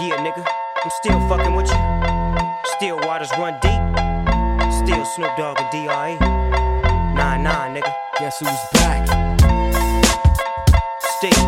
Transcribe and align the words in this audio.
Yeah, 0.00 0.14
nigga, 0.22 0.46
I'm 0.84 0.90
still 1.02 1.18
fucking 1.28 1.56
with 1.56 1.66
you. 1.66 1.74
Still 2.76 2.98
waters 3.02 3.32
run 3.36 3.54
deep. 3.60 3.82
Still 4.72 5.04
Snoop 5.04 5.36
Dogg 5.36 5.58
and 5.58 5.70
D.R.E. 5.72 6.14
Nah, 7.16 7.36
nah, 7.36 7.66
nigga. 7.66 7.92
Guess 8.20 8.38
who's 8.38 8.48
back? 8.74 9.08
Still. 11.18 11.42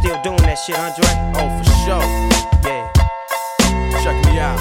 Still 0.00 0.22
doing 0.22 0.42
that 0.48 0.58
shit, 0.64 0.78
Andre? 0.78 1.04
Oh, 1.36 1.48
for 1.58 1.66
sure. 1.84 2.06
Yeah. 2.64 2.90
Check 4.02 4.16
me 4.24 4.38
out. 4.38 4.58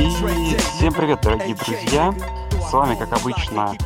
И 0.00 0.56
всем 0.56 0.92
привет, 0.92 1.20
дорогие 1.20 1.54
друзья! 1.54 2.12
С 2.68 2.72
вами, 2.72 2.96
как 2.96 3.12
обычно, 3.12 3.76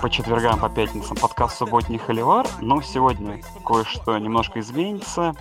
по 0.00 0.08
четвергам, 0.08 0.58
по 0.58 0.70
пятницам 0.70 1.14
подкаст 1.14 1.58
«Субботний 1.58 1.98
Холивар», 1.98 2.46
но 2.62 2.80
сегодня 2.80 3.42
кое-что 3.66 4.16
немножко 4.16 4.60
изменится. 4.60 5.34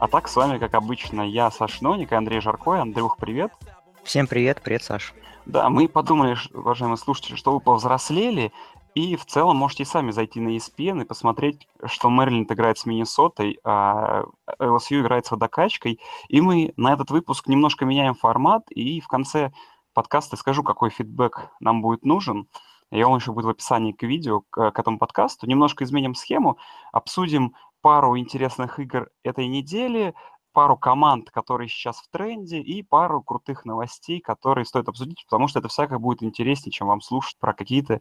А 0.00 0.08
так, 0.08 0.26
с 0.26 0.34
вами, 0.34 0.58
как 0.58 0.74
обычно, 0.74 1.22
я, 1.22 1.48
Саш 1.52 1.80
Ноник 1.80 2.10
и 2.10 2.16
Андрей 2.16 2.40
Жаркой. 2.40 2.80
Андрюх, 2.80 3.16
привет! 3.18 3.52
Всем 4.02 4.26
привет, 4.26 4.62
привет, 4.62 4.82
Саш. 4.82 5.14
Да, 5.46 5.68
мы 5.70 5.86
подумали, 5.86 6.36
уважаемые 6.52 6.96
слушатели, 6.96 7.36
что 7.36 7.52
вы 7.52 7.60
повзрослели, 7.60 8.52
и 8.96 9.14
в 9.14 9.26
целом 9.26 9.56
можете 9.56 9.84
сами 9.84 10.10
зайти 10.10 10.40
на 10.40 10.56
ESPN 10.56 11.02
и 11.02 11.04
посмотреть, 11.04 11.68
что 11.84 12.10
Мэриленд 12.10 12.50
играет 12.50 12.78
с 12.78 12.86
Миннесотой, 12.86 13.60
а 13.62 14.24
LSU 14.58 15.02
играет 15.02 15.26
с 15.26 15.30
водокачкой. 15.30 16.00
И 16.28 16.40
мы 16.40 16.72
на 16.76 16.94
этот 16.94 17.12
выпуск 17.12 17.46
немножко 17.46 17.84
меняем 17.84 18.14
формат, 18.14 18.64
и 18.70 19.00
в 19.00 19.06
конце 19.06 19.52
подкаста 19.94 20.36
скажу, 20.36 20.64
какой 20.64 20.90
фидбэк 20.90 21.50
нам 21.60 21.80
будет 21.80 22.04
нужен. 22.04 22.48
И 22.90 23.02
он 23.02 23.18
еще 23.18 23.32
будет 23.32 23.46
в 23.46 23.50
описании 23.50 23.92
к 23.92 24.02
видео, 24.02 24.42
к, 24.50 24.70
к 24.72 24.78
этому 24.78 24.98
подкасту. 24.98 25.46
Немножко 25.46 25.84
изменим 25.84 26.14
схему, 26.14 26.58
обсудим 26.92 27.54
пару 27.80 28.18
интересных 28.18 28.78
игр 28.78 29.08
этой 29.22 29.46
недели, 29.46 30.14
пару 30.52 30.76
команд, 30.76 31.30
которые 31.30 31.68
сейчас 31.68 31.98
в 32.00 32.10
тренде, 32.10 32.60
и 32.60 32.82
пару 32.82 33.22
крутых 33.22 33.64
новостей, 33.64 34.20
которые 34.20 34.64
стоит 34.64 34.88
обсудить, 34.88 35.24
потому 35.24 35.48
что 35.48 35.60
это 35.60 35.68
всякое 35.68 35.98
будет 35.98 36.22
интереснее, 36.22 36.72
чем 36.72 36.88
вам 36.88 37.00
слушать 37.00 37.38
про 37.38 37.54
какие-то 37.54 38.00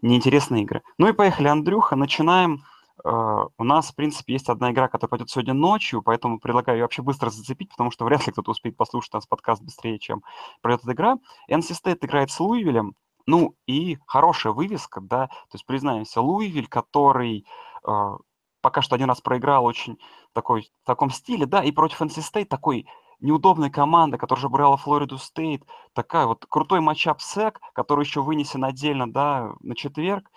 неинтересные 0.00 0.62
игры. 0.62 0.82
Ну 0.96 1.08
и 1.08 1.12
поехали, 1.12 1.48
Андрюха, 1.48 1.96
начинаем. 1.96 2.62
Э, 3.04 3.46
У 3.56 3.64
нас, 3.64 3.90
в 3.90 3.94
принципе, 3.94 4.34
есть 4.34 4.48
одна 4.48 4.70
игра, 4.70 4.88
которая 4.88 5.10
пойдет 5.10 5.30
сегодня 5.30 5.54
ночью, 5.54 6.02
поэтому 6.02 6.38
предлагаю 6.38 6.78
ее 6.78 6.84
вообще 6.84 7.02
быстро 7.02 7.30
зацепить, 7.30 7.70
потому 7.70 7.90
что 7.90 8.04
вряд 8.04 8.26
ли 8.26 8.32
кто-то 8.32 8.52
успеет 8.52 8.76
послушать 8.76 9.12
нас 9.12 9.26
подкаст 9.26 9.62
быстрее, 9.62 9.98
чем 9.98 10.22
пройдет 10.62 10.84
эта 10.84 10.92
игра. 10.92 11.16
NC 11.50 11.74
State 11.82 11.98
играет 12.02 12.30
с 12.30 12.38
Луивилем, 12.40 12.94
ну 13.28 13.54
и 13.66 13.98
хорошая 14.06 14.54
вывеска, 14.54 15.02
да, 15.02 15.26
то 15.26 15.52
есть 15.52 15.66
признаемся, 15.66 16.22
Луивиль, 16.22 16.66
который 16.66 17.44
э, 17.86 18.16
пока 18.62 18.80
что 18.80 18.94
один 18.94 19.10
раз 19.10 19.20
проиграл 19.20 19.66
очень 19.66 19.98
такой, 20.32 20.70
в 20.82 20.86
таком 20.86 21.10
стиле, 21.10 21.44
да, 21.44 21.62
и 21.62 21.70
против 21.70 22.00
NC 22.00 22.22
State 22.22 22.46
такой 22.46 22.86
неудобной 23.20 23.68
команды, 23.68 24.16
которая 24.16 24.40
же 24.40 24.48
брала 24.48 24.78
Флориду 24.78 25.18
Стейт, 25.18 25.62
такая 25.92 26.24
вот 26.24 26.46
крутой 26.48 26.80
матчап 26.80 27.20
SEC, 27.20 27.60
который 27.74 28.04
еще 28.06 28.22
вынесен 28.22 28.64
отдельно, 28.64 29.12
да, 29.12 29.52
на 29.60 29.76
четверг. 29.76 30.30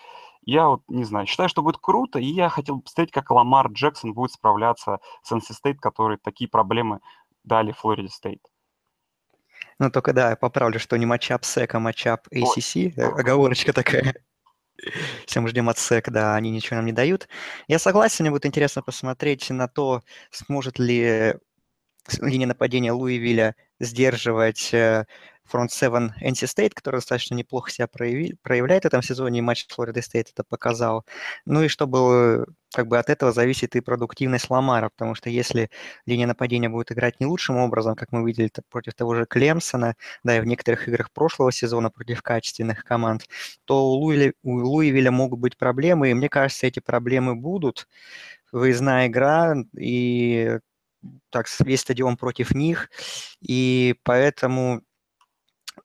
Я 0.44 0.68
вот 0.68 0.82
не 0.90 1.06
знаю, 1.06 1.28
считаю, 1.28 1.48
что 1.48 1.62
будет 1.62 1.78
круто, 1.78 2.20
и 2.20 2.26
я 2.26 2.50
хотел 2.50 2.76
бы 2.76 2.82
посмотреть, 2.82 3.14
как 3.14 3.32
Ламар 3.32 3.72
Джексон 3.72 4.14
будет 4.14 4.34
справляться 4.34 5.00
с 5.24 5.32
NC 5.32 5.54
State, 5.64 5.78
которые 5.78 6.18
такие 6.18 6.50
проблемы 6.50 7.00
дали 7.46 7.72
Флориде 7.72 8.10
Стейт. 8.10 8.42
Ну, 9.80 9.90
только 9.90 10.14
да, 10.14 10.32
я 10.32 10.36
поправлю, 10.36 10.80
что 10.80 10.98
не 10.98 11.06
матчап 11.06 11.44
SEC, 11.44 11.70
а 11.74 11.80
матчап 11.80 12.28
ACC. 12.32 12.94
э, 12.96 13.04
Оговорочка 13.04 13.74
такая. 13.74 14.14
Все 15.26 15.40
мы 15.42 15.50
ждем 15.50 15.70
от 15.70 15.78
SEC, 15.78 16.10
да, 16.10 16.36
они 16.36 16.52
ничего 16.52 16.78
нам 16.78 16.86
не 16.86 16.92
дают. 16.92 17.28
Я 17.68 17.80
согласен, 17.80 18.24
мне 18.24 18.32
будет 18.32 18.46
интересно 18.46 18.82
посмотреть 18.82 19.50
на 19.50 19.68
то, 19.68 20.02
сможет 20.32 20.80
ли 20.80 21.36
линия 22.20 22.48
нападения 22.48 22.92
Луивилля 22.92 23.56
сдерживать 23.80 24.74
фронт 25.46 25.72
7 25.72 26.12
NC 26.22 26.48
State, 26.48 26.72
который 26.74 26.98
достаточно 26.98 27.36
неплохо 27.36 27.72
себя 27.72 27.88
прояви- 27.88 28.36
проявляет 28.42 28.84
в 28.84 28.88
этом 28.88 29.02
сезоне, 29.02 29.40
и 29.40 29.42
матч 29.42 29.66
Флориды 29.70 30.02
Стейт 30.02 30.30
это 30.30 30.44
показал. 30.44 31.06
Ну 31.46 31.64
и 31.64 31.68
чтобы 31.68 32.46
как 32.74 32.88
бы 32.88 32.98
от 32.98 33.10
этого 33.10 33.34
зависит 33.34 33.76
и 33.76 33.82
продуктивность 33.82 34.50
Ламара, 34.50 34.90
потому 34.90 35.14
что 35.16 35.30
если 35.30 35.70
линия 36.06 36.26
нападения 36.28 36.70
будет 36.70 36.92
играть 36.92 37.20
не 37.20 37.26
лучшим 37.26 37.58
образом, 37.58 37.96
как 37.96 38.12
мы 38.14 38.26
видели 38.26 38.50
против 38.70 38.94
того 38.94 39.16
же 39.16 39.26
Клемсона, 39.26 39.96
да, 40.24 40.38
и 40.38 40.42
в 40.42 40.46
некоторых 40.46 40.88
играх 40.88 41.12
прошлого 41.12 41.52
сезона 41.52 41.90
против 41.92 42.22
качественных 42.22 42.86
команд, 42.86 43.28
то 43.66 43.92
у, 43.92 44.00
Луиля- 44.02 44.34
у 44.44 44.54
Луивиля 44.60 45.12
могут 45.12 45.40
быть 45.40 45.58
проблемы, 45.58 46.12
и 46.12 46.14
мне 46.14 46.30
кажется, 46.30 46.68
эти 46.68 46.80
проблемы 46.80 47.36
будут. 47.36 47.88
Выездная 48.52 49.08
игра, 49.08 49.56
и 49.78 50.60
так, 51.30 51.48
с- 51.48 51.60
весь 51.62 51.82
стадион 51.82 52.18
против 52.18 52.52
них, 52.54 52.90
и 53.42 53.96
поэтому 54.04 54.82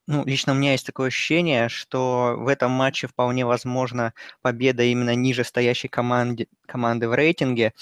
ну, 0.07 0.25
лично 0.25 0.53
у 0.53 0.57
меня 0.57 0.73
есть 0.73 0.87
такое 0.87 1.09
ощущение, 1.09 1.69
что 1.69 2.37
в 2.39 2.49
этом 2.49 2.71
матче 2.71 3.07
вполне 3.07 3.45
возможна 3.45 4.15
победа 4.43 4.83
именно 4.83 5.15
ниже 5.15 5.45
стоящей 5.45 5.89
команде, 5.89 6.49
команды 6.67 7.09
в 7.09 7.15
рейтинге. 7.15 7.73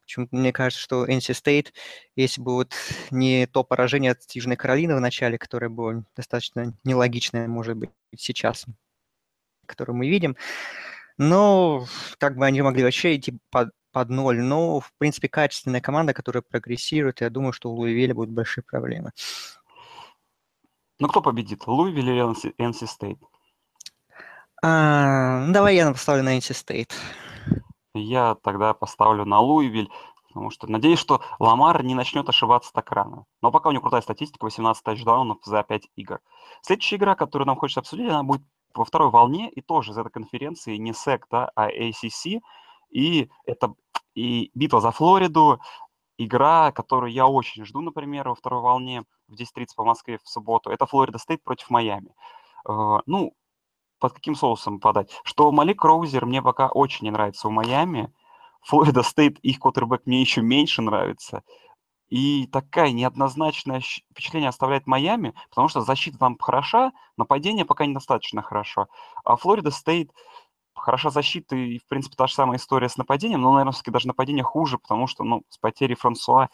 Почему-то 0.00 0.34
мне 0.36 0.52
кажется, 0.52 0.82
что 0.82 1.06
NC 1.06 1.32
State, 1.32 1.72
если 2.16 2.40
бы 2.40 2.54
вот 2.54 2.72
не 3.10 3.46
то 3.46 3.64
поражение 3.64 4.12
от 4.12 4.18
Южной 4.32 4.56
Каролины 4.56 4.96
в 4.96 5.00
начале, 5.00 5.38
которое 5.38 5.68
было 5.68 6.04
достаточно 6.16 6.74
нелогичное, 6.84 7.46
может 7.46 7.76
быть, 7.76 7.90
сейчас, 8.16 8.66
которое 9.66 9.92
мы 9.92 10.08
видим, 10.08 10.36
но 11.18 11.86
как 12.18 12.36
бы 12.36 12.46
они 12.46 12.62
могли 12.62 12.82
вообще 12.82 13.16
идти 13.16 13.38
под, 13.50 13.70
под 13.92 14.08
ноль. 14.08 14.40
Но, 14.40 14.80
в 14.80 14.92
принципе, 14.98 15.28
качественная 15.28 15.80
команда, 15.80 16.14
которая 16.14 16.42
прогрессирует, 16.42 17.20
я 17.20 17.30
думаю, 17.30 17.52
что 17.52 17.70
у 17.70 17.74
Луивиля 17.74 18.14
будут 18.14 18.30
большие 18.30 18.64
проблемы. 18.64 19.12
Ну 21.02 21.08
кто 21.08 21.20
победит, 21.20 21.66
Луивиль 21.66 22.10
или 22.10 22.22
NC 22.60 22.86
State? 22.86 23.18
А, 24.62 25.40
ну, 25.40 25.52
давай 25.52 25.74
я 25.74 25.90
поставлю 25.90 26.22
на 26.22 26.38
NC 26.38 26.52
State. 26.52 26.92
Я 27.92 28.36
тогда 28.36 28.72
поставлю 28.72 29.24
на 29.24 29.40
Луивиль, 29.40 29.90
потому 30.28 30.50
что 30.50 30.68
надеюсь, 30.70 31.00
что 31.00 31.20
Ламар 31.40 31.82
не 31.82 31.96
начнет 31.96 32.28
ошибаться 32.28 32.72
так 32.72 32.92
рано. 32.92 33.24
Но 33.40 33.50
пока 33.50 33.70
у 33.70 33.72
него 33.72 33.82
крутая 33.82 34.02
статистика, 34.02 34.44
18 34.44 34.84
тачдаунов 34.84 35.38
за 35.42 35.64
5 35.64 35.88
игр. 35.96 36.20
Следующая 36.60 36.96
игра, 36.96 37.16
которую 37.16 37.48
нам 37.48 37.56
хочется 37.56 37.80
обсудить, 37.80 38.08
она 38.08 38.22
будет 38.22 38.42
во 38.72 38.84
второй 38.84 39.10
волне 39.10 39.50
и 39.50 39.60
тоже 39.60 39.90
из 39.90 39.98
этой 39.98 40.12
конференции 40.12 40.76
не 40.76 40.92
SEC, 40.92 41.22
да, 41.32 41.50
а 41.56 41.68
ACC. 41.68 42.42
И 42.90 43.28
это 43.44 43.74
и 44.14 44.52
битва 44.54 44.80
за 44.80 44.92
Флориду, 44.92 45.58
игра, 46.16 46.70
которую 46.70 47.12
я 47.12 47.26
очень 47.26 47.64
жду, 47.64 47.80
например, 47.80 48.28
во 48.28 48.36
второй 48.36 48.60
волне 48.60 49.02
в 49.32 49.40
10.30 49.40 49.74
по 49.76 49.84
Москве 49.84 50.18
в 50.22 50.28
субботу. 50.28 50.70
Это 50.70 50.86
Флорида 50.86 51.18
Стейт 51.18 51.42
против 51.42 51.70
Майами. 51.70 52.14
Э, 52.68 52.98
Ну, 53.06 53.34
под 53.98 54.12
каким 54.12 54.34
соусом 54.34 54.80
подать? 54.80 55.10
Что 55.24 55.50
Малик 55.52 55.84
Розир 55.84 56.26
мне 56.26 56.42
пока 56.42 56.68
очень 56.68 57.04
не 57.04 57.10
нравится 57.10 57.48
у 57.48 57.50
Майами. 57.50 58.12
Флорида 58.62 59.02
Стейт, 59.02 59.38
их 59.40 59.60
квотербек 59.60 60.02
мне 60.06 60.20
еще 60.20 60.42
меньше 60.42 60.82
нравится. 60.82 61.42
И 62.08 62.46
такая 62.48 62.92
неоднозначное 62.92 63.80
впечатление 63.80 64.50
оставляет 64.50 64.86
Майами, 64.86 65.34
потому 65.48 65.68
что 65.68 65.80
защита 65.80 66.18
там 66.18 66.36
хороша, 66.38 66.92
нападение 67.16 67.64
пока 67.64 67.86
недостаточно 67.86 68.42
хорошо. 68.42 68.88
А 69.24 69.36
Флорида 69.36 69.70
Стейт 69.70 70.10
хороша 70.74 71.10
защита, 71.10 71.56
и, 71.56 71.78
в 71.78 71.86
принципе, 71.86 72.16
та 72.16 72.26
же 72.26 72.34
самая 72.34 72.58
история 72.58 72.88
с 72.88 72.96
нападением, 72.96 73.40
но, 73.40 73.52
наверное, 73.52 73.72
все-таки 73.72 73.92
даже 73.92 74.08
нападение 74.08 74.44
хуже, 74.44 74.78
потому 74.78 75.06
что, 75.06 75.24
ну, 75.24 75.42
с 75.48 75.58
потерей 75.58 75.94
Франсуа 75.94 76.48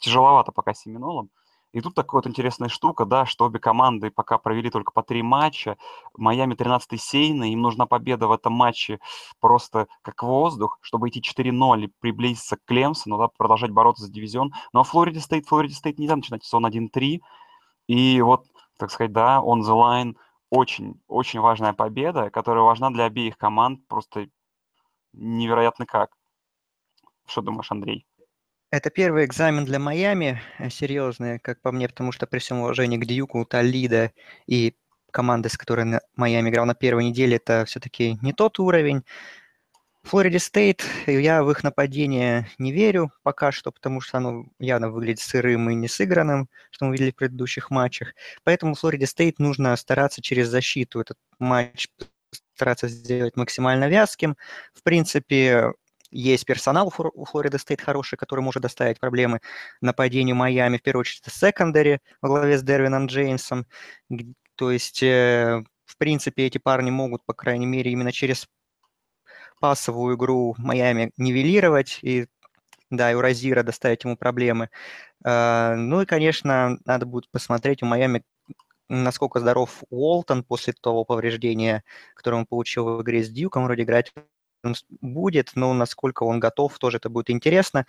тяжеловато 0.00 0.52
пока 0.52 0.74
Семинолам. 0.74 1.30
И 1.72 1.80
тут 1.82 1.94
такая 1.94 2.22
вот 2.22 2.26
интересная 2.26 2.68
штука, 2.70 3.04
да, 3.04 3.26
что 3.26 3.44
обе 3.44 3.58
команды 3.58 4.10
пока 4.10 4.38
провели 4.38 4.70
только 4.70 4.90
по 4.90 5.02
три 5.02 5.22
матча. 5.22 5.76
Майами 6.16 6.54
13-й 6.54 6.98
сеяный, 6.98 7.52
им 7.52 7.60
нужна 7.60 7.86
победа 7.86 8.26
в 8.26 8.32
этом 8.32 8.54
матче 8.54 9.00
просто 9.38 9.86
как 10.02 10.22
воздух, 10.22 10.78
чтобы 10.80 11.08
идти 11.08 11.20
4-0 11.20 11.84
и 11.84 11.92
приблизиться 12.00 12.56
к 12.56 12.64
Клемсону, 12.64 13.18
да, 13.18 13.28
продолжать 13.28 13.70
бороться 13.70 14.04
за 14.04 14.12
дивизион. 14.12 14.54
Но 14.72 14.82
Флориде 14.82 15.20
Стейт, 15.20 15.46
Флориде 15.46 15.74
Стейт 15.74 15.98
нельзя 15.98 16.16
начинать 16.16 16.44
сезон 16.44 16.64
1-3. 16.66 17.20
И 17.86 18.20
вот, 18.22 18.46
так 18.78 18.90
сказать, 18.90 19.12
да, 19.12 19.42
on 19.44 19.60
the 19.60 19.74
line 19.74 20.16
очень, 20.50 21.00
очень 21.06 21.40
важная 21.40 21.74
победа, 21.74 22.30
которая 22.30 22.64
важна 22.64 22.90
для 22.90 23.04
обеих 23.04 23.36
команд 23.36 23.86
просто 23.88 24.28
невероятно 25.12 25.84
как. 25.84 26.10
Что 27.26 27.42
думаешь, 27.42 27.70
Андрей? 27.70 28.07
Это 28.70 28.90
первый 28.90 29.24
экзамен 29.24 29.64
для 29.64 29.78
Майами, 29.78 30.42
э, 30.58 30.68
серьезный, 30.68 31.38
как 31.38 31.60
по 31.62 31.72
мне, 31.72 31.88
потому 31.88 32.12
что 32.12 32.26
при 32.26 32.38
всем 32.38 32.60
уважении 32.60 32.98
к 32.98 33.06
Дьюку, 33.06 33.46
Толида 33.46 34.12
и 34.46 34.74
команды, 35.10 35.48
с 35.48 35.56
которой 35.56 36.00
Майами 36.16 36.50
играл 36.50 36.66
на 36.66 36.74
первой 36.74 37.04
неделе, 37.04 37.36
это 37.36 37.64
все-таки 37.64 38.18
не 38.20 38.34
тот 38.34 38.58
уровень. 38.58 39.04
Флориде 40.02 40.38
Стейт, 40.38 40.84
я 41.06 41.42
в 41.42 41.50
их 41.50 41.64
нападение 41.64 42.48
не 42.58 42.72
верю 42.72 43.10
пока 43.22 43.52
что, 43.52 43.72
потому 43.72 44.02
что 44.02 44.18
оно 44.18 44.44
явно 44.58 44.90
выглядит 44.90 45.20
сырым 45.20 45.70
и 45.70 45.74
не 45.74 45.88
сыгранным, 45.88 46.50
что 46.70 46.84
мы 46.84 46.92
видели 46.92 47.10
в 47.10 47.16
предыдущих 47.16 47.70
матчах. 47.70 48.14
Поэтому 48.44 48.74
Флориде 48.74 49.06
Стейт 49.06 49.38
нужно 49.38 49.74
стараться 49.76 50.20
через 50.20 50.48
защиту 50.48 51.00
этот 51.00 51.16
матч 51.38 51.88
стараться 52.54 52.88
сделать 52.88 53.36
максимально 53.36 53.88
вязким. 53.88 54.36
В 54.74 54.82
принципе, 54.82 55.72
есть 56.10 56.46
персонал 56.46 56.92
у 56.96 57.24
Флорида 57.24 57.58
Стейт 57.58 57.80
хороший, 57.80 58.16
который 58.16 58.40
может 58.40 58.62
доставить 58.62 59.00
проблемы 59.00 59.40
нападению 59.80 60.36
Майами, 60.36 60.78
в 60.78 60.82
первую 60.82 61.00
очередь, 61.02 61.22
это 61.22 61.30
secondary 61.30 62.00
во 62.22 62.28
главе 62.28 62.58
с 62.58 62.62
Дервином 62.62 63.06
Джеймсом. 63.06 63.66
То 64.56 64.70
есть, 64.70 65.02
э, 65.02 65.62
в 65.84 65.96
принципе, 65.98 66.46
эти 66.46 66.58
парни 66.58 66.90
могут, 66.90 67.24
по 67.24 67.34
крайней 67.34 67.66
мере, 67.66 67.92
именно 67.92 68.12
через 68.12 68.48
пасовую 69.60 70.16
игру 70.16 70.54
Майами 70.58 71.12
нивелировать 71.16 71.98
и 72.02 72.26
да, 72.90 73.12
и 73.12 73.14
у 73.14 73.20
Розира 73.20 73.62
доставить 73.62 74.04
ему 74.04 74.16
проблемы. 74.16 74.70
Э, 75.24 75.74
ну 75.76 76.02
и, 76.02 76.06
конечно, 76.06 76.78
надо 76.86 77.06
будет 77.06 77.30
посмотреть 77.30 77.82
у 77.82 77.86
Майами, 77.86 78.24
насколько 78.88 79.40
здоров 79.40 79.82
Уолтон 79.90 80.42
после 80.44 80.72
того 80.72 81.04
повреждения, 81.04 81.84
которое 82.14 82.38
он 82.38 82.46
получил 82.46 82.96
в 82.96 83.02
игре 83.02 83.22
с 83.22 83.28
Дьюком, 83.28 83.64
вроде 83.64 83.82
играть 83.82 84.12
будет, 85.00 85.52
но 85.54 85.72
насколько 85.74 86.22
он 86.24 86.40
готов, 86.40 86.78
тоже 86.78 86.98
это 86.98 87.08
будет 87.08 87.30
интересно. 87.30 87.86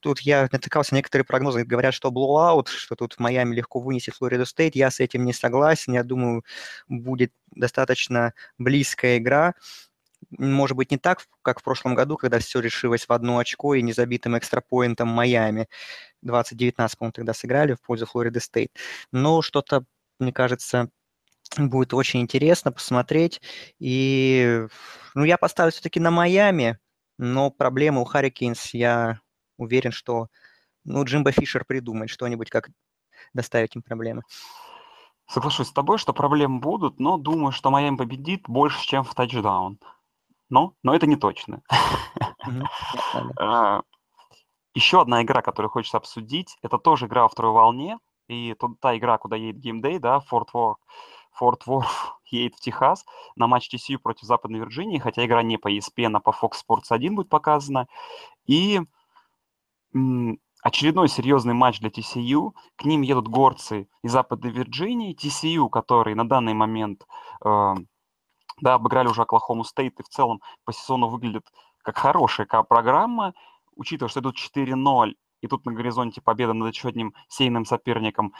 Тут 0.00 0.20
я 0.20 0.48
натыкался, 0.52 0.94
некоторые 0.94 1.24
прогнозы 1.24 1.64
говорят, 1.64 1.94
что 1.94 2.10
blowout, 2.10 2.68
что 2.68 2.94
тут 2.96 3.14
в 3.14 3.18
Майами 3.20 3.54
легко 3.54 3.80
вынесет 3.80 4.14
Флориду 4.14 4.46
Стейт. 4.46 4.74
Я 4.76 4.90
с 4.90 5.00
этим 5.00 5.24
не 5.24 5.32
согласен. 5.32 5.92
Я 5.92 6.04
думаю, 6.04 6.44
будет 6.88 7.32
достаточно 7.50 8.34
близкая 8.58 9.18
игра. 9.18 9.54
Может 10.30 10.76
быть, 10.76 10.90
не 10.90 10.98
так, 10.98 11.26
как 11.42 11.60
в 11.60 11.62
прошлом 11.64 11.94
году, 11.94 12.16
когда 12.16 12.38
все 12.38 12.60
решилось 12.60 13.06
в 13.08 13.12
одно 13.12 13.38
очко 13.38 13.74
и 13.74 13.82
незабитым 13.82 14.38
экстрапоинтом 14.38 15.08
Майами. 15.08 15.68
2019, 16.22 16.98
по-моему, 16.98 17.12
тогда 17.12 17.34
сыграли 17.34 17.74
в 17.74 17.80
пользу 17.82 18.06
Флориды 18.06 18.40
Стейт. 18.40 18.70
Но 19.10 19.42
что-то, 19.42 19.84
мне 20.18 20.32
кажется, 20.32 20.90
будет 21.58 21.94
очень 21.94 22.20
интересно 22.20 22.72
посмотреть. 22.72 23.40
И, 23.78 24.66
ну, 25.14 25.24
я 25.24 25.38
поставлю 25.38 25.72
все-таки 25.72 26.00
на 26.00 26.10
Майами, 26.10 26.78
но 27.18 27.50
проблемы 27.50 28.00
у 28.00 28.04
Харрикейнс, 28.04 28.74
я 28.74 29.20
уверен, 29.56 29.92
что, 29.92 30.28
ну, 30.84 31.04
Джимбо 31.04 31.32
Фишер 31.32 31.64
придумает 31.64 32.10
что-нибудь, 32.10 32.50
как 32.50 32.68
доставить 33.34 33.76
им 33.76 33.82
проблемы. 33.82 34.22
Соглашусь 35.28 35.68
с 35.68 35.72
тобой, 35.72 35.98
что 35.98 36.12
проблемы 36.12 36.60
будут, 36.60 37.00
но 37.00 37.16
думаю, 37.16 37.52
что 37.52 37.70
Майами 37.70 37.96
победит 37.96 38.42
больше, 38.48 38.84
чем 38.86 39.04
в 39.04 39.14
тачдаун. 39.14 39.78
Но, 40.50 40.74
но 40.82 40.94
это 40.94 41.06
не 41.06 41.16
точно. 41.16 41.62
А, 43.38 43.82
Еще 44.74 45.00
одна 45.00 45.22
игра, 45.22 45.42
которую 45.42 45.70
хочется 45.70 45.96
обсудить, 45.96 46.56
это 46.62 46.76
тоже 46.76 47.06
игра 47.06 47.22
во 47.22 47.28
второй 47.28 47.52
волне, 47.52 47.98
и 48.28 48.54
та 48.80 48.96
игра, 48.96 49.18
куда 49.18 49.36
едет 49.36 49.62
Day, 49.84 49.98
да, 49.98 50.20
Fort 50.30 50.48
Worth. 50.54 50.76
Форт 51.32 51.66
Ворф 51.66 52.18
едет 52.26 52.54
в 52.56 52.60
Техас 52.60 53.04
на 53.36 53.46
матч 53.46 53.72
TCU 53.72 53.98
против 53.98 54.26
Западной 54.26 54.60
Вирджинии, 54.60 54.98
хотя 54.98 55.24
игра 55.24 55.42
не 55.42 55.58
по 55.58 55.72
ESPN, 55.72 56.16
а 56.16 56.20
по 56.20 56.30
Fox 56.30 56.52
Sports 56.66 56.86
1 56.90 57.14
будет 57.14 57.28
показана. 57.28 57.86
И 58.46 58.80
очередной 60.62 61.08
серьезный 61.08 61.54
матч 61.54 61.80
для 61.80 61.90
TCU. 61.90 62.52
К 62.76 62.84
ним 62.84 63.02
едут 63.02 63.28
горцы 63.28 63.88
из 64.02 64.12
Западной 64.12 64.50
Вирджинии. 64.50 65.14
TCU, 65.14 65.68
который 65.68 66.14
на 66.14 66.26
данный 66.26 66.54
момент 66.54 67.06
э, 67.44 67.74
да, 68.60 68.74
обыграли 68.74 69.08
уже 69.08 69.22
Оклахому 69.22 69.64
Стейт 69.64 69.98
и 70.00 70.02
в 70.02 70.08
целом 70.08 70.40
по 70.64 70.72
сезону 70.72 71.08
выглядит 71.08 71.44
как 71.82 71.98
хорошая 71.98 72.46
программа, 72.46 73.34
учитывая, 73.74 74.08
что 74.08 74.20
идут 74.20 74.36
4-0, 74.38 75.14
и 75.40 75.48
тут 75.48 75.66
на 75.66 75.72
горизонте 75.72 76.20
победа 76.20 76.52
над 76.52 76.72
еще 76.72 76.88
одним 76.88 77.14
сейным 77.28 77.64
соперником 77.64 78.32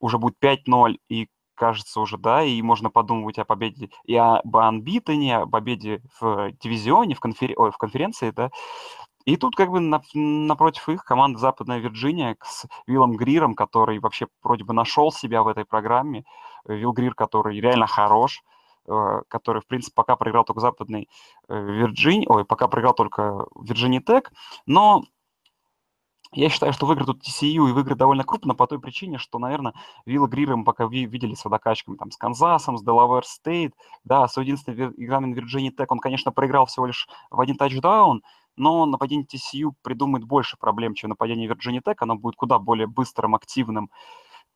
уже 0.00 0.18
будет 0.18 0.34
5-0, 0.42 0.96
и 1.08 1.28
кажется 1.54 2.00
уже, 2.00 2.18
да, 2.18 2.42
и 2.42 2.60
можно 2.62 2.90
подумать 2.90 3.38
о 3.38 3.44
победе 3.44 3.90
и 4.04 4.16
об 4.16 4.56
анбитоне, 4.56 5.38
о 5.38 5.46
победе 5.46 6.02
в 6.20 6.52
дивизионе, 6.62 7.14
в, 7.14 7.20
конфер... 7.20 7.52
Ой, 7.56 7.70
в 7.70 7.78
конференции, 7.78 8.30
да. 8.30 8.50
И 9.24 9.36
тут 9.36 9.54
как 9.54 9.70
бы 9.70 9.80
на, 9.80 10.02
напротив 10.14 10.88
их 10.88 11.04
команда 11.04 11.38
Западная 11.38 11.78
Вирджиния 11.78 12.36
с 12.42 12.66
Виллом 12.86 13.16
Гриром, 13.16 13.54
который 13.54 13.98
вообще 14.00 14.26
вроде 14.42 14.64
бы 14.64 14.72
нашел 14.72 15.12
себя 15.12 15.42
в 15.42 15.48
этой 15.48 15.64
программе. 15.64 16.24
Вилл 16.66 16.92
Грир, 16.92 17.14
который 17.14 17.60
реально 17.60 17.86
хорош, 17.86 18.42
э, 18.88 19.20
который, 19.28 19.62
в 19.62 19.66
принципе, 19.66 19.94
пока 19.94 20.16
проиграл 20.16 20.44
только 20.44 20.60
Западной 20.60 21.08
э, 21.48 21.54
Вирджинии, 21.54 22.26
ой, 22.28 22.44
пока 22.44 22.68
проиграл 22.68 22.94
только 22.94 23.46
Вирджини 23.60 24.00
Тек, 24.00 24.32
но 24.66 25.04
я 26.32 26.48
считаю, 26.48 26.72
что 26.72 26.86
выиграет 26.86 27.06
тут 27.06 27.22
TCU 27.22 27.68
и 27.68 27.72
выиграет 27.72 27.98
довольно 27.98 28.24
крупно 28.24 28.54
по 28.54 28.66
той 28.66 28.80
причине, 28.80 29.18
что, 29.18 29.38
наверное, 29.38 29.74
Вилла 30.06 30.26
Грира 30.26 30.56
мы 30.56 30.64
пока 30.64 30.86
видели 30.86 31.34
с 31.34 31.44
водокачками 31.44 31.96
там, 31.96 32.10
с 32.10 32.16
Канзасом, 32.16 32.78
с 32.78 32.82
Делавер 32.82 33.24
Стейт, 33.24 33.74
да, 34.04 34.26
с 34.26 34.40
единственным 34.40 34.94
экзамен 34.96 35.34
Вирджинии 35.34 35.70
Тек, 35.70 35.92
он, 35.92 35.98
конечно, 35.98 36.32
проиграл 36.32 36.66
всего 36.66 36.86
лишь 36.86 37.06
в 37.30 37.38
один 37.38 37.56
тачдаун, 37.56 38.22
но 38.56 38.86
нападение 38.86 39.26
TCU 39.26 39.72
придумает 39.82 40.24
больше 40.24 40.56
проблем, 40.56 40.94
чем 40.94 41.10
нападение 41.10 41.48
Вирджинии 41.48 41.80
Тек, 41.84 42.00
оно 42.00 42.16
будет 42.16 42.36
куда 42.36 42.58
более 42.58 42.86
быстрым, 42.86 43.34
активным 43.34 43.90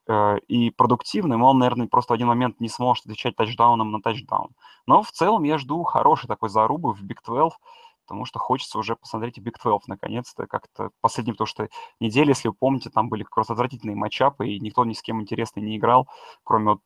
э, 0.08 0.38
и 0.48 0.70
продуктивным, 0.70 1.42
он, 1.42 1.58
наверное, 1.58 1.88
просто 1.88 2.12
в 2.12 2.14
один 2.14 2.28
момент 2.28 2.58
не 2.58 2.70
сможет 2.70 3.04
отвечать 3.04 3.36
тачдауном 3.36 3.92
на 3.92 4.00
тачдаун. 4.00 4.50
Но 4.86 5.02
в 5.02 5.10
целом 5.12 5.42
я 5.42 5.58
жду 5.58 5.82
хорошей 5.84 6.26
такой 6.26 6.48
зарубы 6.48 6.94
в 6.94 7.02
Big 7.02 7.18
12, 7.26 7.58
потому 8.06 8.24
что 8.24 8.38
хочется 8.38 8.78
уже 8.78 8.94
посмотреть 8.94 9.38
Big 9.38 9.54
12 9.60 9.88
наконец-то, 9.88 10.46
как-то 10.46 10.90
последние, 11.00 11.34
потому 11.34 11.46
что 11.46 11.68
недели, 12.00 12.28
если 12.28 12.48
вы 12.48 12.54
помните, 12.54 12.88
там 12.88 13.08
были 13.08 13.24
как 13.24 13.36
раз 13.38 13.50
отвратительные 13.50 13.96
matchup 13.96 14.37
ы, 14.37 14.48
и 14.48 14.60
никто 14.60 14.84
ни 14.84 14.92
с 14.92 15.02
кем 15.02 15.20
интересно 15.20 15.60
не 15.60 15.76
играл, 15.76 16.08
кроме 16.44 16.72
вот 16.72 16.80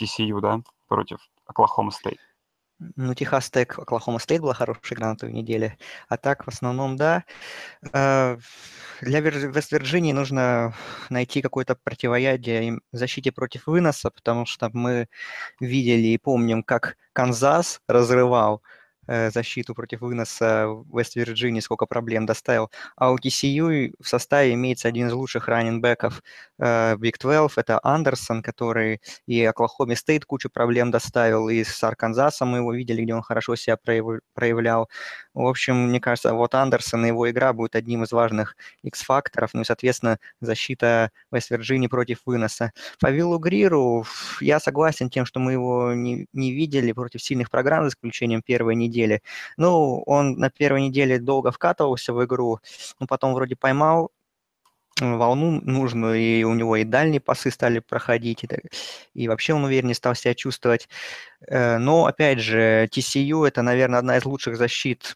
TCU, 0.00 0.40
да, 0.40 0.60
против 0.88 1.20
Оклахома 1.46 1.92
Стейт. 1.92 2.18
Ну, 2.96 3.12
Техас 3.14 3.50
Тек, 3.50 3.76
Оклахома 3.78 4.20
Стейт 4.20 4.40
была 4.40 4.54
хорошая 4.54 4.96
игра 4.96 5.08
на 5.08 5.16
той 5.16 5.32
неделе. 5.32 5.76
А 6.08 6.16
так, 6.16 6.44
в 6.44 6.48
основном, 6.48 6.96
да. 6.96 7.24
Э, 7.92 8.38
для 9.00 9.20
Вест-Вирджинии 9.20 10.12
нужно 10.12 10.74
найти 11.10 11.42
какое-то 11.42 11.74
противоядие 11.74 12.78
защите 12.92 13.32
против 13.32 13.66
выноса, 13.66 14.10
потому 14.10 14.46
что 14.46 14.70
мы 14.72 15.08
видели 15.58 16.08
и 16.08 16.18
помним, 16.18 16.62
как 16.62 16.96
Канзас 17.12 17.80
разрывал 17.88 18.62
защиту 19.08 19.74
против 19.74 20.00
выноса 20.00 20.66
в 20.68 20.96
Вест-Вирджинии, 20.96 21.60
сколько 21.60 21.86
проблем 21.86 22.26
доставил. 22.26 22.70
А 22.96 23.10
у 23.10 23.16
TCU 23.16 23.94
в 24.00 24.08
составе 24.08 24.54
имеется 24.54 24.88
один 24.88 25.08
из 25.08 25.12
лучших 25.12 25.48
running 25.48 25.88
back 25.88 26.11
ов 26.11 26.22
э, 26.58 26.96
Big 26.96 27.14
12, 27.20 27.58
это 27.58 27.80
Андерсон, 27.82 28.42
который 28.42 29.00
и 29.26 29.44
Оклахоме 29.44 29.96
Стейт 29.96 30.24
кучу 30.24 30.50
проблем 30.50 30.90
доставил, 30.90 31.48
и 31.48 31.64
с 31.64 31.82
Арканзасом 31.82 32.48
мы 32.48 32.58
его 32.58 32.72
видели, 32.72 33.02
где 33.02 33.14
он 33.14 33.22
хорошо 33.22 33.56
себя 33.56 33.76
проявлял. 34.34 34.88
В 35.34 35.46
общем, 35.46 35.88
мне 35.88 36.00
кажется, 36.00 36.34
вот 36.34 36.54
Андерсон 36.54 37.04
и 37.04 37.08
его 37.08 37.30
игра 37.30 37.52
будет 37.52 37.76
одним 37.76 38.02
из 38.04 38.12
важных 38.12 38.56
X-факторов, 38.82 39.50
ну 39.54 39.60
и, 39.60 39.64
соответственно, 39.64 40.18
защита 40.40 41.10
Вест-Вирджинии 41.30 41.86
против 41.86 42.18
выноса. 42.26 42.72
По 43.00 43.10
Виллу 43.10 43.38
Гриру 43.38 44.04
я 44.40 44.60
согласен 44.60 45.10
тем, 45.10 45.26
что 45.26 45.40
мы 45.40 45.52
его 45.52 45.92
не, 45.94 46.26
не 46.32 46.52
видели 46.52 46.92
против 46.92 47.22
сильных 47.22 47.50
программ, 47.50 47.84
за 47.84 47.90
исключением 47.90 48.42
первой 48.42 48.74
недели, 48.74 48.97
недели. 48.98 49.22
Ну, 49.56 50.02
он 50.06 50.34
на 50.34 50.50
первой 50.50 50.82
неделе 50.82 51.18
долго 51.18 51.50
вкатывался 51.50 52.12
в 52.12 52.24
игру, 52.24 52.60
но 53.00 53.06
потом 53.06 53.34
вроде 53.34 53.56
поймал 53.56 54.10
волну 55.00 55.60
нужную, 55.62 56.16
и 56.16 56.42
у 56.42 56.54
него 56.54 56.76
и 56.76 56.84
дальние 56.84 57.20
пасы 57.20 57.52
стали 57.52 57.78
проходить, 57.78 58.42
и, 58.42 58.48
и 59.14 59.28
вообще 59.28 59.54
он 59.54 59.64
увереннее 59.64 59.94
стал 59.94 60.16
себя 60.16 60.34
чувствовать. 60.34 60.88
Э, 61.46 61.78
но, 61.78 62.06
опять 62.06 62.40
же, 62.40 62.88
TCU– 62.92 63.46
это, 63.46 63.62
наверное, 63.62 64.00
одна 64.00 64.16
из 64.16 64.24
лучших 64.24 64.56
защит 64.56 65.14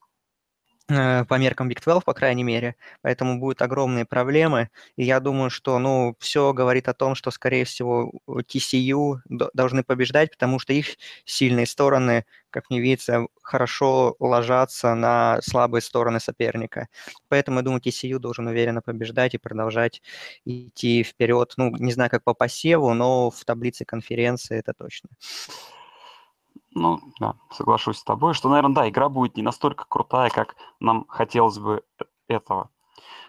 по 0.87 1.39
меркам 1.39 1.69
Big 1.69 1.81
12, 1.83 2.05
по 2.05 2.15
крайней 2.15 2.45
мере, 2.45 2.77
поэтому 3.03 3.39
будут 3.39 3.63
огромные 3.63 4.05
проблемы, 4.05 4.69
и 4.97 5.05
я 5.05 5.21
думаю, 5.21 5.49
что, 5.51 5.79
ну, 5.79 6.17
все 6.19 6.53
говорит 6.53 6.89
о 6.89 6.95
том, 6.95 7.15
что, 7.15 7.31
скорее 7.31 7.65
всего, 7.65 8.13
TCU 8.29 9.21
должны 9.29 9.85
побеждать, 9.85 10.31
потому 10.33 10.59
что 10.59 10.73
их 10.73 10.97
сильные 11.25 11.67
стороны, 11.67 12.25
как 12.51 12.69
мне 12.69 12.81
видится, 12.81 13.27
хорошо 13.43 14.17
ложатся 14.19 14.95
на 14.95 15.41
слабые 15.43 15.81
стороны 15.83 16.21
соперника. 16.21 16.89
Поэтому, 17.29 17.59
я 17.59 17.63
думаю, 17.63 17.81
TCU 17.81 18.19
должен 18.19 18.47
уверенно 18.47 18.83
побеждать 18.83 19.35
и 19.35 19.39
продолжать 19.39 20.03
идти 20.45 21.03
вперед. 21.03 21.55
Ну, 21.57 21.71
не 21.77 21.93
знаю, 21.93 22.11
как 22.11 22.25
по 22.25 22.35
посеву, 22.35 22.93
но 22.93 23.31
в 23.31 23.45
таблице 23.45 23.85
конференции 23.85 24.59
это 24.59 24.75
точно. 24.75 25.09
Ну, 26.75 27.01
да, 27.21 27.35
соглашусь 27.51 27.99
с 27.99 28.05
тобой, 28.05 28.33
что, 28.35 28.49
наверное, 28.49 28.75
да, 28.75 28.89
игра 28.89 29.09
будет 29.09 29.37
не 29.37 29.43
настолько 29.43 29.85
крутая, 29.87 30.31
как 30.31 30.57
нам 30.81 31.05
хотелось 31.09 31.59
бы 31.59 31.85
этого. 32.29 32.71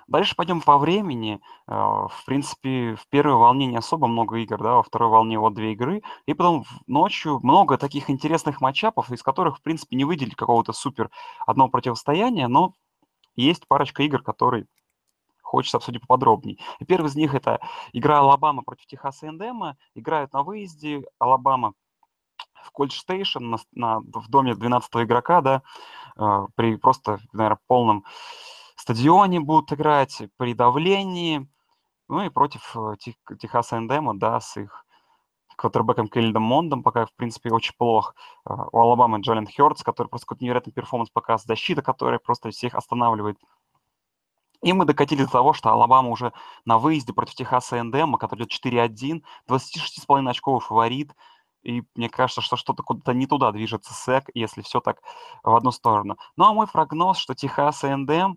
Дальше 0.08 0.36
пойдем 0.36 0.62
по 0.62 0.78
времени. 0.78 1.42
Э, 1.68 1.74
в 1.74 2.24
принципе, 2.26 2.96
в 2.96 3.08
первой 3.08 3.36
волне 3.36 3.68
не 3.68 3.78
особо 3.78 4.08
много 4.08 4.38
игр, 4.38 4.62
да, 4.62 4.76
во 4.76 4.84
второй 4.84 5.10
волне 5.10 5.40
вот 5.40 5.54
две 5.54 5.74
игры. 5.74 6.04
И 6.26 6.34
потом 6.34 6.66
ночью 6.88 7.40
много 7.44 7.78
таких 7.78 8.10
интересных 8.10 8.62
матчапов, 8.62 9.12
из 9.12 9.24
которых, 9.24 9.58
в 9.58 9.62
принципе, 9.62 9.96
не 9.96 10.06
выделить 10.06 10.36
какого-то 10.36 10.74
супер 10.74 11.10
одного 11.46 11.70
противостояния, 11.70 12.48
но 12.48 12.74
есть 13.36 13.68
парочка 13.68 14.04
игр, 14.04 14.22
которые 14.22 14.68
хочется 15.42 15.78
обсудить 15.78 16.02
поподробнее. 16.02 16.58
И 16.80 16.86
первый 16.86 17.08
из 17.08 17.16
них 17.16 17.36
это 17.36 17.60
игра 17.94 18.20
Алабама 18.20 18.64
против 18.64 18.86
Техаса 18.88 19.28
Эндема. 19.28 19.78
Играют 19.96 20.34
на 20.34 20.44
выезде. 20.44 21.04
Алабама 21.20 21.74
в 22.64 22.72
Колледж 22.72 22.98
Стейшн 22.98 23.44
на, 23.44 23.58
на, 23.74 24.00
в 24.00 24.30
доме 24.30 24.56
12 24.56 24.90
игрока, 24.98 25.42
да, 25.42 25.62
э, 26.18 26.48
при 26.56 26.76
просто, 26.78 27.20
наверное, 27.34 27.60
полном 27.68 28.06
стадионе 28.76 29.40
будут 29.40 29.74
играть, 29.74 30.24
при 30.38 30.54
давлении, 30.54 31.48
ну 32.10 32.24
и 32.24 32.30
против 32.30 32.76
э, 32.76 32.96
Техаса 33.40 33.78
Эндема, 33.78 34.18
да, 34.18 34.40
с 34.40 34.58
их 34.58 34.86
квотербеком 35.56 36.08
Келлидом 36.08 36.44
Мондом 36.44 36.84
пока, 36.84 37.06
в 37.06 37.14
принципе, 37.14 37.52
очень 37.52 37.76
плохо. 37.78 38.14
А, 38.46 38.68
у 38.72 38.80
Алабамы 38.80 39.20
Джален 39.20 39.48
Хёртс, 39.48 39.84
который 39.84 40.08
просто 40.08 40.26
какой-то 40.26 40.44
невероятный 40.44 40.74
перформанс 40.74 41.10
показывает, 41.10 41.48
защита, 41.48 41.82
которая 41.82 42.20
просто 42.20 42.50
всех 42.50 42.76
останавливает. 42.76 43.38
И 44.62 44.72
мы 44.72 44.86
докатились 44.86 45.26
до 45.26 45.32
того, 45.32 45.54
что 45.54 45.70
Алабама 45.70 46.10
уже 46.10 46.32
на 46.66 46.78
выезде 46.78 47.14
против 47.14 47.36
Техаса 47.36 47.84
НДМ, 47.84 48.16
который 48.16 48.46
идет 48.46 48.52
4-1, 48.66 49.22
26,5 49.50 50.30
очковый 50.30 50.62
фаворит. 50.62 51.14
И 51.64 51.84
мне 51.96 52.10
кажется, 52.10 52.42
что 52.42 52.56
что-то 52.56 52.84
куда-то 52.84 53.14
не 53.14 53.26
туда 53.28 53.52
движется 53.52 53.94
СЭК, 53.94 54.30
если 54.34 54.62
все 54.62 54.80
так 54.82 55.02
в 55.44 55.56
одну 55.56 55.72
сторону. 55.72 56.18
Ну 56.36 56.46
а 56.46 56.54
мой 56.54 56.68
прогноз, 56.68 57.18
что 57.18 57.36
Техас 57.36 57.84
НДМ 57.84 58.36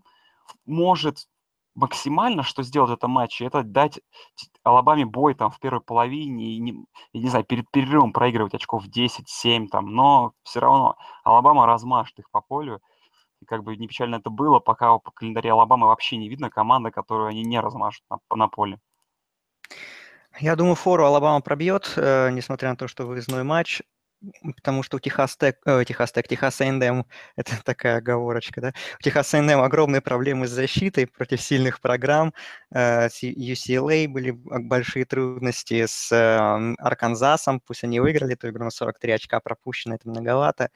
может 0.64 1.28
максимально, 1.76 2.42
что 2.42 2.62
сделать 2.62 2.90
в 2.90 2.94
этом 2.94 3.10
матче, 3.10 3.44
это 3.44 3.62
дать 3.62 4.00
Алабаме 4.64 5.04
бой 5.04 5.34
там 5.34 5.50
в 5.50 5.60
первой 5.60 5.82
половине 5.82 6.56
и, 6.56 6.58
не, 6.58 6.86
и, 7.12 7.18
не 7.18 7.28
знаю, 7.28 7.44
перед 7.44 7.70
перерывом 7.70 8.12
проигрывать 8.12 8.54
очков 8.54 8.86
10-7 8.86 9.68
там, 9.68 9.94
но 9.94 10.32
все 10.42 10.60
равно 10.60 10.96
Алабама 11.22 11.66
размажет 11.66 12.18
их 12.18 12.30
по 12.30 12.40
полю. 12.40 12.80
И 13.42 13.44
как 13.44 13.62
бы 13.62 13.76
не 13.76 13.86
печально 13.86 14.16
это 14.16 14.30
было, 14.30 14.58
пока 14.60 14.98
по 14.98 15.10
календаре 15.10 15.52
Алабамы 15.52 15.86
вообще 15.86 16.16
не 16.16 16.28
видно 16.28 16.48
команды, 16.48 16.90
которую 16.90 17.28
они 17.28 17.42
не 17.44 17.60
размажут 17.60 18.02
на, 18.10 18.18
на 18.34 18.48
поле. 18.48 18.80
Я 20.38 20.54
думаю, 20.56 20.74
фору 20.74 21.04
Алабама 21.04 21.40
пробьет, 21.40 21.92
э, 21.96 22.30
несмотря 22.30 22.70
на 22.70 22.76
то, 22.76 22.88
что 22.88 23.06
выездной 23.06 23.42
матч 23.42 23.82
потому 24.56 24.82
что 24.82 24.96
у 24.96 25.00
Техас 25.00 25.36
Тек, 25.36 25.58
э, 25.66 25.84
Техас 25.86 26.12
Тек, 26.12 26.26
это 26.28 27.52
такая 27.64 27.98
оговорочка, 27.98 28.60
да, 28.60 28.72
у 28.98 29.02
Техас 29.02 29.34
A&M 29.34 29.60
огромные 29.60 30.00
проблемы 30.00 30.46
с 30.46 30.50
защитой 30.50 31.06
против 31.06 31.40
сильных 31.40 31.80
программ, 31.80 32.32
э, 32.72 33.08
UCLA 33.08 34.08
были 34.08 34.30
большие 34.30 35.04
трудности 35.04 35.86
с 35.86 36.10
э, 36.12 36.74
Арканзасом, 36.78 37.60
пусть 37.60 37.84
они 37.84 38.00
выиграли 38.00 38.34
эту 38.34 38.48
игру 38.48 38.64
на 38.64 38.70
43 38.70 39.12
очка 39.12 39.40
пропущено, 39.40 39.94
это 39.94 40.08
многовато, 40.08 40.70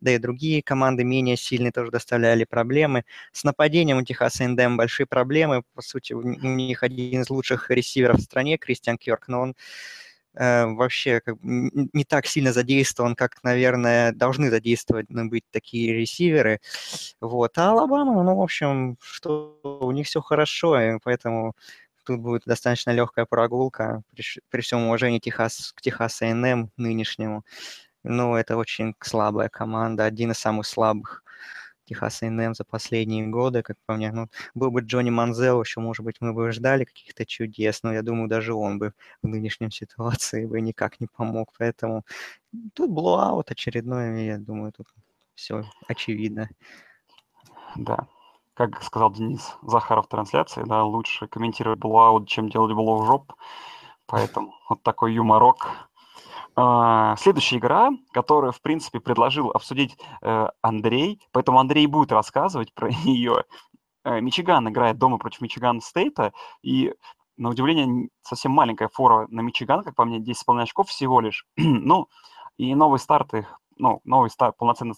да 0.00 0.12
и 0.12 0.18
другие 0.18 0.62
команды 0.62 1.04
менее 1.04 1.36
сильные 1.36 1.72
тоже 1.72 1.90
доставляли 1.90 2.44
проблемы. 2.44 3.04
С 3.32 3.44
нападением 3.44 3.98
у 3.98 4.02
Техас 4.04 4.40
A&M 4.40 4.76
большие 4.76 5.06
проблемы, 5.06 5.62
по 5.74 5.82
сути, 5.82 6.12
у 6.12 6.22
них 6.22 6.82
один 6.82 7.22
из 7.22 7.30
лучших 7.30 7.70
ресиверов 7.70 8.18
в 8.18 8.22
стране, 8.22 8.58
Кристиан 8.58 8.98
Кьорк, 8.98 9.28
но 9.28 9.40
он 9.40 9.54
вообще 10.36 11.20
как, 11.20 11.36
не 11.42 12.04
так 12.04 12.26
сильно 12.26 12.52
задействован, 12.52 13.14
как, 13.14 13.42
наверное, 13.42 14.12
должны 14.12 14.50
задействовать 14.50 15.06
быть 15.08 15.44
такие 15.50 15.94
ресиверы. 15.94 16.60
Вот. 17.20 17.56
А 17.58 17.70
Алабама, 17.70 18.22
ну, 18.22 18.36
в 18.36 18.42
общем, 18.42 18.96
что 19.00 19.58
у 19.62 19.90
них 19.92 20.06
все 20.06 20.20
хорошо, 20.20 20.80
и 20.80 20.98
поэтому 21.02 21.54
тут 22.04 22.20
будет 22.20 22.42
достаточно 22.46 22.90
легкая 22.90 23.26
прогулка 23.26 24.02
при, 24.14 24.22
при 24.50 24.60
всем 24.60 24.86
уважении 24.86 25.18
Техас, 25.18 25.72
к 25.74 25.80
Техас 25.80 26.22
A&M 26.22 26.70
нынешнему. 26.76 27.44
Ну, 28.04 28.36
это 28.36 28.56
очень 28.56 28.94
слабая 29.00 29.48
команда, 29.48 30.04
один 30.04 30.30
из 30.30 30.38
самых 30.38 30.66
слабых 30.66 31.24
Техас 31.86 32.22
A&M 32.22 32.54
за 32.54 32.64
последние 32.64 33.26
годы, 33.26 33.62
как 33.62 33.76
по 33.86 33.94
мне. 33.94 34.12
Ну, 34.12 34.28
был 34.54 34.70
бы 34.70 34.80
Джонни 34.80 35.10
Манзел, 35.10 35.62
еще, 35.62 35.80
может 35.80 36.04
быть, 36.04 36.16
мы 36.20 36.32
бы 36.32 36.50
ждали 36.52 36.84
каких-то 36.84 37.24
чудес, 37.24 37.82
но 37.82 37.92
я 37.92 38.02
думаю, 38.02 38.28
даже 38.28 38.54
он 38.54 38.78
бы 38.78 38.92
в 39.22 39.28
нынешнем 39.28 39.70
ситуации 39.72 40.46
бы 40.46 40.60
никак 40.60 41.00
не 41.00 41.06
помог. 41.06 41.52
Поэтому 41.58 42.04
тут 42.74 42.90
blowout 42.90 43.50
очередной, 43.50 44.26
я 44.26 44.38
думаю, 44.38 44.72
тут 44.72 44.88
все 45.34 45.64
очевидно. 45.88 46.48
Да. 47.76 48.08
Как 48.54 48.82
сказал 48.82 49.12
Денис 49.12 49.54
Захаров 49.62 50.06
в 50.06 50.08
трансляции, 50.08 50.64
да, 50.66 50.82
лучше 50.82 51.28
комментировать 51.28 51.78
blowout, 51.78 52.28
чем 52.28 52.48
делать 52.48 52.74
blowjob. 52.74 53.32
Поэтому 54.06 54.54
вот 54.68 54.82
такой 54.82 55.14
юморок 55.14 55.88
а, 56.58 57.16
следующая 57.16 57.58
игра, 57.58 57.90
которую, 58.12 58.52
в 58.52 58.62
принципе, 58.62 58.98
предложил 58.98 59.50
обсудить 59.50 59.98
э, 60.22 60.48
Андрей, 60.62 61.20
поэтому 61.30 61.60
Андрей 61.60 61.86
будет 61.86 62.12
рассказывать 62.12 62.72
про 62.72 62.88
нее. 63.04 63.44
Э, 64.04 64.20
Мичиган 64.22 64.66
играет 64.70 64.96
дома 64.96 65.18
против 65.18 65.42
Мичиган 65.42 65.82
Стейта, 65.82 66.32
и, 66.62 66.94
на 67.36 67.50
удивление, 67.50 68.08
совсем 68.22 68.52
маленькая 68.52 68.88
фора 68.88 69.26
на 69.28 69.42
Мичиган, 69.42 69.84
как 69.84 69.94
по 69.94 70.06
мне, 70.06 70.18
10,5 70.18 70.62
очков 70.62 70.88
всего 70.88 71.20
лишь. 71.20 71.46
ну, 71.56 72.08
и 72.56 72.74
новый 72.74 73.00
старт 73.00 73.34
их, 73.34 73.60
ну, 73.76 74.00
новый 74.04 74.30
старт, 74.30 74.56
полноценный, 74.56 74.94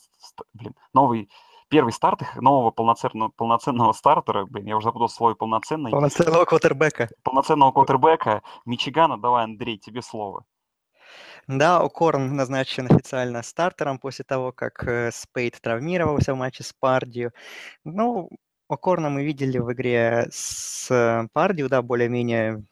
блин, 0.55 0.77
новый 0.95 1.29
первый 1.69 1.93
старт 1.93 2.23
их 2.23 2.37
нового 2.37 2.71
полноценного, 2.71 3.31
полноценного 3.37 3.93
стартера, 3.93 4.47
блин, 4.47 4.67
я 4.67 4.77
уже 4.77 4.85
запутал 4.85 5.09
слово 5.09 5.35
полноценный. 5.35 5.91
Полноценного 5.91 6.45
квотербека. 6.45 7.09
Полноценного 7.25 7.73
квотербека 7.73 8.43
Мичигана. 8.65 9.21
Давай, 9.21 9.43
Андрей, 9.45 9.77
тебе 9.77 10.03
слово. 10.03 10.45
Да, 11.47 11.79
Окорн 11.81 12.37
назначен 12.37 12.87
официально 12.87 13.43
стартером 13.43 13.99
после 13.99 14.25
того, 14.25 14.53
как 14.53 14.85
э, 14.87 15.11
Спейд 15.13 15.61
травмировался 15.61 16.35
в 16.35 16.37
матче 16.37 16.63
с 16.65 16.73
Пардию. 16.73 17.33
Ну, 17.85 18.31
Окорна 18.69 19.11
мы 19.11 19.25
видели 19.25 19.59
в 19.59 19.73
игре 19.73 20.29
с 20.31 21.29
Пардию, 21.33 21.69
да, 21.69 21.83
более-менее 21.83 22.65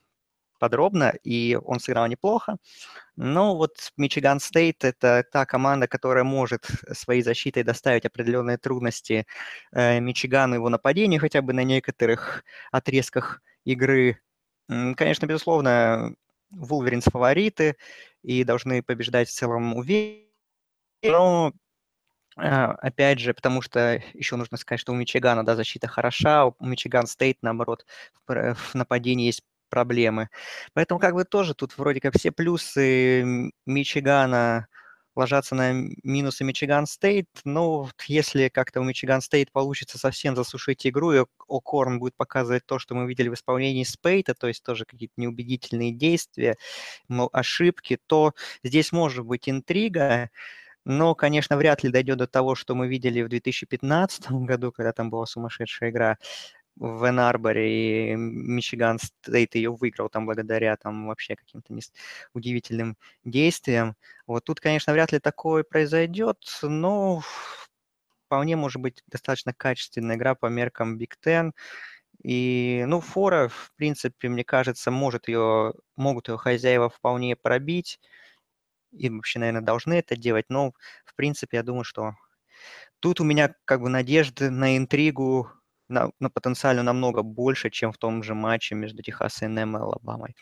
подробно, 0.59 1.15
и 1.25 1.59
он 1.65 1.81
сыграл 1.81 2.07
неплохо. 2.07 2.57
Но 3.17 3.57
вот 3.57 3.93
Мичиган 3.97 4.41
Стейт– 4.41 4.85
это 4.87 5.25
та 5.31 5.47
команда, 5.47 5.89
которая 5.89 6.25
может 6.25 6.67
своей 6.93 7.23
защитой 7.23 7.63
доставить 7.63 8.07
определенные 8.07 8.59
трудности 8.59 9.27
э, 9.73 10.01
Мичигану 10.01 10.57
его 10.57 10.69
нападению, 10.69 11.21
хотя 11.21 11.43
бы 11.43 11.53
на 11.53 11.65
некоторых 11.65 12.45
отрезках 12.73 13.43
игры. 13.65 14.21
Конечно, 14.69 15.27
безусловно, 15.27 16.15
Вулверинс 16.51 17.05
фавориты 17.05 17.77
и 18.23 18.45
должны 18.45 18.83
побеждать 18.83 19.29
в 19.29 19.33
целом 19.33 19.75
уверенно. 19.75 20.27
Но 21.03 21.53
а, 22.37 22.73
опять 22.73 23.19
же, 23.19 23.33
потому 23.35 23.63
что 23.63 24.03
еще 24.13 24.37
нужно 24.37 24.57
сказать, 24.57 24.81
что 24.81 24.93
у 24.93 24.97
Мичигана, 24.97 25.45
да, 25.45 25.57
защита 25.57 25.89
хороша, 25.89 26.47
у 26.47 26.55
Мичиган 26.61 27.07
Стейт, 27.07 27.39
наоборот, 27.43 27.87
в 28.27 28.75
нападении 28.75 29.27
есть 29.27 29.43
проблемы. 29.69 30.29
Поэтому 30.75 31.01
как 31.01 31.15
бы 31.15 31.25
тоже 31.25 31.55
тут 31.55 31.77
вроде 31.79 32.01
как 32.01 32.17
все 32.17 32.31
плюсы 32.31 33.53
Мичигана 33.65 34.69
ложатся 35.17 35.55
на 35.55 35.73
минусы 35.73 36.45
Мичиган 36.45 36.87
Стейт. 36.87 37.29
Но 37.45 37.89
если 38.07 38.49
как-то 38.49 38.81
у 38.81 38.85
Мичиган 38.85 39.21
Стейт 39.21 39.51
получится 39.51 39.99
совсем 39.99 40.37
засушить 40.37 40.87
игру, 40.87 41.13
и 41.13 41.25
О'Корн 41.49 41.99
будет 41.99 42.15
показывать 42.17 42.67
то, 42.67 42.79
что 42.79 42.95
мы 42.95 43.09
видели 43.09 43.29
в 43.29 43.35
исполнении 43.35 43.85
Спейта, 43.85 44.35
то 44.35 44.47
есть 44.47 44.63
тоже 44.63 44.85
какие-то 44.85 45.15
неубедительные 45.17 45.93
действия, 45.93 46.57
ошибки, 47.33 47.99
то 48.07 48.35
здесь 48.63 48.93
может 48.93 49.25
быть 49.25 49.49
интрига. 49.49 50.31
Но, 50.85 51.15
конечно, 51.17 51.57
вряд 51.57 51.83
ли 51.83 51.91
дойдет 51.91 52.19
до 52.19 52.29
того, 52.29 52.55
что 52.55 52.75
мы 52.77 52.89
видели 52.89 53.23
в 53.23 53.29
2015 53.29 54.31
году, 54.31 54.73
когда 54.73 54.93
там 54.93 55.11
была 55.11 55.27
сумасшедшая 55.27 55.91
игра 55.91 56.19
в 56.77 57.05
Энн 57.05 57.21
Арборе, 57.21 58.13
и 58.13 58.17
Мичиган 58.17 58.99
Стейт 58.99 59.55
ее 59.55 59.73
выиграл 59.73 60.09
там 60.09 60.27
благодаря 60.27 60.77
там 60.77 61.07
вообще 61.07 61.37
каким-то 61.37 61.75
удивительным 62.35 62.97
действиям. 63.25 63.97
Вот 64.27 64.45
тут, 64.45 64.61
конечно, 64.61 64.93
вряд 64.93 65.13
ли 65.13 65.19
такое 65.19 65.65
произойдет, 65.65 66.39
но 66.63 67.23
вполне 68.27 68.57
может 68.57 68.81
быть 68.83 69.03
достаточно 69.07 69.55
качественная 69.55 70.17
игра 70.17 70.35
по 70.35 70.47
меркам 70.47 70.99
Big 70.99 71.13
Ten. 71.25 71.53
И, 72.23 72.85
ну, 72.87 73.01
Фора, 73.01 73.49
в 73.49 73.73
принципе, 73.77 74.29
мне 74.29 74.45
кажется, 74.45 74.91
может 74.91 75.29
ее, 75.29 75.75
могут 75.97 76.29
ее 76.29 76.39
хозяева 76.39 76.91
вполне 76.91 77.37
пробить. 77.37 78.01
И 78.93 79.11
вообще, 79.11 79.39
наверное, 79.39 79.63
должны 79.63 79.95
это 79.95 80.17
делать. 80.17 80.47
Но, 80.49 80.73
в 81.05 81.15
принципе, 81.15 81.59
я 81.59 81.63
думаю, 81.63 81.85
что 81.85 82.15
тут 83.01 83.21
у 83.21 83.25
меня 83.25 83.55
как 83.65 83.81
бы 83.83 83.89
надежды 83.89 84.51
на 84.51 84.77
интригу 84.77 85.51
на, 85.89 86.11
на 86.19 86.31
потенциально 86.31 86.83
намного 86.83 87.23
больше, 87.23 87.71
чем 87.71 87.93
в 87.93 87.99
том 87.99 88.23
же 88.23 88.35
матче 88.35 88.75
между 88.75 89.03
Техас 89.03 89.43
A&M 89.43 89.77
и 89.77 89.81
Алабамой. 89.81 90.37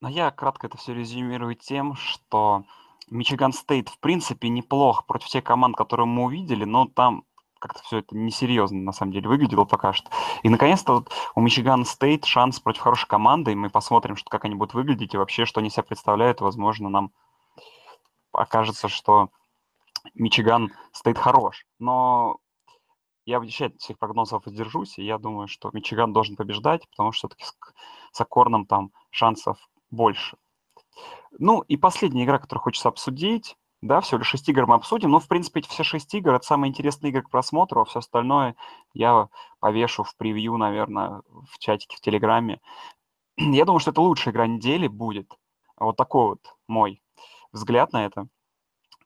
Но 0.00 0.08
я 0.08 0.30
кратко 0.30 0.66
это 0.66 0.76
все 0.76 0.94
резюмирую 0.94 1.54
тем, 1.54 1.94
что 1.94 2.64
Мичиган 3.10 3.52
Стейт 3.52 3.88
в 3.88 3.98
принципе 4.00 4.48
неплох 4.48 5.06
против 5.06 5.28
тех 5.28 5.44
команд, 5.44 5.76
которые 5.76 6.06
мы 6.06 6.24
увидели, 6.24 6.64
но 6.64 6.86
там 6.86 7.24
как-то 7.62 7.80
все 7.84 7.98
это 7.98 8.16
несерьезно 8.16 8.80
на 8.80 8.92
самом 8.92 9.12
деле 9.12 9.28
выглядело 9.28 9.64
пока 9.64 9.92
что. 9.92 10.10
И 10.42 10.48
наконец-то 10.48 10.94
вот 10.94 11.12
у 11.36 11.40
Мичиган 11.40 11.84
Стейт 11.84 12.24
шанс 12.24 12.58
против 12.58 12.80
хорошей 12.80 13.06
команды, 13.06 13.52
и 13.52 13.54
мы 13.54 13.70
посмотрим, 13.70 14.16
что, 14.16 14.28
как 14.30 14.44
они 14.44 14.56
будут 14.56 14.74
выглядеть 14.74 15.14
и 15.14 15.16
вообще, 15.16 15.46
что 15.46 15.60
они 15.60 15.70
себя 15.70 15.84
представляют. 15.84 16.40
Возможно, 16.40 16.88
нам 16.88 17.12
окажется, 18.32 18.88
что 18.88 19.30
Мичиган 20.14 20.72
Стейт 20.92 21.18
хорош. 21.18 21.64
Но 21.78 22.38
я 23.24 23.40
вообще 23.40 23.66
от 23.66 23.80
всех 23.80 23.98
прогнозов 23.98 24.46
воздержусь, 24.46 24.98
и 24.98 25.04
я 25.04 25.18
думаю, 25.18 25.48
что 25.48 25.70
Мичиган 25.72 26.12
должен 26.12 26.36
побеждать, 26.36 26.88
потому 26.90 27.12
что 27.12 27.28
все-таки 27.28 27.44
с, 27.44 27.56
с 28.12 28.20
Акорном 28.20 28.66
там 28.66 28.90
шансов 29.10 29.58
больше. 29.90 30.36
Ну 31.38 31.60
и 31.62 31.76
последняя 31.76 32.24
игра, 32.24 32.38
которую 32.38 32.62
хочется 32.62 32.88
обсудить, 32.88 33.56
да, 33.82 34.00
всего 34.00 34.18
лишь 34.18 34.28
6 34.28 34.48
игр 34.48 34.66
мы 34.66 34.76
обсудим, 34.76 35.10
но, 35.10 35.18
в 35.18 35.26
принципе, 35.26 35.60
эти 35.60 35.68
все 35.68 35.82
6 35.82 36.14
игр— 36.14 36.34
это 36.34 36.46
самые 36.46 36.70
интересные 36.70 37.10
игры 37.10 37.22
к 37.22 37.30
просмотру, 37.30 37.80
а 37.80 37.84
все 37.84 37.98
остальное 37.98 38.54
я 38.94 39.28
повешу 39.58 40.04
в 40.04 40.16
превью, 40.16 40.56
наверное, 40.56 41.22
в 41.50 41.58
чатике 41.58 41.96
в 41.96 42.00
Телеграме. 42.00 42.60
Я 43.36 43.64
думаю, 43.64 43.80
что 43.80 43.90
это 43.90 44.00
лучшая 44.00 44.32
игра 44.32 44.46
недели 44.46 44.86
будет. 44.86 45.36
Вот 45.76 45.96
такой 45.96 46.28
вот 46.30 46.56
мой 46.68 47.02
взгляд 47.50 47.92
на 47.92 48.04
это. 48.04 48.28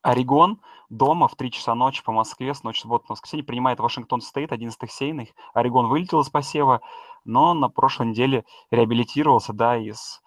Орегон 0.06 0.60
дома 0.88 1.26
в 1.26 1.34
3 1.34 1.50
часа 1.50 1.74
ночи 1.74 2.04
по 2.04 2.12
Москве 2.12 2.54
с 2.54 2.62
ночи 2.62 2.80
субботы 2.80 3.06
на 3.08 3.14
воскресенье 3.14 3.44
принимает 3.44 3.80
Вашингтон 3.80 4.20
Стейт, 4.20 4.52
11 4.52 4.88
сейных. 4.88 5.30
Орегон 5.52 5.88
вылетел 5.88 6.20
из 6.20 6.30
посева, 6.30 6.80
но 7.24 7.54
на 7.54 7.68
прошлой 7.68 8.06
неделе 8.06 8.44
реабилитировался, 8.70 9.52
да, 9.52 9.76
из 9.76 10.22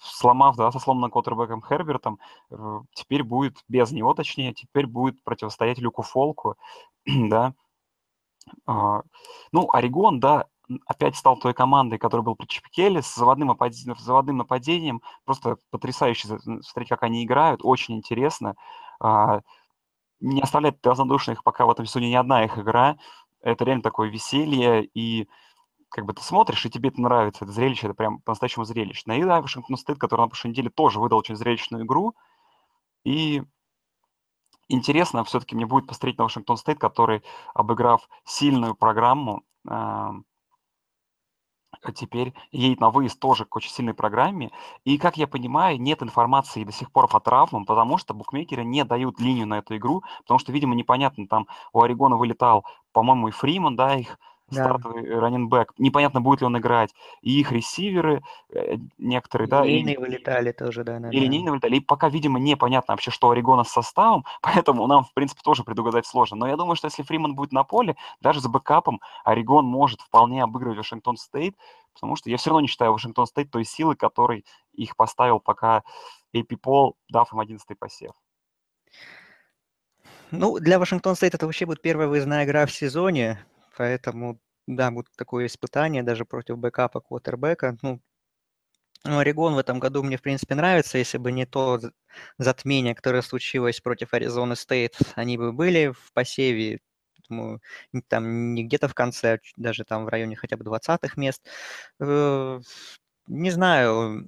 сломав, 0.00 0.56
да, 0.56 0.72
со 0.72 0.80
сломанным 0.80 1.12
квотербеком 1.12 1.62
Хербертом, 1.62 2.18
э, 2.50 2.80
теперь 2.92 3.22
будет, 3.22 3.58
без 3.68 3.92
него 3.92 4.14
точнее, 4.14 4.52
теперь 4.52 4.86
будет 4.86 5.22
противостоять 5.22 5.78
Люку 5.78 6.02
Фолку, 6.02 6.56
да. 7.06 7.54
А, 8.66 9.02
ну, 9.52 9.68
Орегон, 9.72 10.18
да, 10.18 10.46
опять 10.86 11.16
стал 11.16 11.36
той 11.38 11.54
командой, 11.54 11.98
которая 11.98 12.24
был 12.24 12.36
при 12.36 12.46
Чипе 12.46 12.72
Келли, 12.72 13.02
с 13.02 13.14
заводным, 13.14 13.56
заводным 13.98 14.36
нападением. 14.38 15.02
Просто 15.24 15.56
потрясающе 15.70 16.38
смотреть, 16.62 16.88
как 16.88 17.02
они 17.02 17.24
играют, 17.24 17.60
очень 17.62 17.96
интересно. 17.96 18.54
А, 19.00 19.40
не 20.20 20.40
оставляет 20.40 20.84
равнодушных 20.86 21.44
пока 21.44 21.66
в 21.66 21.70
этом 21.70 21.86
сезоне 21.86 22.10
ни 22.10 22.14
одна 22.14 22.44
их 22.44 22.58
игра. 22.58 22.98
Это 23.40 23.64
реально 23.64 23.82
такое 23.82 24.08
веселье, 24.10 24.84
и 24.84 25.28
как 25.90 26.04
бы 26.04 26.12
ты 26.12 26.22
смотришь, 26.22 26.66
и 26.66 26.70
тебе 26.70 26.90
это 26.90 27.00
нравится, 27.00 27.44
это 27.44 27.52
зрелище, 27.52 27.86
это 27.86 27.94
прям 27.94 28.20
по-настоящему 28.20 28.64
зрелищно. 28.64 29.12
И 29.12 29.22
да, 29.22 29.40
Вашингтон 29.40 29.76
Стейт, 29.76 29.98
который 29.98 30.22
на 30.22 30.28
прошлой 30.28 30.50
неделе 30.50 30.70
тоже 30.70 31.00
выдал 31.00 31.18
очень 31.18 31.36
зрелищную 31.36 31.84
игру, 31.84 32.14
и 33.04 33.42
интересно 34.68 35.24
все-таки 35.24 35.54
мне 35.54 35.66
будет 35.66 35.86
посмотреть 35.86 36.18
на 36.18 36.24
Вашингтон 36.24 36.56
Стейт, 36.56 36.78
который, 36.78 37.22
обыграв 37.54 38.08
сильную 38.24 38.74
программу, 38.74 39.44
а 39.66 40.12
теперь 41.94 42.34
едет 42.50 42.80
на 42.80 42.90
выезд 42.90 43.18
тоже 43.20 43.44
к 43.44 43.56
очень 43.56 43.70
сильной 43.70 43.94
программе. 43.94 44.50
И, 44.84 44.98
как 44.98 45.16
я 45.16 45.26
понимаю, 45.26 45.80
нет 45.80 46.02
информации 46.02 46.64
до 46.64 46.72
сих 46.72 46.90
пор 46.92 47.08
по 47.08 47.20
травмам, 47.20 47.64
потому 47.64 47.98
что 47.98 48.14
букмекеры 48.14 48.64
не 48.64 48.84
дают 48.84 49.20
линию 49.20 49.46
на 49.46 49.58
эту 49.58 49.76
игру, 49.76 50.02
потому 50.18 50.38
что, 50.38 50.52
видимо, 50.52 50.74
непонятно, 50.74 51.26
там 51.28 51.46
у 51.72 51.82
Орегона 51.82 52.16
вылетал, 52.16 52.64
по-моему, 52.92 53.28
и 53.28 53.32
Фриман, 53.32 53.76
да, 53.76 53.94
их 53.94 54.18
да. 54.50 54.64
стартовый 54.64 55.18
running 55.18 55.51
back. 55.51 55.74
Непонятно, 55.78 56.20
будет 56.20 56.40
ли 56.40 56.46
он 56.46 56.58
играть. 56.58 56.94
И 57.22 57.40
их 57.40 57.52
ресиверы 57.52 58.22
э, 58.50 58.76
некоторые, 58.98 59.48
да. 59.48 59.64
Линейные 59.64 59.94
и... 59.94 59.98
вылетали 59.98 60.52
тоже, 60.52 60.84
да. 60.84 60.96
И 61.10 61.20
линейные 61.20 61.50
вылетали. 61.50 61.76
И 61.76 61.80
пока, 61.80 62.08
видимо, 62.08 62.38
непонятно 62.38 62.94
вообще, 62.94 63.10
что 63.10 63.30
Орегона 63.30 63.64
с 63.64 63.70
составом, 63.70 64.24
поэтому 64.42 64.86
нам, 64.86 65.04
в 65.04 65.12
принципе, 65.14 65.40
тоже 65.42 65.64
предугадать 65.64 66.06
сложно. 66.06 66.36
Но 66.36 66.48
я 66.48 66.56
думаю, 66.56 66.76
что 66.76 66.86
если 66.86 67.02
Фриман 67.02 67.34
будет 67.34 67.52
на 67.52 67.64
поле, 67.64 67.96
даже 68.20 68.40
с 68.40 68.46
бэкапом 68.46 69.00
Орегон 69.24 69.66
может 69.66 70.00
вполне 70.00 70.42
обыгрывать 70.42 70.78
Вашингтон 70.78 71.16
Стейт, 71.16 71.56
потому 71.94 72.16
что 72.16 72.30
я 72.30 72.36
все 72.36 72.50
равно 72.50 72.60
не 72.60 72.68
считаю 72.68 72.92
Вашингтон 72.92 73.26
Стейт 73.26 73.50
той 73.50 73.64
силы, 73.64 73.96
которой 73.96 74.44
их 74.72 74.96
поставил 74.96 75.40
пока 75.40 75.82
AP 76.34 76.56
Poll, 76.56 76.96
дав 77.08 77.32
им 77.32 77.40
11 77.40 77.78
посев. 77.78 78.12
Ну, 80.30 80.58
для 80.58 80.78
Вашингтон 80.78 81.16
Стейт 81.16 81.34
это 81.34 81.46
вообще 81.46 81.66
будет 81.66 81.80
первая 81.80 82.08
выездная 82.08 82.44
игра 82.44 82.66
в 82.66 82.72
сезоне. 82.72 83.38
Поэтому, 83.78 84.40
да, 84.66 84.90
будет 84.90 85.06
такое 85.16 85.46
испытание 85.46 86.02
даже 86.02 86.24
против 86.24 86.58
бэкапа, 86.58 87.00
квотербека. 87.00 87.78
Ну, 87.82 88.00
ну, 89.04 89.18
Орегон 89.18 89.54
в 89.54 89.58
этом 89.58 89.78
году 89.78 90.02
мне, 90.02 90.16
в 90.16 90.22
принципе, 90.22 90.56
нравится. 90.56 90.98
Если 90.98 91.18
бы 91.18 91.30
не 91.30 91.46
то 91.46 91.80
затмение, 92.38 92.96
которое 92.96 93.22
случилось 93.22 93.80
против 93.80 94.14
Аризоны 94.14 94.56
Стейт, 94.56 94.96
они 95.14 95.38
бы 95.38 95.52
были 95.52 95.92
в 95.92 96.12
посеве, 96.12 96.80
думаю, 97.28 97.60
там 98.08 98.54
не 98.54 98.64
где-то 98.64 98.88
в 98.88 98.94
конце, 98.94 99.34
а 99.34 99.38
даже 99.56 99.84
там 99.84 100.04
в 100.06 100.08
районе 100.08 100.34
хотя 100.34 100.56
бы 100.56 100.64
20-х 100.64 101.14
мест. 101.20 101.46
Э, 102.00 102.60
не 103.28 103.50
знаю, 103.52 104.24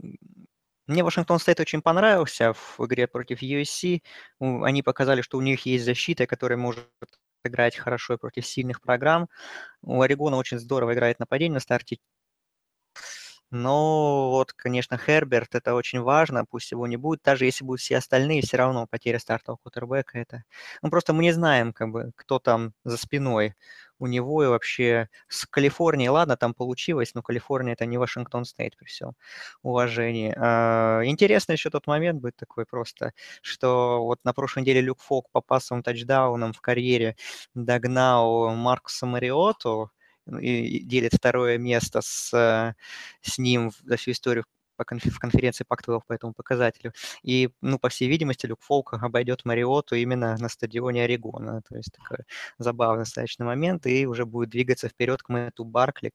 мне 0.86 1.02
Вашингтон 1.04 1.40
Стейт 1.40 1.58
очень 1.58 1.82
понравился 1.82 2.52
в 2.52 2.86
игре 2.86 3.08
против 3.08 3.42
USC. 3.42 4.02
Они 4.38 4.82
показали, 4.84 5.22
что 5.22 5.38
у 5.38 5.40
них 5.40 5.66
есть 5.66 5.84
защита, 5.84 6.26
которая 6.28 6.58
может 6.58 6.88
играть 7.44 7.76
хорошо 7.76 8.18
против 8.18 8.46
сильных 8.46 8.80
программ. 8.80 9.28
У 9.82 10.00
Орегона 10.02 10.36
очень 10.36 10.58
здорово 10.58 10.94
играет 10.94 11.18
нападение 11.18 11.54
на 11.54 11.60
старте. 11.60 11.98
Но 13.50 14.30
вот, 14.30 14.52
конечно, 14.52 14.96
Херберт, 14.96 15.56
это 15.56 15.74
очень 15.74 16.00
важно, 16.00 16.44
пусть 16.44 16.70
его 16.70 16.86
не 16.86 16.96
будет. 16.96 17.20
Даже 17.24 17.46
если 17.46 17.64
будут 17.64 17.80
все 17.80 17.96
остальные, 17.96 18.42
все 18.42 18.56
равно 18.56 18.86
потеря 18.86 19.18
стартового 19.18 19.58
кутербека 19.62 20.18
это... 20.18 20.44
Ну, 20.82 20.90
просто 20.90 21.12
мы 21.12 21.22
не 21.22 21.32
знаем, 21.32 21.72
как 21.72 21.90
бы, 21.90 22.12
кто 22.14 22.38
там 22.38 22.74
за 22.84 22.96
спиной 22.96 23.54
у 24.00 24.06
него 24.06 24.42
и 24.42 24.48
вообще 24.48 25.08
с 25.28 25.46
Калифорнией, 25.46 26.08
ладно, 26.08 26.36
там 26.36 26.54
получилось, 26.54 27.12
но 27.14 27.22
Калифорния 27.22 27.74
это 27.74 27.86
не 27.86 27.98
Вашингтон 27.98 28.44
Стейт 28.44 28.76
при 28.76 28.86
всем 28.86 29.12
уважении. 29.62 30.34
А, 30.36 31.02
интересно 31.04 31.52
еще 31.52 31.70
тот 31.70 31.86
момент 31.86 32.20
будет 32.20 32.36
такой 32.36 32.66
просто, 32.66 33.12
что 33.42 34.02
вот 34.04 34.18
на 34.24 34.32
прошлой 34.32 34.62
неделе 34.62 34.80
Люк 34.80 35.00
Фок 35.00 35.30
по 35.30 35.40
пассовым 35.40 35.82
тачдаунам 35.82 36.52
в 36.52 36.60
карьере 36.60 37.16
догнал 37.54 38.54
Маркуса 38.56 39.06
Мариоту, 39.06 39.90
и 40.40 40.80
делит 40.84 41.14
второе 41.14 41.58
место 41.58 42.00
с, 42.02 42.74
с 43.20 43.38
ним 43.38 43.72
за 43.84 43.96
всю 43.96 44.12
историю 44.12 44.44
по 44.80 44.94
конф- 44.94 45.10
в 45.10 45.18
конференции 45.18 45.64
Пак-12 45.64 46.00
по 46.06 46.12
этому 46.14 46.32
показателю. 46.32 46.92
И, 47.22 47.50
ну, 47.60 47.78
по 47.78 47.90
всей 47.90 48.08
видимости, 48.08 48.46
Люк 48.46 48.60
Фолк 48.62 48.94
обойдет 48.94 49.44
Мариоту 49.44 49.94
именно 49.94 50.36
на 50.38 50.48
стадионе 50.48 51.04
Орегона. 51.04 51.60
То 51.68 51.76
есть 51.76 51.92
такой 51.92 52.24
забавный 52.58 53.04
достаточно 53.04 53.44
момент, 53.44 53.86
и 53.86 54.06
уже 54.06 54.24
будет 54.24 54.48
двигаться 54.48 54.88
вперед 54.88 55.22
к 55.22 55.28
Мэтту 55.28 55.64
Баркли. 55.64 56.12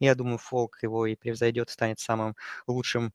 Я 0.00 0.14
думаю, 0.14 0.38
Фолк 0.38 0.82
его 0.82 1.06
и 1.06 1.16
превзойдет, 1.16 1.70
станет 1.70 1.98
самым 1.98 2.36
лучшим 2.66 3.12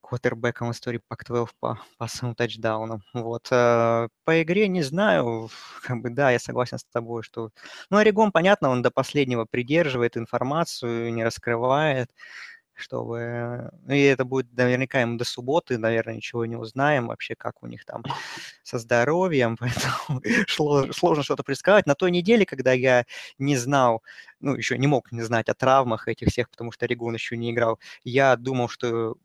квотербеком 0.00 0.68
в 0.68 0.72
истории 0.72 1.00
Пак-12 1.08 1.48
по 1.58 1.80
пассовым 1.98 2.34
тачдаунам. 2.34 3.02
Вот. 3.12 3.48
Э, 3.50 4.08
по 4.24 4.42
игре 4.42 4.68
не 4.68 4.82
знаю, 4.82 5.50
как 5.82 6.00
бы, 6.00 6.10
да, 6.10 6.30
я 6.30 6.38
согласен 6.38 6.78
с 6.78 6.84
тобой, 6.84 7.22
что... 7.22 7.50
Ну, 7.90 7.98
Орегон, 7.98 8.32
понятно, 8.32 8.70
он 8.70 8.82
до 8.82 8.90
последнего 8.90 9.44
придерживает 9.44 10.16
информацию, 10.16 11.12
не 11.12 11.24
раскрывает 11.24 12.10
чтобы... 12.80 13.70
Ну, 13.82 13.94
и 13.94 14.00
это 14.00 14.24
будет 14.24 14.52
наверняка 14.56 15.02
им 15.02 15.16
до 15.16 15.24
субботы, 15.24 15.78
наверное, 15.78 16.16
ничего 16.16 16.44
не 16.46 16.56
узнаем 16.56 17.08
вообще, 17.08 17.34
как 17.34 17.62
у 17.62 17.66
них 17.66 17.84
там 17.84 18.04
со 18.62 18.78
здоровьем, 18.78 19.56
поэтому 19.60 20.22
сложно 20.92 21.22
что-то 21.22 21.42
предсказать. 21.42 21.86
На 21.86 21.94
той 21.94 22.10
неделе, 22.10 22.46
когда 22.46 22.72
я 22.72 23.04
не 23.38 23.56
знал, 23.56 24.02
ну, 24.40 24.54
еще 24.54 24.78
не 24.78 24.86
мог 24.86 25.12
не 25.12 25.22
знать 25.22 25.48
о 25.48 25.54
травмах 25.54 26.08
этих 26.08 26.28
всех, 26.28 26.50
потому 26.50 26.72
что 26.72 26.86
Орегон 26.86 27.14
еще 27.14 27.36
не 27.36 27.52
играл, 27.52 27.78
я 28.04 28.36
думал, 28.36 28.68
что 28.68 29.16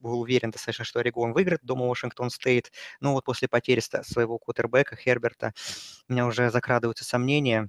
был 0.00 0.20
уверен 0.20 0.50
достаточно, 0.50 0.84
что 0.84 1.00
Орегон 1.00 1.32
выиграет 1.32 1.64
дома 1.64 1.86
Вашингтон 1.86 2.30
Стейт. 2.30 2.70
Но 3.00 3.12
вот 3.12 3.24
после 3.24 3.48
потери 3.48 3.80
своего 3.80 4.38
кутербека 4.38 4.96
Херберта 4.96 5.52
у 6.08 6.12
меня 6.12 6.26
уже 6.26 6.50
закрадываются 6.50 7.04
сомнения, 7.04 7.68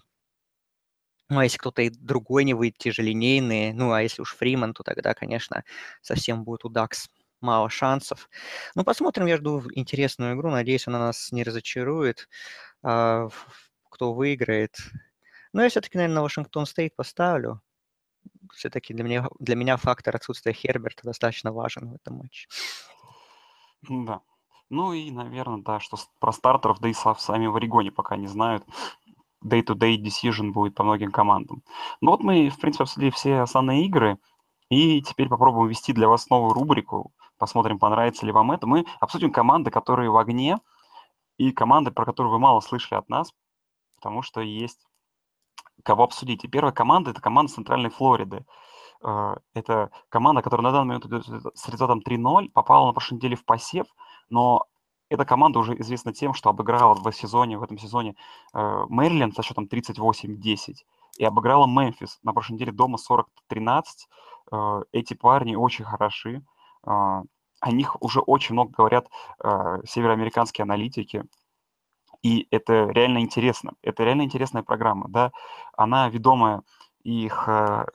ну, 1.30 1.40
а 1.40 1.44
если 1.44 1.58
кто-то 1.58 1.82
и 1.82 1.90
другой 1.90 2.46
не 2.46 2.54
выйдет, 2.54 2.78
тяжелинейный, 2.78 3.74
ну, 3.74 3.92
а 3.92 4.02
если 4.02 4.22
уж 4.22 4.36
Фриман, 4.36 4.74
то 4.74 4.84
тогда, 4.84 5.14
конечно, 5.14 5.64
совсем 6.02 6.44
будет 6.44 6.66
у 6.66 6.70
Дакс 6.70 7.10
мало 7.42 7.70
шансов. 7.70 8.30
Ну, 8.76 8.84
посмотрим, 8.84 9.26
я 9.28 9.38
жду 9.38 9.62
интересную 9.74 10.36
игру, 10.36 10.50
надеюсь, 10.52 10.88
она 10.88 11.00
нас 11.00 11.32
не 11.32 11.44
разочарует, 11.44 12.30
а, 12.84 13.30
кто 13.90 14.14
выиграет. 14.14 14.78
Но 15.54 15.64
я 15.64 15.70
все-таки, 15.70 15.98
наверное, 15.98 16.16
на 16.16 16.24
Вашингтон 16.24 16.66
Стейт 16.66 16.96
поставлю. 16.96 17.62
Все-таки 18.54 18.94
для 18.94 19.04
меня, 19.04 19.28
для 19.40 19.56
меня 19.56 19.78
фактор 19.78 20.16
отсутствия 20.16 20.54
Херберта 20.54 21.04
достаточно 21.04 21.52
важен 21.52 21.92
в 21.92 21.96
этом 21.96 22.16
матче. 22.18 22.48
Да. 23.90 24.22
Ну 24.70 24.94
и, 24.94 25.12
наверное, 25.12 25.62
да, 25.62 25.80
что 25.80 25.98
про 26.20 26.32
стартеров, 26.32 26.80
да 26.80 26.90
и 26.90 26.94
сами 26.94 27.48
в 27.48 27.56
Орегоне 27.56 27.92
пока 27.92 28.18
не 28.18 28.28
знают 28.28 28.66
day-to-day 29.44 29.98
decision 29.98 30.52
будет 30.52 30.76
по 30.76 30.84
многим 30.84 31.12
командам. 31.12 31.64
Ну 32.02 32.12
вот 32.12 32.22
мы, 32.22 32.50
в 32.50 32.60
принципе, 32.60 32.84
обсудили 32.84 33.10
все 33.12 33.40
основные 33.40 33.86
игры, 33.86 34.18
и 34.70 35.02
теперь 35.02 35.30
попробуем 35.30 35.68
ввести 35.68 35.94
для 35.94 36.08
вас 36.08 36.30
новую 36.30 36.54
рубрику. 36.54 37.14
Посмотрим, 37.38 37.80
понравится 37.80 38.26
ли 38.26 38.32
вам 38.32 38.52
это. 38.52 38.68
Мы 38.68 38.86
обсудим 39.00 39.32
команды, 39.32 39.72
которые 39.72 40.10
в 40.10 40.18
огне, 40.18 40.58
и 41.38 41.52
команды, 41.52 41.92
про 41.92 42.06
которые 42.06 42.32
вы 42.32 42.40
мало 42.40 42.60
слышали 42.62 42.98
от 42.98 43.10
нас, 43.10 43.32
потому 43.96 44.22
что 44.24 44.42
есть 44.42 44.86
кого 45.84 46.04
обсудить. 46.04 46.44
И 46.44 46.48
первая 46.48 46.74
команда– 46.74 47.12
это 47.12 47.22
команда 47.22 47.54
Центральной 47.54 47.90
Флориды. 47.90 48.46
Э, 49.04 49.36
это 49.54 49.92
команда, 50.10 50.42
которая 50.42 50.64
на 50.64 50.72
данный 50.72 50.88
момент 50.88 51.06
идет 51.06 51.26
с 51.56 51.68
результатом 51.68 52.02
3-0, 52.06 52.50
попала 52.50 52.88
на 52.88 52.94
прошлой 52.94 53.16
неделе 53.16 53.36
в 53.36 53.46
посев, 53.46 53.88
но 54.30 54.66
эта 55.10 55.26
команда 55.26 55.60
уже 55.60 55.80
известна 55.80 56.14
тем, 56.14 56.34
что 56.34 56.50
обыграла 56.50 56.96
в 56.96 57.12
сезоне, 57.12 57.58
в 57.58 57.64
этом 57.64 57.78
сезоне 57.78 58.16
Мэриленд 58.54 59.36
со 59.36 59.44
счетом 59.44 59.66
38-10 59.66 60.76
и 61.18 61.26
обыграла 61.26 61.68
Мемфис 61.68 62.20
на 62.24 62.34
прошлой 62.34 62.54
неделе 62.54 62.72
дома 62.72 62.98
40-13. 62.98 63.84
Э, 64.52 64.84
эти 64.92 65.14
парни 65.14 65.56
очень 65.56 65.86
хороши. 65.86 66.44
Э, 66.86 67.24
о 67.60 67.72
них 67.72 68.02
уже 68.02 68.20
очень 68.20 68.54
много 68.54 68.72
говорят 68.72 69.08
э, 69.44 69.80
североамериканские 69.86 70.64
аналитики, 70.64 71.26
и 72.22 72.48
это 72.52 72.88
реально 72.90 73.20
интересно. 73.20 73.74
Это 73.82 74.04
реально 74.04 74.24
интересная 74.24 74.64
программа, 74.64 75.08
да. 75.10 75.32
Она 75.76 76.10
ведомая 76.10 76.62
их 77.04 77.46
э, 77.48 77.86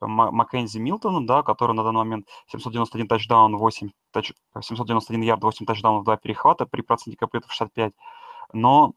Маккензи 0.00 0.78
Милтоном, 0.78 1.26
да, 1.26 1.42
который 1.42 1.74
на 1.74 1.82
данный 1.82 1.98
момент 1.98 2.28
791 2.48 3.08
тачдаун, 3.08 3.56
8 3.56 3.90
тач... 4.12 4.32
791 4.60 5.22
ярд, 5.22 5.42
8 5.42 5.66
тачдаунов, 5.66 6.04
2 6.04 6.16
перехвата 6.16 6.66
при 6.66 6.82
проценте 6.82 7.16
комплектов 7.16 7.52
65. 7.52 7.92
Но 8.52 8.94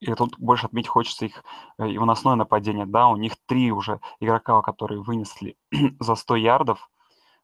и 0.00 0.14
тут 0.14 0.38
больше 0.38 0.66
отметить 0.66 0.88
хочется 0.88 1.26
их 1.26 1.44
э, 1.78 1.88
и 1.88 1.98
выносное 1.98 2.34
нападение, 2.34 2.86
да, 2.86 3.08
у 3.08 3.16
них 3.16 3.34
три 3.46 3.70
уже 3.72 4.00
игрока, 4.20 4.60
которые 4.62 5.00
вынесли 5.00 5.56
за 6.00 6.14
100 6.14 6.36
ярдов, 6.36 6.90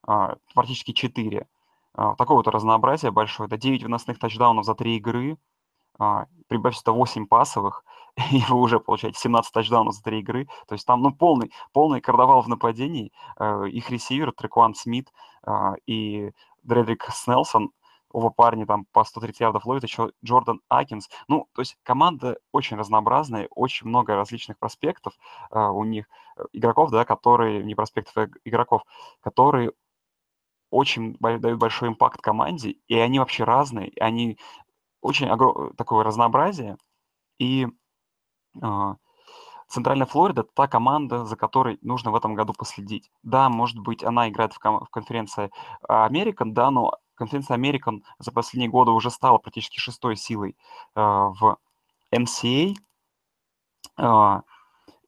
а, 0.07 0.37
практически 0.55 0.93
4. 0.93 1.47
А, 1.95 2.14
такое 2.16 2.37
вот 2.37 2.49
разнообразие 2.49 3.11
большое, 3.11 3.47
это 3.47 3.57
9 3.57 3.83
выносных 3.83 4.19
тачдаунов 4.19 4.64
за 4.64 4.75
3 4.75 4.97
игры, 4.97 5.38
прибавь 6.49 6.77
сюда 6.77 6.93
8 6.93 7.27
пасовых, 7.27 7.85
и 8.33 8.43
вы 8.49 8.57
уже 8.57 8.81
получаете 8.81 9.19
17 9.19 9.53
тачдаунов 9.53 9.95
за 9.95 10.03
3 10.03 10.21
игры. 10.21 10.49
То 10.67 10.75
есть 10.75 10.87
там 10.87 11.03
ну, 11.03 11.13
полный, 11.13 11.53
полный 11.73 12.01
кардавал 12.01 12.43
в 12.43 12.49
нападении. 12.49 13.13
Э, 13.39 13.69
их 13.69 13.91
ресивер 13.91 14.33
Трекуан 14.33 14.75
Смит 14.75 15.13
и 15.87 16.33
Дредрик 16.63 17.09
Снелсон 17.11 17.71
оба 18.13 18.31
парня 18.31 18.67
там 18.67 18.87
по 18.93 19.05
130 19.05 19.41
ярдов 19.41 19.67
ловит, 19.67 19.85
еще 19.85 20.13
Джордан 20.25 20.61
Акинс. 20.69 21.09
Ну, 21.29 21.49
то 21.55 21.63
есть 21.63 21.77
команда 21.83 22.39
очень 22.53 22.77
разнообразная, 22.77 23.49
очень 23.51 23.87
много 23.87 24.15
различных 24.15 24.59
проспектов 24.59 25.15
uh, 25.51 25.71
у 25.71 25.85
них, 25.85 26.07
э, 26.37 26.43
игроков, 26.53 26.91
да, 26.91 27.05
которые, 27.05 27.63
не 27.63 27.75
проспектов, 27.75 28.17
а 28.17 28.29
игроков, 28.45 28.83
которые 29.21 29.73
очень 30.71 31.17
дают 31.19 31.59
большой 31.59 31.89
импакт 31.89 32.21
команде, 32.21 32.77
и 32.87 32.97
они 32.97 33.19
вообще 33.19 33.43
разные, 33.43 33.93
они 34.01 34.39
очень 35.01 35.29
огром... 35.29 35.75
такое 35.77 36.05
разнообразие, 36.05 36.77
и 37.39 37.67
uh, 38.61 38.97
Центральная 39.71 40.07
Флорида– 40.07 40.43
та 40.55 40.67
команда, 40.67 41.25
за 41.25 41.37
которой 41.37 41.79
нужно 41.81 42.11
в 42.11 42.17
этом 42.17 42.35
году 42.35 42.53
последить. 42.53 43.09
Да, 43.23 43.49
может 43.49 43.79
быть, 43.79 44.03
она 44.03 44.29
играет 44.29 44.53
в, 44.53 44.59
ком- 44.59 44.85
в 44.85 44.91
конференции 44.91 45.53
Американ, 45.89 46.53
да, 46.53 46.73
но 46.73 46.99
конференция 47.15 47.57
American 47.57 48.01
за 48.19 48.33
последние 48.33 48.69
годы 48.69 48.91
уже 48.91 49.11
стала 49.11 49.39
практически 49.39 49.79
шестой 49.79 50.17
силой 50.17 50.57
э, 50.97 51.01
в 51.01 51.57
NCA, 52.13 52.75
э, 53.97 54.41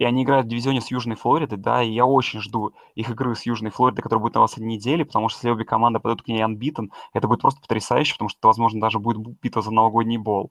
и 0.03 0.05
они 0.05 0.25
играют 0.25 0.47
в 0.47 0.49
дивизионе 0.49 0.81
с 0.81 0.91
Южной 0.91 1.15
Флориды, 1.15 1.57
да, 1.57 1.81
и 1.81 1.93
я 1.93 2.05
очень 2.05 2.41
жду 2.41 2.73
их 2.97 3.09
игры 3.11 3.37
с 3.37 3.47
Южной 3.47 3.71
Флоридой, 3.71 4.03
которая 4.03 4.21
будет 4.21 4.35
на 4.35 4.41
вас 4.41 4.57
неделе, 4.57 5.05
потому 5.05 5.29
что 5.29 5.39
если 5.39 5.51
обе 5.51 5.65
команды 5.65 6.01
подойдут 6.01 6.25
к 6.25 6.29
ней 6.29 6.43
unbeaten, 6.43 6.91
это 7.13 7.29
будет 7.29 7.43
просто 7.43 7.61
потрясающе, 7.61 8.15
потому 8.15 8.29
что 8.29 8.49
возможно, 8.49 8.81
даже 8.81 8.99
будет 8.99 9.25
битва 9.41 9.63
за 9.63 9.71
новогодний 9.71 10.19
бол. 10.19 10.51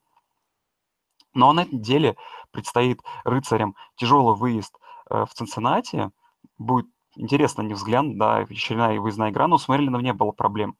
Но 1.33 1.51
на 1.51 1.63
этой 1.63 1.75
неделе 1.79 2.15
предстоит 2.51 3.01
рыцарям 3.25 3.75
тяжелый 3.97 4.37
выезд 4.37 4.73
э, 5.09 5.25
в 5.25 5.33
Цинциннати. 5.33 6.11
Будет 6.57 6.87
интересно, 7.17 7.61
не 7.61 7.73
взгляд, 7.73 8.05
да, 8.17 8.37
очередная 8.37 9.01
выездная 9.01 9.31
игра, 9.31 9.49
но 9.49 9.57
с 9.57 9.67
Мэрилином 9.67 10.01
не 10.01 10.13
было 10.13 10.31
проблем. 10.31 10.77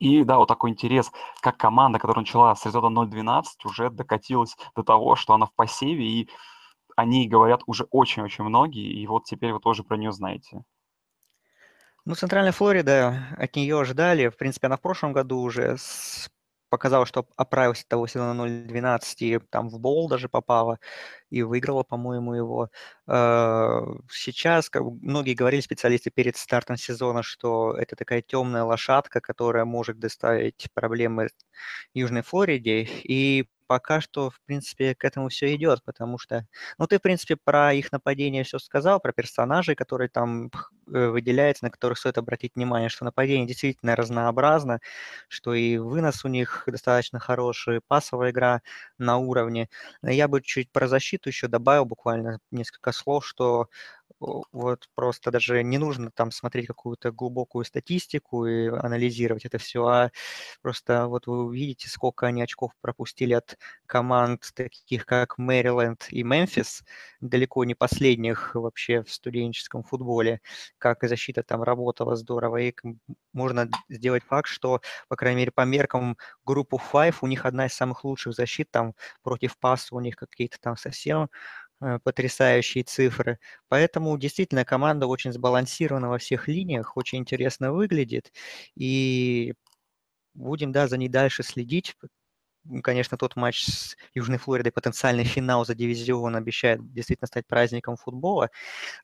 И 0.00 0.24
да, 0.24 0.38
вот 0.38 0.48
такой 0.48 0.70
интерес, 0.70 1.12
как 1.40 1.56
команда, 1.56 2.00
которая 2.00 2.22
начала 2.22 2.56
с 2.56 2.66
результата 2.66 2.92
0-12, 2.92 3.44
уже 3.64 3.90
докатилась 3.90 4.56
до 4.74 4.82
того, 4.82 5.14
что 5.14 5.34
она 5.34 5.46
в 5.46 5.52
посеве, 5.54 6.04
и 6.04 6.28
они 6.98 7.28
говорят 7.28 7.62
уже 7.66 7.84
очень-очень 7.90 8.42
многие, 8.42 8.92
и 8.92 9.06
вот 9.06 9.24
теперь 9.24 9.52
вы 9.52 9.60
тоже 9.60 9.84
про 9.84 9.96
нее 9.96 10.10
знаете. 10.10 10.64
Ну, 12.04 12.16
Центральная 12.16 12.50
Флорида, 12.50 13.36
от 13.36 13.54
нее 13.54 13.84
ждали. 13.84 14.28
В 14.28 14.36
принципе, 14.36 14.66
она 14.66 14.76
в 14.76 14.80
прошлом 14.80 15.12
году 15.12 15.38
уже 15.38 15.76
с 15.78 16.28
показала, 16.70 17.06
что 17.06 17.26
оправилась 17.36 17.82
от 17.82 17.88
того 17.88 18.06
сезона 18.06 18.38
0-12, 18.38 19.00
и 19.20 19.38
там 19.38 19.70
в 19.70 19.78
бол 19.78 20.08
даже 20.08 20.28
попала, 20.28 20.78
и 21.30 21.42
выиграла, 21.42 21.82
по-моему, 21.84 22.34
его. 22.34 22.68
Э, 23.06 23.80
сейчас, 24.10 24.68
как 24.68 24.82
многие 24.82 25.34
говорили 25.34 25.60
специалисты 25.60 26.10
перед 26.10 26.36
стартом 26.36 26.76
сезона, 26.76 27.22
что 27.22 27.74
это 27.78 27.96
такая 27.96 28.22
темная 28.22 28.64
лошадка, 28.64 29.20
которая 29.20 29.64
может 29.64 29.98
доставить 29.98 30.68
проблемы 30.74 31.28
Южной 31.94 32.22
Флориде, 32.22 32.82
и 32.82 33.48
пока 33.68 34.00
что, 34.00 34.30
в 34.30 34.40
принципе, 34.46 34.96
к 34.96 35.04
этому 35.04 35.28
все 35.30 35.54
идет, 35.56 35.84
потому 35.84 36.18
что, 36.18 36.46
ну, 36.78 36.88
ты, 36.88 36.98
в 36.98 37.02
принципе, 37.02 37.36
про 37.36 37.72
их 37.74 37.92
нападение 37.92 38.44
все 38.44 38.58
сказал, 38.58 39.00
про 39.00 39.12
персонажей, 39.12 39.76
которые 39.76 40.08
там 40.10 40.50
э, 40.92 41.08
выделяются, 41.08 41.64
на 41.66 41.70
которых 41.70 41.98
стоит 41.98 42.18
обратить 42.18 42.56
внимание, 42.56 42.88
что 42.88 43.04
нападение 43.04 43.46
действительно 43.46 43.96
разнообразно, 43.96 44.80
что 45.28 45.54
и 45.54 45.78
вынос 45.78 46.24
у 46.24 46.28
них 46.28 46.64
достаточно 46.66 47.18
хороший, 47.20 47.80
пасовая 47.86 48.30
игра 48.30 48.62
на 48.98 49.18
уровне. 49.18 49.68
Я 50.02 50.28
бы 50.28 50.42
чуть 50.42 50.70
про 50.72 50.88
защиту 50.88 51.28
еще 51.28 51.48
добавил 51.48 51.84
буквально 51.84 52.40
несколько 52.50 52.92
слов, 52.92 53.26
что 53.26 53.68
вот 54.20 54.88
просто 54.94 55.30
даже 55.30 55.62
не 55.62 55.78
нужно 55.78 56.10
там 56.10 56.30
смотреть 56.32 56.66
какую-то 56.66 57.12
глубокую 57.12 57.64
статистику 57.64 58.46
и 58.46 58.66
анализировать 58.68 59.44
это 59.44 59.58
все, 59.58 59.86
а 59.86 60.10
просто 60.62 61.06
вот 61.06 61.26
вы 61.26 61.44
увидите, 61.44 61.88
сколько 61.88 62.26
они 62.26 62.42
очков 62.42 62.72
пропустили 62.80 63.34
от 63.34 63.56
команд 63.86 64.50
таких, 64.54 65.06
как 65.06 65.38
Мэриленд 65.38 66.06
и 66.10 66.22
Мемфис, 66.24 66.82
далеко 67.20 67.64
не 67.64 67.74
последних 67.74 68.54
вообще 68.54 69.02
в 69.02 69.12
студенческом 69.12 69.82
футболе, 69.84 70.40
как 70.78 71.04
и 71.04 71.08
защита 71.08 71.42
там 71.42 71.62
работала 71.62 72.16
здорово, 72.16 72.56
и 72.58 72.74
можно 73.32 73.68
сделать 73.88 74.24
факт, 74.24 74.48
что, 74.48 74.80
по 75.08 75.16
крайней 75.16 75.38
мере, 75.40 75.52
по 75.52 75.62
меркам 75.64 76.16
группу 76.44 76.80
Five 76.92 77.16
у 77.20 77.26
них 77.26 77.46
одна 77.46 77.66
из 77.66 77.74
самых 77.74 78.04
лучших 78.04 78.34
защит, 78.34 78.70
там 78.70 78.94
против 79.22 79.58
паса 79.58 79.94
у 79.94 80.00
них 80.00 80.16
какие-то 80.16 80.58
там 80.60 80.76
совсем 80.76 81.28
потрясающие 82.04 82.84
цифры. 82.84 83.38
Поэтому 83.68 84.16
действительно 84.18 84.64
команда 84.64 85.06
очень 85.06 85.32
сбалансирована 85.32 86.08
во 86.10 86.18
всех 86.18 86.48
линиях, 86.48 86.96
очень 86.96 87.18
интересно 87.18 87.72
выглядит. 87.72 88.32
И 88.76 89.54
будем, 90.34 90.72
да, 90.72 90.88
за 90.88 90.98
ней 90.98 91.08
дальше 91.08 91.42
следить. 91.42 91.96
Конечно, 92.82 93.16
тот 93.16 93.34
матч 93.36 93.64
с 93.64 93.96
Южной 94.14 94.36
Флоридой, 94.38 94.72
потенциальный 94.72 95.24
финал 95.24 95.64
за 95.64 95.74
дивизион 95.74 96.36
обещает 96.36 96.92
действительно 96.92 97.26
стать 97.26 97.46
праздником 97.46 97.96
футбола. 97.96 98.50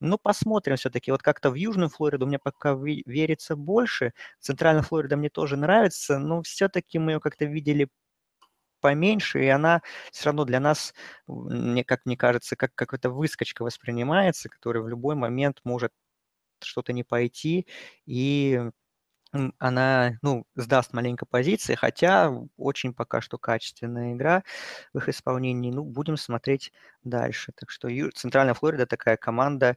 Но 0.00 0.18
посмотрим 0.18 0.76
все-таки. 0.76 1.12
Вот 1.12 1.22
как-то 1.22 1.50
в 1.50 1.54
Южную 1.56 1.90
Флориду 1.90 2.26
мне 2.26 2.38
пока 2.40 2.74
верится 2.74 3.56
больше. 3.56 4.12
Центральная 4.40 4.82
Флорида 4.82 5.16
мне 5.16 5.30
тоже 5.30 5.56
нравится, 5.56 6.18
но 6.18 6.42
все-таки 6.42 6.98
мы 6.98 7.12
ее 7.12 7.20
как-то 7.20 7.44
видели 7.46 7.88
поменьше, 8.84 9.42
и 9.42 9.48
она 9.48 9.80
все 10.12 10.26
равно 10.26 10.44
для 10.44 10.60
нас, 10.60 10.94
мне, 11.26 11.84
как 11.84 12.04
мне 12.04 12.16
кажется, 12.18 12.54
как 12.56 12.74
какая-то 12.74 13.08
выскочка 13.10 13.62
воспринимается, 13.64 14.50
которая 14.50 14.82
в 14.82 14.88
любой 14.90 15.14
момент 15.14 15.60
может 15.64 15.90
что-то 16.62 16.92
не 16.92 17.04
пойти, 17.04 17.66
и 18.06 18.60
она, 19.58 20.12
ну, 20.22 20.46
сдаст 20.56 20.92
маленько 20.92 21.26
позиции, 21.26 21.74
хотя 21.74 22.32
очень 22.56 22.94
пока 22.94 23.20
что 23.20 23.38
качественная 23.38 24.14
игра 24.14 24.44
в 24.94 24.98
их 24.98 25.08
исполнении. 25.08 25.72
Ну, 25.72 25.84
будем 25.84 26.16
смотреть 26.16 26.72
дальше. 27.04 27.52
Так 27.56 27.70
что 27.70 27.88
Центральная 28.14 28.54
Флорида 28.54 28.86
такая 28.86 29.16
команда 29.16 29.76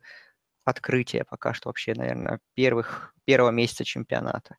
открытия 0.66 1.26
пока 1.26 1.54
что 1.54 1.70
вообще, 1.70 1.94
наверное, 1.96 2.40
первых, 2.56 3.14
первого 3.26 3.52
месяца 3.52 3.86
чемпионата. 3.86 4.58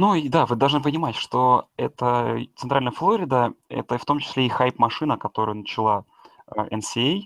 Ну 0.00 0.14
и 0.14 0.30
да, 0.30 0.46
вы 0.46 0.56
должны 0.56 0.80
понимать, 0.80 1.14
что 1.14 1.68
это 1.76 2.38
Центральная 2.56 2.90
Флорида, 2.90 3.52
это 3.68 3.98
в 3.98 4.04
том 4.06 4.18
числе 4.18 4.46
и 4.46 4.48
хайп-машина, 4.48 5.18
которую 5.18 5.58
начала 5.58 6.06
NCA, 6.48 7.24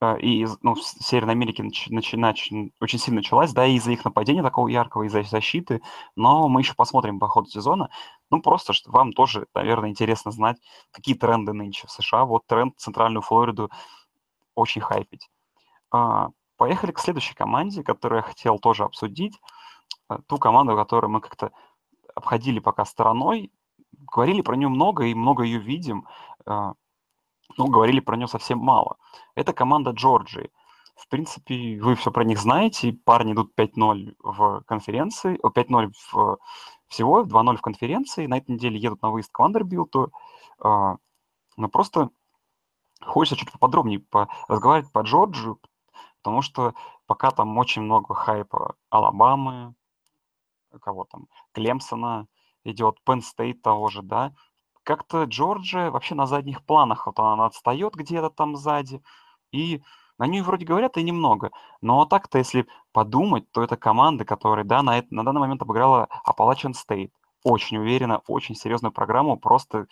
э, 0.00 0.20
и 0.20 0.46
ну, 0.62 0.76
в 0.76 0.82
Северной 0.82 1.34
Америке 1.34 1.62
нач, 1.62 1.88
нач, 1.90 2.14
нач, 2.14 2.50
очень 2.80 2.98
сильно 2.98 3.18
началась, 3.18 3.52
да, 3.52 3.66
из-за 3.66 3.92
их 3.92 4.02
нападения 4.06 4.42
такого 4.42 4.68
яркого, 4.68 5.02
из-за 5.02 5.22
защиты, 5.24 5.82
но 6.16 6.48
мы 6.48 6.62
еще 6.62 6.72
посмотрим 6.72 7.18
по 7.18 7.28
ходу 7.28 7.50
сезона. 7.50 7.90
Ну, 8.30 8.40
просто, 8.40 8.72
что 8.72 8.90
вам 8.90 9.12
тоже, 9.12 9.46
наверное, 9.54 9.90
интересно 9.90 10.30
знать, 10.30 10.56
какие 10.92 11.14
тренды 11.14 11.52
нынче 11.52 11.86
в 11.86 11.90
США. 11.90 12.24
Вот 12.24 12.46
тренд 12.46 12.78
Центральную 12.78 13.20
Флориду 13.20 13.70
очень 14.54 14.80
хайпить. 14.80 15.28
А, 15.90 16.28
поехали 16.56 16.92
к 16.92 16.98
следующей 16.98 17.34
команде, 17.34 17.82
которую 17.82 18.20
я 18.20 18.22
хотел 18.22 18.58
тоже 18.58 18.84
обсудить. 18.84 19.38
Э, 20.10 20.16
ту 20.26 20.38
команду, 20.38 20.76
которую 20.76 21.10
мы 21.10 21.20
как-то 21.20 21.52
обходили 22.14 22.58
пока 22.58 22.84
стороной, 22.84 23.52
говорили 23.92 24.42
про 24.42 24.56
нее 24.56 24.68
много 24.68 25.04
и 25.04 25.14
много 25.14 25.44
ее 25.44 25.58
видим, 25.58 26.06
а, 26.46 26.74
но 27.56 27.66
говорили 27.66 28.00
про 28.00 28.16
нее 28.16 28.28
совсем 28.28 28.58
мало. 28.58 28.96
Это 29.34 29.52
команда 29.52 29.90
Джорджии. 29.90 30.50
В 30.96 31.08
принципе, 31.08 31.80
вы 31.80 31.94
все 31.94 32.10
про 32.10 32.24
них 32.24 32.38
знаете. 32.38 32.92
Парни 32.92 33.32
идут 33.32 33.52
5-0 33.58 34.14
в 34.18 34.62
конференции, 34.66 35.38
5-0 35.42 35.92
в, 36.12 36.38
всего, 36.88 37.22
2-0 37.22 37.56
в 37.56 37.60
конференции. 37.62 38.26
На 38.26 38.38
этой 38.38 38.52
неделе 38.52 38.78
едут 38.78 39.02
на 39.02 39.10
выезд 39.10 39.30
к 39.32 39.38
Вандербилту. 39.38 40.12
А, 40.60 40.96
но 41.56 41.68
просто 41.68 42.10
хочется 43.02 43.36
чуть 43.36 43.50
поподробнее 43.52 44.00
по, 44.00 44.28
разговаривать 44.48 44.92
по 44.92 45.00
Джорджию, 45.00 45.58
Потому 46.22 46.42
что 46.42 46.74
пока 47.06 47.30
там 47.30 47.56
очень 47.58 47.82
много 47.82 48.14
хайпа 48.14 48.74
Алабамы, 48.90 49.74
кого 50.78 51.04
там, 51.04 51.26
Клемсона 51.52 52.26
идет, 52.64 52.98
Penn 53.06 53.20
State 53.20 53.60
того 53.62 53.88
же, 53.88 54.02
да, 54.02 54.32
как-то 54.84 55.24
Джорджия 55.24 55.90
вообще 55.90 56.14
на 56.14 56.26
задних 56.26 56.64
планах, 56.64 57.06
вот 57.06 57.18
она 57.18 57.46
отстает 57.46 57.94
где-то 57.94 58.30
там 58.30 58.56
сзади, 58.56 59.02
и 59.52 59.82
на 60.18 60.26
нее 60.26 60.42
вроде 60.42 60.66
говорят 60.66 60.96
и 60.96 61.02
немного, 61.02 61.50
но 61.80 62.04
так-то, 62.04 62.38
если 62.38 62.66
подумать, 62.92 63.50
то 63.52 63.62
это 63.62 63.76
команда, 63.76 64.24
которая, 64.24 64.64
да, 64.64 64.82
на, 64.82 64.98
это, 64.98 65.14
на 65.14 65.24
данный 65.24 65.40
момент 65.40 65.62
обыграла 65.62 66.08
Appalachian 66.26 66.72
State, 66.72 67.10
очень 67.42 67.78
уверенно, 67.78 68.18
очень 68.26 68.54
серьезную 68.54 68.92
программу, 68.92 69.38
просто 69.38 69.86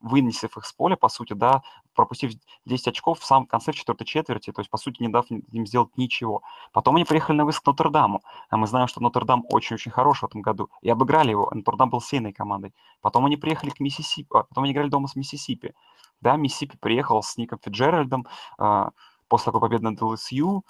вынесив 0.00 0.56
их 0.56 0.64
с 0.64 0.72
поля, 0.72 0.96
по 0.96 1.08
сути, 1.08 1.32
да, 1.32 1.62
пропустив 1.94 2.32
10 2.64 2.88
очков 2.88 3.20
в 3.20 3.24
самом 3.24 3.46
конце 3.46 3.72
в 3.72 3.74
четвертой 3.74 4.06
четверти, 4.06 4.52
то 4.52 4.60
есть, 4.60 4.70
по 4.70 4.78
сути, 4.78 5.02
не 5.02 5.08
дав 5.08 5.26
им 5.30 5.66
сделать 5.66 5.96
ничего. 5.96 6.42
Потом 6.72 6.96
они 6.96 7.04
приехали 7.04 7.36
на 7.36 7.44
выезд 7.44 7.60
к 7.60 7.66
Нотр-Даму, 7.66 8.22
а 8.48 8.56
мы 8.56 8.66
знаем, 8.66 8.88
что 8.88 9.00
Нотр-Дам 9.00 9.44
очень-очень 9.50 9.90
хорош 9.90 10.20
в 10.20 10.24
этом 10.24 10.40
году, 10.40 10.70
и 10.82 10.90
обыграли 10.90 11.30
его, 11.30 11.50
Нотр-Дам 11.52 11.90
был 11.90 12.00
сильной 12.00 12.32
командой. 12.32 12.74
Потом 13.00 13.26
они 13.26 13.36
приехали 13.36 13.70
к 13.70 13.80
Миссисипи, 13.80 14.28
а, 14.32 14.44
потом 14.44 14.64
они 14.64 14.72
играли 14.72 14.88
дома 14.88 15.08
с 15.08 15.16
Миссисипи. 15.16 15.74
Да, 16.20 16.36
Миссисипи 16.36 16.76
приехал 16.78 17.22
с 17.22 17.36
Ником 17.36 17.58
Фиджеральдом 17.62 18.26
э, 18.58 18.90
после 19.28 19.46
такой 19.46 19.60
победы 19.60 19.84
над 19.84 20.00
LSU, 20.00 20.64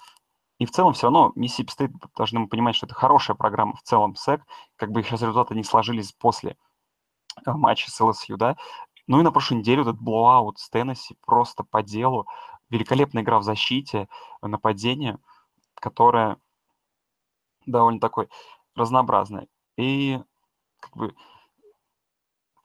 и 0.59 0.65
в 0.65 0.71
целом 0.71 0.93
все 0.93 1.07
равно 1.07 1.31
Миссисипи 1.35 1.71
Стейт 1.71 1.91
должны 2.15 2.39
мы 2.39 2.47
понимать, 2.47 2.75
что 2.75 2.85
это 2.85 2.95
хорошая 2.95 3.35
программа 3.35 3.75
в 3.75 3.81
целом 3.81 4.15
SEC, 4.15 4.45
как 4.75 4.91
бы 4.91 5.01
сейчас 5.03 5.21
результаты 5.21 5.55
не 5.55 5.63
сложились 5.63 6.11
после 6.11 6.55
э, 7.45 7.51
матча 7.51 7.89
с 7.89 7.99
LSU, 7.99 8.37
да, 8.37 8.57
ну 9.07 9.19
и 9.19 9.23
на 9.23 9.31
прошлой 9.31 9.57
неделе 9.57 9.81
этот 9.81 9.99
blowout 9.99 10.59
с 10.59 10.69
Теннесси 10.69 11.17
просто 11.25 11.63
по 11.63 11.83
делу. 11.83 12.27
Великолепная 12.69 13.23
игра 13.23 13.39
в 13.39 13.43
защите, 13.43 14.07
нападение, 14.41 15.17
которое 15.75 16.37
довольно 17.65 17.99
такой 17.99 18.29
разнообразное. 18.75 19.47
И 19.77 20.19
как 20.79 20.95
бы 20.95 21.15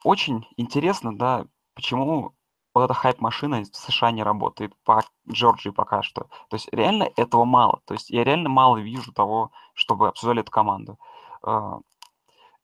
очень 0.04 0.46
интересно, 0.56 1.16
да, 1.16 1.46
почему 1.74 2.32
вот 2.74 2.84
эта 2.84 2.94
хайп-машина 2.94 3.62
в 3.62 3.74
США 3.74 4.10
не 4.10 4.22
работает 4.22 4.74
по 4.84 5.02
Джорджии 5.28 5.70
пока 5.70 6.02
что. 6.02 6.28
То 6.48 6.56
есть 6.56 6.68
реально 6.72 7.08
этого 7.16 7.44
мало. 7.44 7.80
То 7.86 7.94
есть 7.94 8.10
я 8.10 8.22
реально 8.22 8.50
мало 8.50 8.76
вижу 8.76 9.12
того, 9.12 9.50
чтобы 9.74 10.08
обсуждали 10.08 10.40
эту 10.40 10.50
команду. 10.52 10.98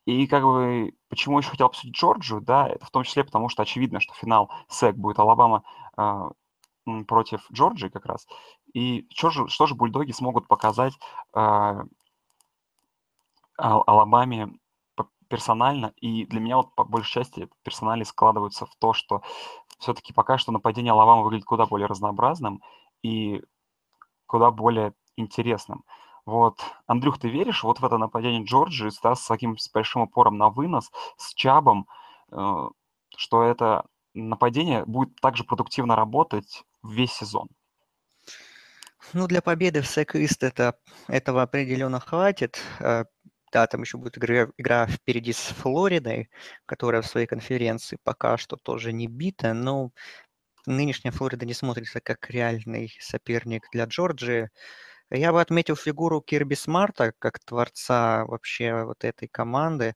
И 0.05 0.27
как 0.27 0.43
бы 0.43 0.95
почему 1.09 1.39
еще 1.39 1.51
хотел 1.51 1.67
обсудить 1.67 1.95
Джорджию, 1.95 2.41
да, 2.41 2.69
это 2.69 2.85
в 2.85 2.91
том 2.91 3.05
числе 3.05 3.25
потому, 3.25 3.49
что 3.49 3.63
очевидно, 3.63 4.01
что 4.01 4.15
финал 4.15 4.51
СЭК 4.69 4.97
будет 4.97 5.19
Алабама 5.19 5.63
э, 5.97 6.31
против 7.07 7.47
Джорджии 7.53 7.89
как 7.89 8.07
раз. 8.07 8.27
И 8.75 9.07
что 9.15 9.31
же, 9.31 9.49
что 9.49 9.67
же 9.67 9.75
бульдоги 9.75 10.13
смогут 10.13 10.49
показать 10.49 10.95
э, 11.35 11.83
Алабаме 13.57 14.53
персонально, 15.29 15.95
и 15.97 16.27
для 16.27 16.41
меня 16.41 16.57
вот 16.59 16.75
по 16.75 16.85
большей 16.85 17.13
части 17.13 17.49
персонали 17.63 18.03
складываются 18.03 18.67
в 18.67 18.75
то, 18.77 18.93
что 18.93 19.23
все-таки 19.79 20.13
пока 20.13 20.37
что 20.37 20.53
нападение 20.53 20.93
Алабамы 20.93 21.25
выглядит 21.25 21.47
куда 21.47 21.65
более 21.65 21.87
разнообразным 21.87 22.61
и 23.03 23.43
куда 24.27 24.51
более 24.51 24.93
интересным. 25.17 25.85
Вот, 26.25 26.61
Андрюх, 26.87 27.19
ты 27.19 27.29
веришь 27.29 27.65
вот 27.65 27.81
в 27.81 27.85
это 27.85 27.99
нападение 27.99 28.45
Джорджии 28.45 28.91
да, 29.03 29.15
с 29.17 29.27
таким 29.27 29.59
с 29.59 29.69
большим 29.71 30.03
упором 30.03 30.39
на 30.39 30.51
вынос, 30.51 30.91
с 31.17 31.35
Чабом, 31.35 31.89
э, 32.31 32.69
что 33.17 33.43
это 33.43 33.87
нападение 34.15 34.85
будет 34.85 35.17
также 35.21 35.45
продуктивно 35.45 35.97
работать 35.97 36.65
весь 36.85 37.13
сезон? 37.13 37.49
Ну, 39.15 39.27
для 39.27 39.43
победы 39.43 39.83
в 39.83 39.89
Секист 39.89 40.45
это, 40.45 40.79
этого 41.09 41.43
определенно 41.43 41.99
хватит. 41.99 42.61
Э, 42.79 43.05
да, 43.53 43.67
там 43.67 43.83
еще 43.83 43.99
будет 43.99 44.17
игра, 44.17 44.49
игра 44.57 44.87
впереди 44.87 45.33
с 45.33 45.39
Флоридой, 45.39 46.31
которая 46.67 47.03
в 47.03 47.07
своей 47.07 47.27
конференции 47.27 47.99
пока 48.05 48.39
что 48.39 48.57
тоже 48.57 48.93
не 48.93 49.09
бита, 49.09 49.55
но 49.55 49.91
нынешняя 50.67 51.13
Флорида 51.13 51.47
не 51.47 51.55
смотрится 51.55 52.01
как 52.01 52.31
реальный 52.31 52.95
соперник 53.01 53.65
для 53.73 53.85
Джорджии. 53.85 54.51
Я 55.15 55.33
бы 55.33 55.41
отметил 55.43 55.77
фигуру 55.77 56.21
Кирби 56.23 56.55
Смарта 56.55 57.13
как 57.19 57.39
творца 57.41 58.25
вообще 58.27 58.85
вот 58.85 59.05
этой 59.05 59.29
команды. 59.29 59.95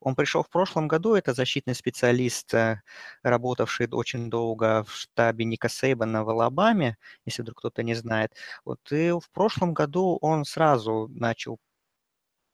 Он 0.00 0.14
пришел 0.16 0.42
в 0.42 0.50
прошлом 0.50 0.88
году, 0.88 1.14
это 1.14 1.34
защитный 1.34 1.74
специалист, 1.74 2.52
э, 2.54 2.82
работавший 3.22 3.88
очень 3.90 4.30
долго 4.30 4.84
в 4.84 4.92
штабе 4.94 5.44
Ника 5.46 5.68
Сейбана 5.68 6.24
в 6.24 6.30
Алабаме, 6.30 6.96
если 7.26 7.42
вдруг 7.42 7.58
кто-то 7.60 7.82
не 7.82 7.94
знает. 7.94 8.34
Вот 8.64 8.80
и 8.92 9.12
в 9.12 9.30
прошлом 9.32 9.74
году 9.74 10.18
он 10.22 10.44
сразу 10.44 11.08
начал 11.10 11.58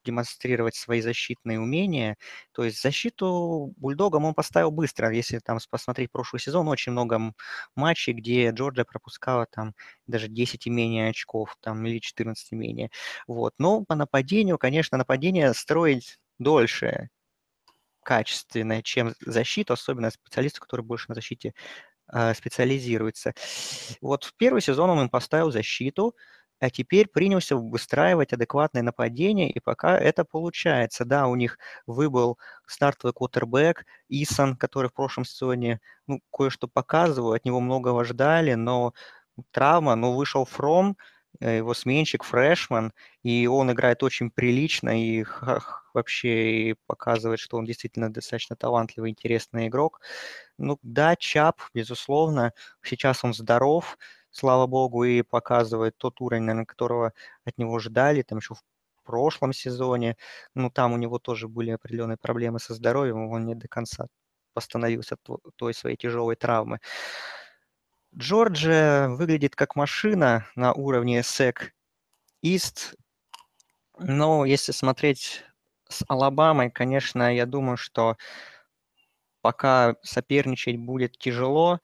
демонстрировать 0.05 0.75
свои 0.75 1.01
защитные 1.01 1.61
умения. 1.61 2.17
То 2.53 2.65
есть 2.65 2.81
защиту 2.83 3.73
бульдогам 3.77 4.25
он 4.25 4.35
поставил 4.35 4.71
быстро. 4.71 5.13
Если 5.13 5.39
там 5.39 5.59
посмотреть 5.71 6.11
прошлый 6.11 6.41
сезон, 6.41 6.69
очень 6.69 6.93
много 6.93 7.33
матчей, 7.77 8.13
где 8.13 8.51
Джорджия 8.51 8.85
пропускала 8.85 9.47
там 9.47 9.75
даже 10.07 10.29
10 10.29 10.67
и 10.67 10.71
менее 10.71 11.11
очков, 11.11 11.57
там, 11.61 11.85
или 11.87 11.99
14 11.99 12.53
и 12.53 12.57
менее. 12.57 12.91
Вот. 13.27 13.55
Но 13.59 13.85
по 13.85 13.95
нападению, 13.95 14.59
конечно, 14.59 14.99
нападение 14.99 15.55
строить 15.55 16.19
дольше, 16.39 17.11
качественное, 18.03 18.83
чем 18.83 19.15
защиту, 19.21 19.75
особенно 19.75 20.11
специалисты, 20.11 20.61
которые 20.61 20.85
больше 20.85 21.07
на 21.09 21.15
защите 21.15 21.55
э, 22.13 22.35
специализируются. 22.35 23.35
Вот 24.01 24.25
в 24.25 24.35
первый 24.37 24.63
сезон 24.63 24.91
он 24.91 25.03
им 25.03 25.09
поставил 25.09 25.51
защиту, 25.53 26.17
а 26.61 26.71
теперь 26.71 27.09
принялся 27.09 27.57
выстраивать 27.57 28.33
адекватное 28.33 28.83
нападение, 28.83 29.51
и 29.51 29.61
пока 29.61 29.99
это 29.99 30.25
получается. 30.25 31.05
Да, 31.05 31.27
у 31.29 31.35
них 31.37 31.59
выбыл 31.87 32.39
стартовый 32.67 33.15
квотербек 33.15 33.85
Исон, 34.09 34.57
который 34.57 34.89
в 34.89 34.95
прошлом 34.95 35.25
сезоне 35.25 35.81
ну, 36.07 36.21
кое-что 36.33 36.69
показывал, 36.69 37.33
от 37.33 37.45
него 37.45 37.61
многого 37.61 38.05
ждали, 38.05 38.55
но 38.55 38.93
травма, 39.53 39.95
но 39.97 40.13
вышел 40.15 40.45
Фром, 40.45 40.97
э, 41.41 41.59
его 41.59 41.75
сменщик, 41.75 42.25
фрешман, 42.25 42.93
и 43.23 43.47
он 43.47 43.71
играет 43.73 44.03
очень 44.03 44.31
прилично 44.31 44.91
и 45.01 45.25
вообще 45.95 46.71
и 46.71 46.75
показывает, 46.87 47.41
что 47.41 47.57
он 47.57 47.65
действительно 47.65 48.13
достаточно 48.13 48.57
талантливый, 48.57 49.11
интересный 49.11 49.69
игрок. 49.69 50.01
Ну 50.59 50.79
да, 50.83 51.17
Чап, 51.17 51.61
безусловно, 51.75 52.53
сейчас 52.83 53.25
он 53.25 53.35
здоров, 53.35 53.99
слава 54.31 54.67
богу, 54.67 55.05
и 55.05 55.23
показывает 55.23 55.97
тот 55.99 56.21
уровень, 56.21 56.43
наверное, 56.45 56.67
которого 56.67 57.13
от 57.45 57.59
него 57.59 57.79
ждали, 57.79 58.23
там 58.23 58.39
еще 58.39 58.55
в 58.55 58.63
прошлом 59.05 59.53
сезоне. 59.53 60.17
Ну, 60.55 60.71
там 60.71 60.93
у 60.93 60.97
него 60.97 61.19
тоже 61.19 61.49
были 61.49 61.71
определенные 61.71 62.17
проблемы 62.19 62.61
со 62.61 62.75
здоровьем, 62.75 63.29
он 63.31 63.47
не 63.47 63.55
до 63.55 63.69
конца 63.69 64.07
восстановился 64.55 65.17
от 65.27 65.41
той 65.57 65.75
своей 65.75 65.97
тяжелой 65.97 66.37
травмы. 66.37 66.81
Джорджия 68.17 69.09
выглядит 69.09 69.55
как 69.55 69.77
машина 69.77 70.47
на 70.57 70.73
уровне 70.73 71.21
SEC 71.21 71.71
East, 72.45 72.97
но 73.99 74.45
если 74.45 74.73
смотреть 74.73 75.45
с 75.89 76.05
Алабамой, 76.09 76.71
конечно, 76.71 77.35
я 77.35 77.47
думаю, 77.47 77.77
что 77.77 78.17
пока 79.43 79.97
соперничать 80.03 80.77
будет 80.77 81.19
тяжело, 81.19 81.81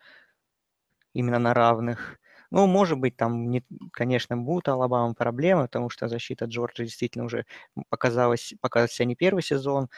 именно 1.15 1.39
на 1.39 1.55
равных. 1.55 2.19
Ну, 2.57 2.67
может 2.67 2.99
быть, 2.99 3.17
там, 3.19 3.51
не, 3.51 3.63
конечно, 3.93 4.35
будут 4.37 4.69
Алабама 4.69 5.13
проблемы, 5.15 5.65
потому 5.65 5.91
что 5.91 6.09
защита 6.09 6.47
Джорджа 6.47 6.85
действительно 6.85 7.27
уже 7.27 7.45
показалась, 7.91 8.55
показалась 8.63 8.99
не 9.01 9.15
первый 9.15 9.43
сезон 9.43 9.89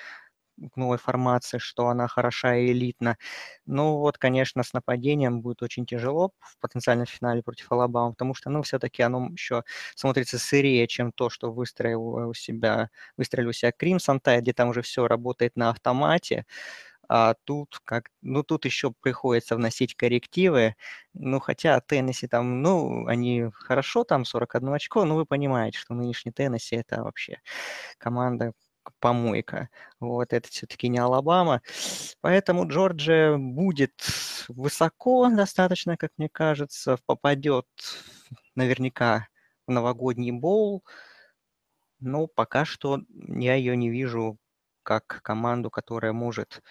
новой 0.77 0.99
формации, 0.99 1.59
что 1.59 1.89
она 1.89 2.09
хороша 2.09 2.57
и 2.57 2.73
элитна. 2.73 3.17
Ну 3.67 3.99
вот, 3.99 4.19
конечно, 4.19 4.63
с 4.65 4.73
нападением 4.75 5.41
будет 5.43 5.63
очень 5.63 5.87
тяжело 5.87 6.33
в 6.41 6.59
потенциальном 6.61 7.07
финале 7.07 7.43
против 7.43 7.73
Алабама, 7.73 8.13
потому 8.13 8.35
что, 8.35 8.51
ну, 8.51 8.63
все-таки 8.63 9.03
оно 9.03 9.29
еще 9.33 9.65
смотрится 9.97 10.39
сырее, 10.39 10.87
чем 10.89 11.13
то, 11.13 11.31
что 11.31 11.53
выстроил 11.53 12.03
у 12.31 12.35
себя, 12.35 12.91
выстроил 13.17 13.51
у 13.51 13.53
себя 13.53 13.73
Кримсон 13.73 14.21
Тайд, 14.21 14.43
где 14.43 14.53
там 14.55 14.71
уже 14.71 14.83
все 14.83 15.09
работает 15.09 15.57
на 15.57 15.71
автомате. 15.71 16.47
А 17.09 17.35
тут 17.45 17.81
как, 17.85 18.11
ну 18.23 18.43
тут 18.43 18.65
еще 18.65 18.93
приходится 19.01 19.57
вносить 19.57 19.97
коррективы. 19.97 20.77
Ну 21.15 21.41
хотя 21.41 21.81
Теннесси 21.81 22.29
там, 22.29 22.63
ну 22.63 23.07
они 23.07 23.47
хорошо 23.55 24.05
там 24.05 24.25
41 24.25 24.75
очко, 24.75 25.05
но 25.05 25.17
вы 25.17 25.27
понимаете, 25.27 25.79
что 25.79 25.95
нынешний 25.95 26.33
Теннесси 26.33 26.77
это 26.77 27.03
вообще 27.03 27.41
команда 27.99 28.53
помойка. 29.01 29.69
Вот 30.01 30.33
это 30.33 30.49
все-таки 30.49 30.89
не 30.89 30.99
Алабама. 30.99 31.63
Поэтому 32.21 32.67
Джорджия 32.69 33.37
будет 33.37 33.93
высоко 34.49 35.29
достаточно, 35.31 35.97
как 35.97 36.13
мне 36.17 36.29
кажется, 36.29 36.99
попадет 37.07 37.67
наверняка 38.55 39.29
в 39.67 39.71
новогодний 39.73 40.33
боул. 40.33 40.85
Но 42.01 42.27
пока 42.27 42.65
что 42.65 43.01
я 43.29 43.55
ее 43.55 43.77
не 43.77 43.91
вижу 43.91 44.39
как 44.83 45.21
команду, 45.23 45.71
которая 45.71 46.13
может 46.13 46.63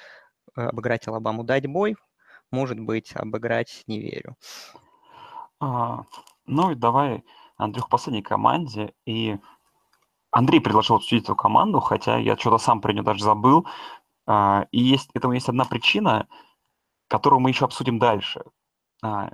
обыграть 0.57 1.07
Алабаму, 1.07 1.43
дать 1.43 1.67
бой, 1.67 1.95
может 2.51 2.79
быть, 2.79 3.15
обыграть 3.15 3.83
не 3.87 3.99
верю. 3.99 4.35
А, 5.59 6.03
ну 6.45 6.71
и 6.71 6.75
давай 6.75 7.23
Андрюх 7.57 7.89
последней 7.89 8.21
команде, 8.21 8.93
и 9.05 9.37
Андрей 10.31 10.59
предложил 10.59 10.97
обсудить 10.97 11.23
эту 11.23 11.35
команду, 11.35 11.79
хотя 11.79 12.17
я 12.17 12.37
что-то 12.37 12.57
сам 12.57 12.81
про 12.81 12.93
нее 12.93 13.03
даже 13.03 13.23
забыл. 13.23 13.67
А, 14.27 14.67
и 14.71 14.79
есть, 14.79 15.09
этому 15.13 15.33
есть 15.33 15.49
одна 15.49 15.65
причина, 15.65 16.27
которую 17.07 17.39
мы 17.39 17.49
еще 17.49 17.65
обсудим 17.65 17.99
дальше. 17.99 18.43
А, 19.03 19.31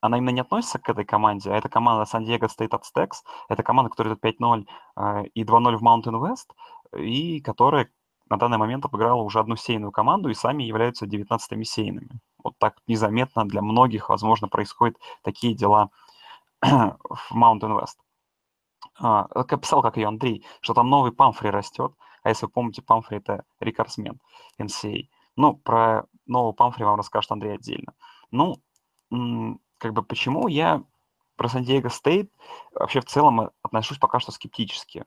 она 0.00 0.18
именно 0.18 0.30
не 0.30 0.40
относится 0.40 0.78
к 0.78 0.88
этой 0.88 1.04
команде, 1.04 1.50
а 1.50 1.56
это 1.56 1.68
команда 1.68 2.04
Diego 2.18 2.48
State 2.48 2.70
Aztecs. 2.70 3.18
Это 3.48 3.62
команда, 3.62 3.90
которая 3.90 4.14
идет 4.14 4.24
5-0 4.24 4.66
а, 4.96 5.22
и 5.22 5.44
2-0 5.44 5.76
в 5.76 5.82
Mountain 5.82 6.20
West, 6.20 6.98
и 6.98 7.40
которая 7.40 7.90
на 8.32 8.38
данный 8.38 8.56
момент 8.56 8.82
обыграла 8.86 9.20
уже 9.20 9.40
одну 9.40 9.56
сейную 9.56 9.92
команду 9.92 10.30
и 10.30 10.34
сами 10.34 10.62
являются 10.62 11.04
19-ми 11.04 11.66
сейными. 11.66 12.18
Вот 12.42 12.54
так 12.56 12.78
незаметно 12.86 13.44
для 13.44 13.60
многих, 13.60 14.08
возможно, 14.08 14.48
происходят 14.48 14.96
такие 15.22 15.54
дела 15.54 15.90
в 16.62 17.34
Mountain 17.34 17.78
West. 17.78 17.98
А, 18.98 19.26
писал, 19.58 19.82
как 19.82 19.98
ее 19.98 20.08
Андрей, 20.08 20.46
что 20.62 20.72
там 20.72 20.88
новый 20.88 21.12
Памфри 21.12 21.50
растет, 21.50 21.92
а 22.22 22.30
если 22.30 22.46
вы 22.46 22.52
помните, 22.52 22.80
Памфри 22.80 23.18
это 23.18 23.44
рекордсмен 23.60 24.18
NCAA. 24.58 25.08
Ну, 25.36 25.54
про 25.56 26.06
нового 26.24 26.52
Памфри 26.52 26.84
вам 26.84 26.96
расскажет 26.96 27.32
Андрей 27.32 27.56
отдельно. 27.56 27.92
Ну, 28.30 28.62
как 29.76 29.92
бы 29.92 30.02
почему 30.02 30.48
я 30.48 30.82
про 31.36 31.50
Сан-Диего 31.50 31.90
Стейт 31.90 32.32
вообще 32.72 33.02
в 33.02 33.04
целом 33.04 33.50
отношусь 33.62 33.98
пока 33.98 34.20
что 34.20 34.32
скептически. 34.32 35.04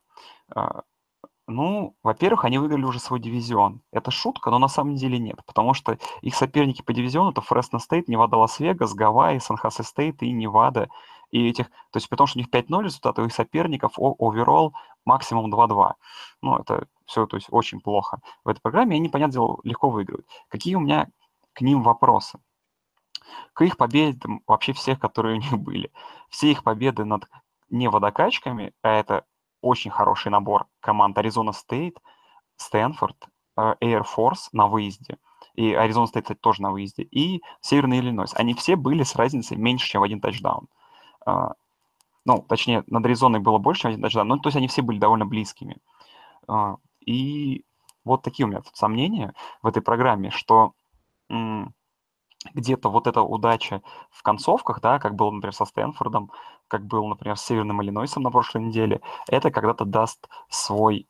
Ну, 1.47 1.95
во-первых, 2.01 2.45
они 2.45 2.57
выиграли 2.57 2.85
уже 2.85 2.99
свой 2.99 3.19
дивизион. 3.19 3.81
Это 3.91 4.09
шутка, 4.09 4.49
но 4.49 4.57
на 4.57 4.67
самом 4.67 4.95
деле 4.95 5.19
нет, 5.19 5.39
потому 5.45 5.75
что 5.75 5.97
их 6.21 6.33
соперники 6.33 6.81
по 6.81 6.91
дивизиону 6.91 7.31
это 7.31 7.41
Фресно 7.41 7.77
Стейт, 7.77 8.07
Невада 8.07 8.37
Лас-Вегас, 8.37 8.95
Гавайи, 8.95 9.37
Сан-Хосе 9.37 9.83
Стейт 9.83 10.23
и 10.23 10.31
Невада. 10.31 10.89
И 11.29 11.47
этих, 11.47 11.67
то 11.91 11.97
есть 11.97 12.09
при 12.09 12.17
том, 12.17 12.25
что 12.25 12.39
у 12.39 12.41
них 12.41 12.49
5-0 12.49 12.83
результаты, 12.83 13.21
у 13.21 13.25
их 13.25 13.33
соперников 13.33 13.93
overall 13.97 14.73
максимум 15.05 15.53
2-2. 15.53 15.93
Ну, 16.41 16.57
это 16.57 16.87
все 17.05 17.27
то 17.27 17.37
есть, 17.37 17.47
очень 17.51 17.79
плохо 17.79 18.21
в 18.43 18.49
этой 18.49 18.61
программе, 18.61 18.95
и 18.95 18.99
они, 18.99 19.09
понятное 19.09 19.33
дело, 19.33 19.59
легко 19.63 19.89
выигрывают. 19.89 20.27
Какие 20.47 20.75
у 20.75 20.79
меня 20.79 21.09
к 21.53 21.61
ним 21.61 21.83
вопросы? 21.83 22.39
К 23.53 23.63
их 23.65 23.77
победам 23.77 24.41
вообще 24.47 24.73
всех, 24.73 24.99
которые 24.99 25.35
у 25.35 25.39
них 25.39 25.51
были. 25.59 25.91
Все 26.29 26.51
их 26.51 26.63
победы 26.63 27.05
над 27.05 27.27
не 27.69 27.87
водокачками, 27.87 28.73
а 28.81 28.89
это 28.89 29.25
очень 29.65 29.91
хороший 29.91 30.31
набор 30.31 30.67
команд 30.79 31.17
Аризона 31.17 31.51
Стейт, 31.51 31.97
Стэнфорд, 32.55 33.17
Air 33.57 34.05
Force 34.05 34.49
на 34.51 34.67
выезде, 34.67 35.17
и 35.55 35.73
Аризона 35.73 36.07
Стейт, 36.07 36.25
кстати, 36.25 36.39
тоже 36.39 36.61
на 36.61 36.71
выезде, 36.71 37.03
и 37.03 37.41
Северный 37.61 37.99
Иллинойс. 37.99 38.33
Они 38.35 38.53
все 38.53 38.75
были 38.75 39.03
с 39.03 39.15
разницей 39.15 39.57
меньше, 39.57 39.87
чем 39.87 40.01
в 40.01 40.03
один 40.03 40.21
тачдаун. 40.21 40.67
А, 41.25 41.53
ну, 42.25 42.45
точнее, 42.47 42.83
над 42.87 43.05
Аризоной 43.05 43.39
было 43.39 43.57
больше, 43.57 43.81
чем 43.81 43.91
один 43.91 44.01
тачдаун, 44.03 44.27
ну, 44.27 44.37
то 44.37 44.47
есть 44.47 44.57
они 44.57 44.67
все 44.67 44.81
были 44.81 44.99
довольно 44.99 45.25
близкими. 45.25 45.77
А, 46.47 46.75
и 46.99 47.63
вот 48.03 48.21
такие 48.21 48.45
у 48.45 48.49
меня 48.49 48.61
тут 48.61 48.75
сомнения 48.75 49.33
в 49.63 49.67
этой 49.67 49.81
программе, 49.81 50.29
что 50.29 50.73
где-то 52.53 52.89
вот 52.89 53.07
эта 53.07 53.21
удача 53.21 53.81
в 54.11 54.21
концовках, 54.23 54.81
да, 54.81 54.99
как 54.99 55.15
было, 55.15 55.31
например, 55.31 55.53
со 55.53 55.65
Стэнфордом, 55.65 56.31
как 56.67 56.85
было, 56.85 57.07
например, 57.07 57.37
с 57.37 57.45
Северным 57.45 57.81
Иллинойсом 57.81 58.23
на 58.23 58.31
прошлой 58.31 58.63
неделе, 58.63 59.01
это 59.27 59.51
когда-то 59.51 59.85
даст 59.85 60.29
свой 60.49 61.07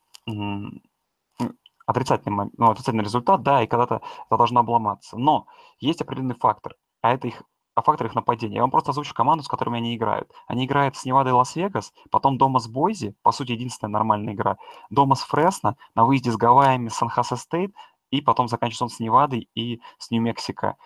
отрицательный, 1.86 2.50
ну, 2.58 2.72
отрицательный 2.72 3.04
результат, 3.04 3.44
да, 3.44 3.62
и 3.62 3.68
когда-то 3.68 4.02
это 4.28 4.38
должно 4.38 4.62
обломаться. 4.62 5.18
Но 5.18 5.48
есть 5.80 6.02
определенный 6.02 6.36
фактор, 6.36 6.76
а 7.02 7.14
это 7.14 7.28
их 7.28 7.44
а 7.76 7.82
фактор 7.82 8.08
их 8.08 8.16
нападения. 8.16 8.56
Я 8.56 8.62
вам 8.62 8.72
просто 8.72 8.92
озвучу 8.92 9.14
команду, 9.14 9.44
с 9.44 9.50
которыми 9.50 9.78
они 9.78 9.98
играют. 9.98 10.32
Они 10.48 10.66
играют 10.66 10.96
с 10.96 11.04
Невадой 11.04 11.34
Лас-Вегас, 11.34 11.94
потом 12.10 12.38
дома 12.38 12.60
с 12.60 12.68
Бойзи, 12.68 13.16
по 13.22 13.34
сути, 13.34 13.52
единственная 13.52 13.92
нормальная 13.92 14.34
игра, 14.34 14.58
дома 14.90 15.16
с 15.16 15.24
Фресно, 15.24 15.76
на 15.94 16.06
выезде 16.06 16.32
с 16.32 16.38
Гавайями, 16.38 16.88
Сан-Хосе 16.88 17.36
Стейт, 17.36 17.76
и 18.12 18.22
потом 18.22 18.48
заканчивается 18.48 18.86
он 18.86 18.90
с 18.90 19.00
Невадой 19.02 19.50
и 19.56 19.82
с 19.98 20.10
Нью-Мексико 20.10 20.78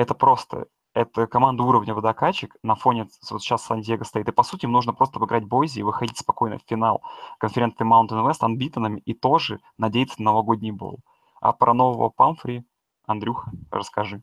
это 0.00 0.14
просто 0.14 0.66
это 0.94 1.26
команда 1.26 1.62
уровня 1.62 1.94
водокачек 1.94 2.56
на 2.62 2.74
фоне 2.74 3.08
вот 3.30 3.42
сейчас 3.42 3.64
Сан-Диего 3.64 4.04
Стейт. 4.04 4.28
И, 4.28 4.32
по 4.32 4.42
сути, 4.42 4.64
им 4.64 4.72
нужно 4.72 4.92
просто 4.92 5.18
обыграть 5.18 5.44
Бойзи 5.44 5.80
и 5.80 5.82
выходить 5.82 6.18
спокойно 6.18 6.58
в 6.58 6.62
финал 6.68 7.02
конференции 7.38 7.84
Mountain 7.84 8.26
West 8.26 8.38
unbeaten 8.40 8.80
ными 8.80 9.00
и 9.00 9.14
тоже 9.14 9.60
надеяться 9.78 10.20
на 10.20 10.30
новогодний 10.30 10.72
bowl. 10.72 10.98
А 11.40 11.52
про 11.52 11.74
нового 11.74 12.08
Памфри, 12.08 12.64
Андрюха, 13.06 13.52
расскажи. 13.70 14.22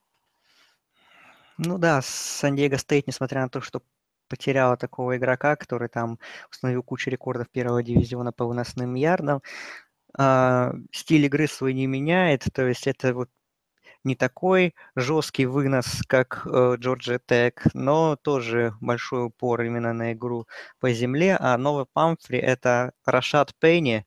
Ну 1.57 1.77
да, 1.77 2.01
Сан-Диего 2.03 2.75
Стейт, 2.75 3.07
несмотря 3.07 3.41
на 3.41 3.49
то, 3.49 3.61
что 3.61 3.81
потеряла 4.27 4.75
такого 4.77 5.15
игрока, 5.15 5.55
который 5.55 5.87
там 5.87 6.19
установил 6.51 6.83
кучу 6.83 7.09
рекордов 7.09 7.49
первого 7.49 7.81
дивизиона 7.81 8.33
по 8.33 8.45
выносным 8.45 8.93
ярдам, 8.95 9.41
э, 10.19 10.73
стиль 10.91 11.25
игры 11.25 11.47
свой 11.47 11.73
не 11.73 11.87
меняет, 11.87 12.43
то 12.53 12.67
есть 12.67 12.87
это 12.87 13.13
вот 13.13 13.29
не 14.07 14.15
такой 14.15 14.73
жесткий 14.95 15.45
вынос, 15.45 16.01
как 16.07 16.43
э, 16.45 16.49
Georgia 16.79 17.19
Tech, 17.25 17.53
но 17.73 18.15
тоже 18.15 18.73
большой 18.81 19.25
упор 19.25 19.61
именно 19.61 19.93
на 19.93 20.13
игру 20.13 20.47
по 20.79 20.91
земле. 20.91 21.37
А 21.39 21.57
новый 21.57 21.85
Памфри– 21.93 22.39
это 22.39 22.93
Рашад 23.05 23.53
Пенни, 23.59 24.05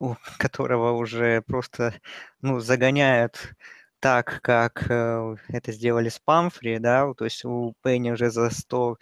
у 0.00 0.16
которого 0.38 0.92
уже 0.92 1.42
просто 1.42 1.94
ну, 2.42 2.60
загоняют 2.60 3.54
так, 4.00 4.40
как 4.42 4.90
э, 4.90 5.36
это 5.48 5.72
сделали 5.72 6.08
с 6.08 6.18
Памфри, 6.18 6.78
да, 6.78 7.12
то 7.14 7.24
есть 7.24 7.44
у 7.44 7.74
Пенни 7.82 8.10
уже 8.10 8.30
за 8.30 8.50
100, 8.50 8.98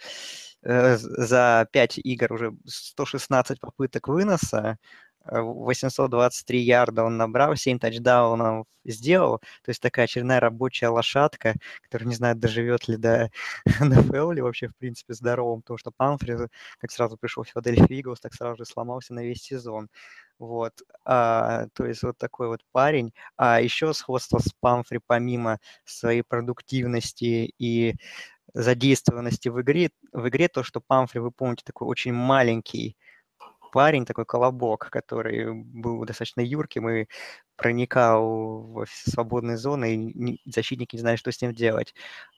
э, 0.63 0.97
за 0.99 1.69
5 1.73 1.99
игр 1.99 2.33
уже 2.33 2.53
116 2.67 3.61
попыток 3.61 4.09
выноса, 4.09 4.79
823 5.31 6.61
ярда 6.61 7.05
он 7.05 7.17
набрал, 7.17 7.57
7 7.57 7.79
тачдаунов 7.79 8.67
сделал. 8.85 9.39
То 9.63 9.71
есть 9.71 9.81
такая 9.81 10.05
очередная 10.07 10.41
рабочая 10.41 10.89
лошадка, 10.89 11.55
которая 11.83 12.09
не 12.09 12.15
знаю, 12.15 12.37
доживет 12.37 12.89
ли 12.89 12.97
до 12.97 13.31
НФЛ 13.81 14.33
ли 14.33 14.43
вообще, 14.43 14.69
в 14.69 14.77
принципе, 14.77 15.15
здоровым, 15.15 15.63
потому 15.63 15.79
что 15.79 15.91
Памфри, 15.97 16.37
как 16.79 16.91
сразу 16.91 17.17
пришел 17.17 17.45
в 17.45 17.49
Филадельфия 17.49 17.99
Иглс, 17.99 18.21
так 18.21 18.35
сразу 18.35 18.59
же 18.59 18.65
сломался 18.65 19.15
на 19.15 19.21
весь 19.25 19.43
сезон. 19.43 19.89
Вот, 20.39 20.73
а, 21.05 21.67
то 21.75 21.85
есть 21.85 22.03
вот 22.03 22.17
такой 22.17 22.49
вот 22.49 22.61
парень. 22.73 23.13
А 23.37 23.61
еще 23.61 23.93
сходство 23.93 24.39
с 24.39 24.53
Памфри, 24.61 25.01
помимо 25.05 25.59
своей 25.85 26.23
продуктивности 26.23 27.53
и 27.59 27.97
задействованности 28.55 29.49
в 29.49 29.61
игре, 29.61 29.91
в 30.13 30.29
игре 30.29 30.49
то, 30.49 30.63
что 30.63 30.81
Памфри, 30.81 31.21
вы 31.21 31.31
помните, 31.33 31.63
такой 31.65 31.89
очень 31.89 32.13
маленький, 32.13 32.97
парень, 33.73 34.05
такой 34.07 34.25
колобок, 34.27 34.89
который 34.91 35.53
был 35.53 36.05
достаточно 36.05 36.41
юрким 36.41 36.89
и 36.89 37.07
проникал 37.57 38.85
в 38.85 38.87
свободные 38.89 39.57
зоны, 39.57 39.95
и 39.95 40.41
защитники 40.51 40.97
не 40.97 41.01
знали, 41.01 41.17
что 41.17 41.33
с 41.33 41.41
ним 41.43 41.53
делать. 41.55 41.95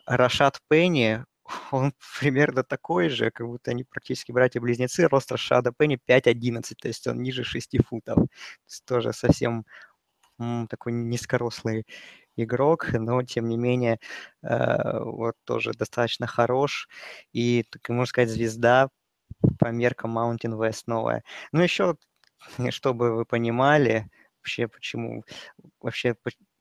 Рашад 0.06 0.60
Пенни, 0.68 1.24
он 1.70 1.92
примерно 2.20 2.64
такой 2.64 3.08
же, 3.08 3.30
как 3.30 3.46
будто 3.46 3.70
они 3.72 3.84
практически 3.84 4.32
братья-близнецы. 4.32 5.08
Рост 5.08 5.30
Рашада 5.32 5.72
Пенни 5.76 5.98
5.11, 6.06 6.74
то 6.80 6.88
есть 6.88 7.06
он 7.06 7.22
ниже 7.22 7.44
6 7.44 7.76
футов. 7.86 8.16
То 8.16 8.28
есть 8.66 8.84
тоже 8.84 9.12
совсем 9.12 9.64
такой 10.68 10.92
низкорослый 10.92 11.84
игрок, 12.36 12.92
но 12.92 13.22
тем 13.22 13.48
не 13.48 13.56
менее 13.56 13.98
э, 14.42 14.98
вот 15.00 15.34
тоже 15.44 15.72
достаточно 15.72 16.26
хорош 16.26 16.88
и, 17.32 17.64
так 17.70 17.88
можно 17.90 18.06
сказать, 18.06 18.30
звезда 18.30 18.88
по 19.58 19.66
меркам 19.66 20.18
Mountain 20.18 20.58
West 20.58 20.84
новая. 20.86 21.22
Ну, 21.52 21.62
еще, 21.62 21.96
чтобы 22.70 23.14
вы 23.14 23.24
понимали, 23.24 24.08
вообще 24.38 24.68
почему, 24.68 25.24
вообще 25.80 26.14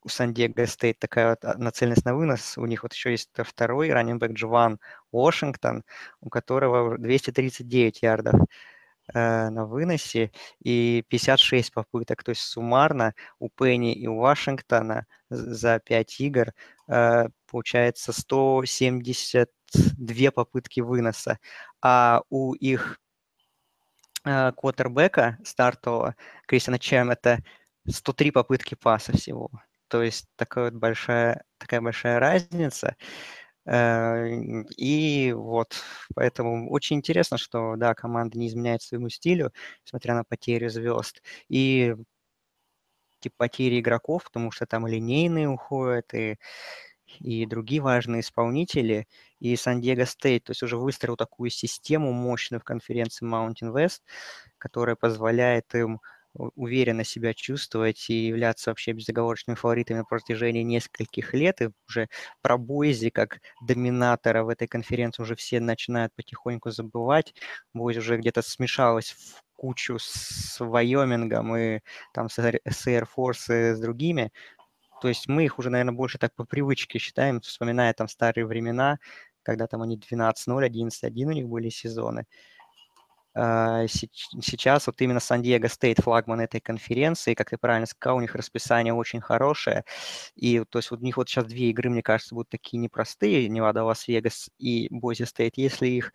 у 0.04 0.10
Сан-Диего 0.10 0.66
Стейт 0.66 1.00
такая 1.00 1.32
вот 1.32 1.44
нацеленность 1.58 2.06
на 2.06 2.16
вынос. 2.16 2.58
У 2.58 2.66
них 2.66 2.84
вот 2.84 2.94
еще 2.94 3.12
есть 3.12 3.30
второй 3.36 3.92
раненбэк 3.92 4.32
Джован 4.32 4.80
Вашингтон, 5.12 5.84
у 6.22 6.30
которого 6.30 6.98
239 6.98 8.02
ярдов 8.02 8.36
э, 9.14 9.50
на 9.50 9.66
выносе 9.66 10.32
и 10.64 11.04
56 11.10 11.74
попыток. 11.74 12.24
То 12.24 12.30
есть 12.30 12.42
суммарно 12.42 13.14
у 13.40 13.50
Пенни 13.50 13.94
и 13.94 14.08
у 14.08 14.18
Вашингтона 14.18 15.06
за 15.30 15.80
5 15.80 16.20
игр 16.22 16.54
э, 16.88 17.28
получается 17.52 18.14
172 18.14 20.32
попытки 20.32 20.80
выноса 20.80 21.40
а 21.82 22.22
у 22.30 22.54
их 22.54 23.00
э, 24.26 24.52
квотербека 24.54 25.38
стартового 25.44 26.16
Кристиана 26.48 26.80
Чем 26.80 27.10
это 27.12 27.40
103 27.88 28.32
попытки 28.32 28.76
паса 28.76 29.14
всего. 29.14 29.50
То 29.88 30.04
есть 30.04 30.28
такая 30.36 30.66
вот 30.66 30.74
большая, 30.76 31.44
такая 31.58 31.82
большая 31.82 32.20
разница. 32.20 32.96
Э, 33.66 34.28
и 34.78 35.34
вот, 35.34 35.76
поэтому 36.16 36.72
очень 36.72 36.98
интересно, 36.98 37.38
что, 37.38 37.76
да, 37.78 37.94
команда 37.96 38.38
не 38.40 38.48
изменяет 38.48 38.82
своему 38.84 39.10
стилю, 39.10 39.52
несмотря 39.86 40.16
на 40.16 40.24
потерю 40.24 40.70
звезд. 40.70 41.22
И 41.50 41.96
типа 43.20 43.36
потери 43.38 43.80
игроков, 43.80 44.24
потому 44.26 44.52
что 44.52 44.66
там 44.66 44.88
линейные 44.88 45.50
уходят, 45.50 46.14
и 46.14 46.38
и 47.20 47.46
другие 47.46 47.82
важные 47.82 48.22
исполнители, 48.22 49.08
и 49.40 49.56
Сан-Диего 49.56 50.06
Стейт, 50.06 50.46
то 50.46 50.52
есть 50.52 50.64
уже 50.64 50.78
выстроил 50.78 51.16
такую 51.16 51.50
систему 51.50 52.12
мощную 52.12 52.62
в 52.62 52.64
конференции 52.64 53.26
Mountain 53.26 53.74
West, 53.74 54.02
которая 54.58 54.96
позволяет 54.96 55.74
им 55.76 56.00
уверенно 56.34 57.04
себя 57.04 57.34
чувствовать 57.34 58.10
и 58.10 58.28
являться 58.28 58.70
вообще 58.70 58.92
безоговорочными 58.92 59.56
фаворитами 59.56 60.00
на 60.00 60.06
протяжении 60.06 60.62
нескольких 60.62 61.34
лет. 61.34 61.62
И 61.62 61.70
уже 61.88 62.08
про 62.42 62.58
Бойзи 62.58 63.10
как 63.10 63.40
доминатора 63.62 64.44
в 64.44 64.50
этой 64.50 64.68
конференции 64.68 65.24
уже 65.24 65.36
все 65.36 65.60
начинают 65.60 66.14
потихоньку 66.16 66.70
забывать. 66.72 67.34
Бойзи 67.74 68.00
уже 68.00 68.18
где-то 68.18 68.42
смешалась 68.42 69.12
в 69.12 69.42
кучу 69.56 69.98
с 70.00 70.58
Вайомингом 70.60 71.56
и 71.58 71.80
там 72.14 72.30
с 72.30 72.40
Air 72.40 73.08
Force 73.18 73.72
и 73.72 73.76
с 73.76 73.80
другими. 73.80 74.32
То 75.02 75.08
есть 75.08 75.28
мы 75.28 75.46
их 75.46 75.60
уже, 75.60 75.70
наверное, 75.70 75.94
больше 75.94 76.18
так 76.18 76.34
по 76.36 76.46
привычке 76.46 77.00
считаем, 77.00 77.42
вспоминая 77.42 77.94
там 77.94 78.08
старые 78.08 78.46
времена, 78.46 79.00
когда 79.44 79.68
там 79.68 79.82
они 79.82 79.98
12-0, 79.98 80.66
11-1 80.66 81.28
у 81.28 81.32
них 81.32 81.48
были 81.48 81.70
сезоны. 81.70 82.26
А, 83.36 83.86
сейчас 83.88 84.88
вот 84.88 85.00
именно 85.02 85.20
Сан-Диего 85.20 85.68
Стейт 85.68 86.00
флагман 86.00 86.42
этой 86.42 86.60
конференции, 86.60 87.36
как 87.36 87.52
ты 87.52 87.58
правильно 87.58 87.86
сказал, 87.86 88.18
у 88.18 88.22
них 88.22 88.36
расписание 88.36 88.94
очень 88.94 89.22
хорошее, 89.22 89.86
и 90.36 90.64
то 90.68 90.80
есть 90.80 90.90
вот 90.92 91.00
у 91.02 91.04
них 91.04 91.16
вот 91.16 91.30
сейчас 91.30 91.46
две 91.46 91.70
игры, 91.70 91.90
мне 91.90 92.02
кажется, 92.02 92.34
будут 92.34 92.50
такие 92.50 92.80
непростые, 92.80 93.48
Невада, 93.48 93.84
Лас-Вегас 93.84 94.50
и 94.58 94.88
Бойзи 94.90 95.24
Стейт, 95.24 95.58
если 95.58 95.88
их 95.88 96.12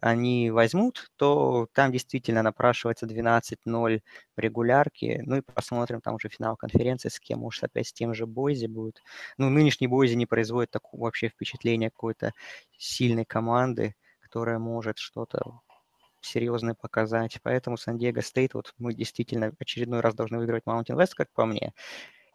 они 0.00 0.50
возьмут, 0.50 1.10
то 1.16 1.68
там 1.72 1.92
действительно 1.92 2.42
напрашивается 2.42 3.06
12-0 3.06 4.02
в 4.36 4.40
регулярке. 4.40 5.22
Ну 5.26 5.36
и 5.36 5.40
посмотрим, 5.40 6.00
там 6.00 6.14
уже 6.14 6.28
финал 6.28 6.56
конференции 6.56 7.08
с 7.08 7.20
кем, 7.20 7.40
может 7.40 7.64
опять 7.64 7.88
с 7.88 7.92
тем 7.92 8.14
же 8.14 8.26
Бойзи 8.26 8.66
будет. 8.66 9.02
Ну, 9.38 9.50
нынешний 9.50 9.88
Бойзи 9.88 10.14
не 10.14 10.26
производит 10.26 10.70
такого 10.70 11.02
вообще 11.02 11.28
впечатления 11.28 11.90
какой-то 11.90 12.32
сильной 12.78 13.24
команды, 13.24 13.94
которая 14.20 14.58
может 14.58 14.98
что-то 14.98 15.60
серьезное 16.20 16.74
показать. 16.74 17.38
Поэтому 17.42 17.76
Сан-Диего 17.76 18.20
Стейт, 18.20 18.54
вот 18.54 18.74
мы 18.78 18.94
действительно 18.94 19.52
очередной 19.58 20.00
раз 20.00 20.14
должны 20.14 20.38
выигрывать 20.38 20.64
Mountain 20.64 20.96
West, 20.96 21.12
как 21.14 21.32
по 21.32 21.46
мне. 21.46 21.72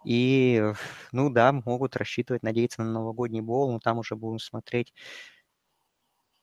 И, 0.03 0.63
ну 1.11 1.29
да, 1.31 1.51
могут 1.51 1.95
рассчитывать, 1.95 2.43
надеяться 2.43 2.83
на 2.83 2.91
новогодний 2.91 3.41
бол, 3.41 3.71
но 3.71 3.79
там 3.79 3.97
уже 3.97 4.15
будем 4.15 4.37
смотреть, 4.37 4.93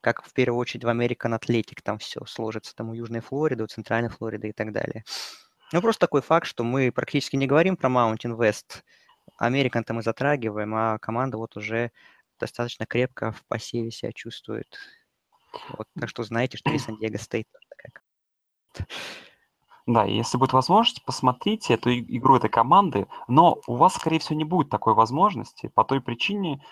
как 0.02 0.22
в 0.24 0.32
первую 0.34 0.60
очередь 0.60 0.84
в 0.84 0.88
American 0.88 1.38
Athletic 1.38 1.78
там 1.82 1.98
все 1.98 2.24
сложится, 2.26 2.74
там 2.74 2.90
у 2.90 2.94
Южной 2.94 3.20
Флориды, 3.20 3.64
у 3.64 3.68
Центральной 3.68 4.10
Флориды 4.10 4.48
и 4.48 4.52
так 4.52 4.72
далее. 4.72 5.04
Ну, 5.72 5.80
просто 5.80 6.00
такой 6.00 6.20
факт, 6.20 6.46
что 6.46 6.64
мы 6.64 6.92
практически 6.92 7.36
не 7.36 7.46
говорим 7.46 7.76
про 7.76 7.88
Mountain 7.88 8.36
West. 8.36 8.82
Американ-то 9.38 9.94
мы 9.94 10.02
затрагиваем, 10.02 10.74
а 10.74 10.98
команда 10.98 11.38
вот 11.38 11.56
уже 11.56 11.92
достаточно 12.38 12.84
крепко 12.84 13.32
в 13.32 13.44
посеве 13.46 13.90
себя 13.90 14.12
чувствует. 14.12 14.76
Вот, 15.70 15.86
так 15.98 16.08
что 16.08 16.24
знаете, 16.24 16.58
что 16.58 16.70
и 16.72 16.78
Сан-Диего 16.78 17.18
такая 17.18 17.92
Да, 19.86 20.04
если 20.04 20.38
будет 20.38 20.52
возможность, 20.52 21.04
посмотрите 21.04 21.74
эту 21.74 21.92
игру 21.92 22.36
этой 22.36 22.50
команды, 22.50 23.06
но 23.28 23.60
у 23.66 23.76
вас, 23.76 23.94
скорее 23.94 24.18
всего, 24.18 24.36
не 24.36 24.44
будет 24.44 24.70
такой 24.70 24.94
возможности 24.94 25.68
по 25.68 25.84
той 25.84 26.00
причине, 26.00 26.64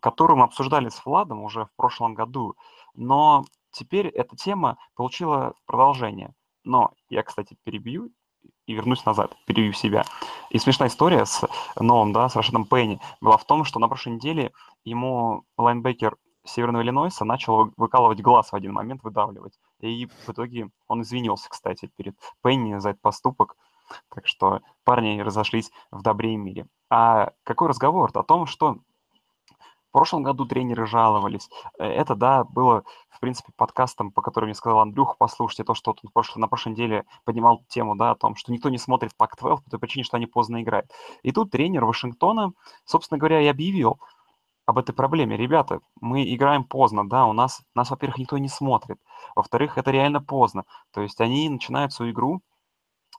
которую 0.00 0.38
мы 0.38 0.44
обсуждали 0.44 0.88
с 0.88 1.04
Владом 1.04 1.42
уже 1.42 1.66
в 1.66 1.72
прошлом 1.76 2.14
году. 2.14 2.56
Но 2.94 3.44
теперь 3.70 4.08
эта 4.08 4.36
тема 4.36 4.78
получила 4.94 5.54
продолжение. 5.66 6.34
Но 6.64 6.92
я, 7.08 7.22
кстати, 7.22 7.56
перебью 7.64 8.10
и 8.66 8.74
вернусь 8.74 9.04
назад, 9.04 9.34
перебью 9.46 9.72
себя. 9.72 10.04
И 10.50 10.58
смешная 10.58 10.88
история 10.88 11.24
с 11.24 11.46
новым, 11.78 12.12
да, 12.12 12.28
с 12.28 12.36
Рашидом 12.36 12.66
Пенни 12.66 13.00
была 13.20 13.36
в 13.36 13.44
том, 13.44 13.64
что 13.64 13.78
на 13.78 13.88
прошлой 13.88 14.14
неделе 14.14 14.52
ему 14.84 15.44
лайнбекер 15.56 16.16
Северного 16.44 16.82
Иллинойса 16.82 17.24
начал 17.24 17.72
выкалывать 17.76 18.20
глаз 18.20 18.52
в 18.52 18.56
один 18.56 18.72
момент, 18.72 19.02
выдавливать. 19.02 19.58
И 19.80 20.06
в 20.06 20.30
итоге 20.30 20.70
он 20.86 21.02
извинился, 21.02 21.48
кстати, 21.48 21.90
перед 21.96 22.16
Пенни 22.42 22.78
за 22.78 22.90
этот 22.90 23.02
поступок. 23.02 23.56
Так 24.14 24.26
что 24.26 24.60
парни 24.84 25.20
разошлись 25.20 25.70
в 25.90 26.02
добре 26.02 26.34
и 26.34 26.36
мире. 26.36 26.66
А 26.90 27.32
какой 27.44 27.68
разговор? 27.68 28.10
О 28.14 28.22
том, 28.22 28.46
что 28.46 28.78
прошлом 29.98 30.22
году 30.22 30.46
тренеры 30.46 30.86
жаловались. 30.86 31.50
Э, 31.76 31.84
это, 31.84 32.14
да, 32.14 32.44
было, 32.44 32.84
в 33.10 33.18
принципе, 33.18 33.52
подкастом, 33.56 34.12
по 34.12 34.22
которому 34.22 34.46
мне 34.46 34.54
сказал 34.54 34.78
Андрюха, 34.78 35.16
послушайте 35.18 35.64
то, 35.64 35.74
что 35.74 35.90
он 35.90 36.10
прошлый, 36.14 36.40
на 36.40 36.46
прошлой 36.46 36.70
неделе 36.70 37.04
поднимал 37.24 37.64
тему, 37.68 37.96
да, 37.96 38.12
о 38.12 38.14
том, 38.14 38.36
что 38.36 38.52
никто 38.52 38.68
не 38.68 38.78
смотрит 38.78 39.10
Пак-12 39.16 39.64
по 39.64 39.70
той 39.70 39.80
причине, 39.80 40.04
что 40.04 40.16
они 40.16 40.26
поздно 40.26 40.62
играют. 40.62 40.88
И 41.24 41.32
тут 41.32 41.50
тренер 41.50 41.84
Вашингтона, 41.84 42.52
собственно 42.84 43.18
говоря, 43.18 43.40
и 43.40 43.48
объявил 43.48 43.98
об 44.66 44.78
этой 44.78 44.92
проблеме. 44.92 45.36
Ребята, 45.36 45.80
мы 46.00 46.32
играем 46.32 46.62
поздно, 46.62 47.08
да, 47.08 47.26
у 47.26 47.32
нас, 47.32 47.60
нас, 47.74 47.90
во-первых, 47.90 48.18
никто 48.18 48.38
не 48.38 48.48
смотрит. 48.48 48.98
Во-вторых, 49.34 49.78
это 49.78 49.90
реально 49.90 50.22
поздно. 50.22 50.62
То 50.92 51.00
есть 51.00 51.20
они 51.20 51.48
начинают 51.48 51.92
свою 51.92 52.12
игру 52.12 52.40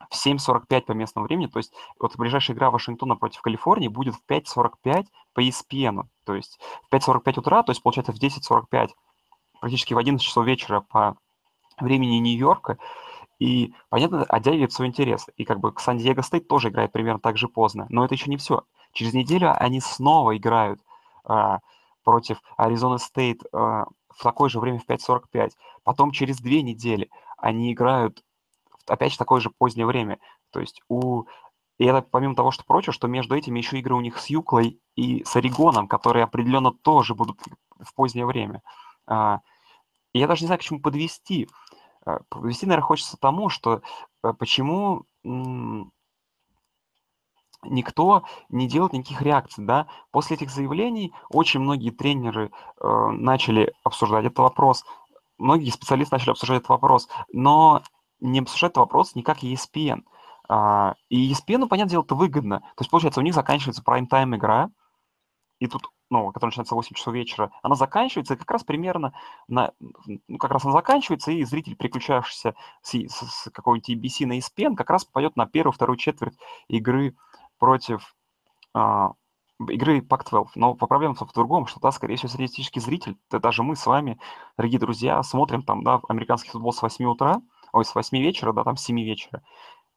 в 0.10 0.28
7.45 0.28 0.82
по 0.82 0.91
местному 0.93 1.28
времени, 1.28 1.47
то 1.47 1.58
есть 1.60 1.74
вот 2.00 2.16
ближайшая 2.18 2.56
игра 2.56 2.72
Вашингтона 2.72 3.16
против 3.16 3.41
Калифорнии 3.41 3.88
будет 3.88 4.16
в 4.16 4.22
5.45 4.28 5.06
по 5.34 5.41
ESPN, 5.41 6.04
то 6.26 6.36
есть 6.36 6.60
в 6.89 6.93
5.45 6.93 7.39
утра, 7.39 7.64
то 7.64 7.72
есть 7.72 7.84
получается 7.84 8.14
в 8.14 8.22
10.45, 8.22 8.89
практически 9.60 9.93
в 9.93 9.97
11 9.97 10.26
часов 10.26 10.45
вечера 10.45 10.82
по 10.82 11.16
времени 11.80 12.18
Нью-Йорка, 12.18 12.78
и, 13.39 13.74
понятно, 13.89 14.24
отдаляет 14.24 14.74
свой 14.74 14.89
интерес. 14.89 15.28
И 15.38 15.45
как 15.45 15.60
бы 15.60 15.74
Сан-Диего 15.78 16.22
Стейт 16.22 16.47
тоже 16.47 16.70
играет 16.70 16.91
примерно 16.91 17.22
так 17.22 17.38
же 17.38 17.47
поздно. 17.47 17.86
Но 17.89 18.04
это 18.04 18.14
еще 18.14 18.30
не 18.30 18.36
все. 18.36 18.64
Через 18.91 19.14
неделю 19.14 19.54
они 19.58 19.80
снова 19.80 20.36
играют 20.36 20.82
а, 21.24 21.60
против 22.04 22.41
Аризона 22.58 22.97
Стейт 22.97 23.43
а, 23.54 23.86
в 24.10 24.24
такое 24.24 24.50
же 24.50 24.60
время 24.60 24.80
в 24.80 24.86
5.45. 24.86 25.52
Потом 25.84 26.12
через 26.12 26.39
две 26.41 26.62
недели 26.62 27.10
они 27.38 27.72
играют 27.72 28.24
опять 28.89 29.11
же, 29.11 29.17
такое 29.17 29.41
же 29.41 29.49
позднее 29.49 29.85
время. 29.85 30.19
То 30.51 30.59
есть 30.59 30.81
у... 30.89 31.23
И 31.77 31.85
это 31.85 32.01
помимо 32.01 32.35
того, 32.35 32.51
что 32.51 32.65
прочего, 32.65 32.91
что 32.91 33.07
между 33.07 33.35
этими 33.35 33.59
еще 33.59 33.79
игры 33.79 33.95
у 33.95 34.01
них 34.01 34.19
с 34.19 34.27
Юклой 34.27 34.79
и 34.95 35.23
с 35.23 35.35
Орегоном, 35.35 35.87
которые 35.87 36.23
определенно 36.23 36.71
тоже 36.71 37.15
будут 37.15 37.39
в 37.79 37.93
позднее 37.93 38.25
время. 38.25 38.61
А, 39.07 39.39
я 40.13 40.27
даже 40.27 40.41
не 40.41 40.47
знаю, 40.47 40.59
к 40.59 40.63
чему 40.63 40.81
подвести. 40.81 41.47
А, 42.05 42.19
подвести, 42.27 42.65
наверное, 42.65 42.85
хочется 42.85 43.17
тому, 43.17 43.47
что 43.47 43.81
э, 44.23 44.33
почему 44.33 45.05
никто 47.63 48.23
не 48.49 48.67
делает 48.67 48.93
никаких 48.93 49.21
реакций, 49.21 49.65
да. 49.65 49.87
После 50.11 50.35
этих 50.35 50.49
заявлений 50.49 51.13
очень 51.29 51.59
многие 51.59 51.91
тренеры 51.91 52.51
э, 52.81 53.07
начали 53.11 53.73
обсуждать 53.83 54.25
этот 54.25 54.39
вопрос, 54.39 54.85
многие 55.37 55.69
специалисты 55.69 56.15
начали 56.15 56.31
обсуждать 56.31 56.59
этот 56.59 56.69
вопрос, 56.69 57.09
но 57.31 57.81
не 58.20 58.39
обсуждает 58.39 58.78
вопрос 58.78 59.15
никак 59.15 59.43
ESPN. 59.43 60.03
А, 60.47 60.95
и 61.09 61.32
ESPN, 61.32 61.59
ну, 61.59 61.67
понятное 61.67 61.91
дело, 61.91 62.03
это 62.03 62.15
выгодно. 62.15 62.59
То 62.59 62.82
есть, 62.82 62.89
получается, 62.91 63.20
у 63.20 63.24
них 63.24 63.34
заканчивается 63.34 63.84
прайм-тайм 63.84 64.36
игра, 64.36 64.70
и 65.59 65.67
тут, 65.67 65.89
ну, 66.09 66.32
которая 66.32 66.49
начинается 66.49 66.74
в 66.74 66.78
8 66.78 66.95
часов 66.95 67.13
вечера, 67.13 67.51
она 67.61 67.76
заканчивается, 67.76 68.34
и 68.34 68.38
как 68.38 68.49
раз 68.49 68.63
примерно, 68.63 69.13
на, 69.47 69.74
ну, 70.28 70.38
как 70.38 70.51
раз 70.51 70.65
она 70.65 70.74
заканчивается, 70.74 71.32
и 71.32 71.43
зритель, 71.43 71.76
переключавшийся 71.76 72.55
с, 72.82 72.93
с, 72.95 73.43
с 73.45 73.51
какой-нибудь 73.51 73.89
EBC 73.89 74.26
на 74.26 74.38
ESPN, 74.39 74.76
как 74.76 74.89
раз 74.89 75.05
попадет 75.05 75.36
на 75.36 75.45
первую-вторую 75.45 75.97
четверть 75.97 76.38
игры 76.67 77.15
против 77.59 78.15
а, 78.74 79.11
игры 79.67 79.99
Pac-12. 79.99 80.47
Но 80.55 80.74
проблема 80.76 81.13
в 81.13 81.34
другом, 81.34 81.67
что, 81.67 81.80
да, 81.80 81.91
скорее 81.91 82.15
всего, 82.15 82.30
среднестатистический 82.30 82.80
зритель, 82.80 83.17
да, 83.30 83.39
даже 83.39 83.63
мы 83.63 83.76
с 83.76 83.86
вами, 83.86 84.17
дорогие 84.57 84.80
друзья, 84.80 85.22
смотрим 85.24 85.63
там, 85.63 85.84
да, 85.84 85.99
американский 86.07 86.49
футбол 86.49 86.72
с 86.72 86.82
8 86.82 87.05
утра, 87.05 87.41
ой, 87.74 87.86
с 87.86 87.95
8 87.95 88.17
вечера, 88.17 88.53
да, 88.53 88.63
там 88.63 88.78
с 88.78 88.84
7 88.84 88.99
вечера, 89.01 89.41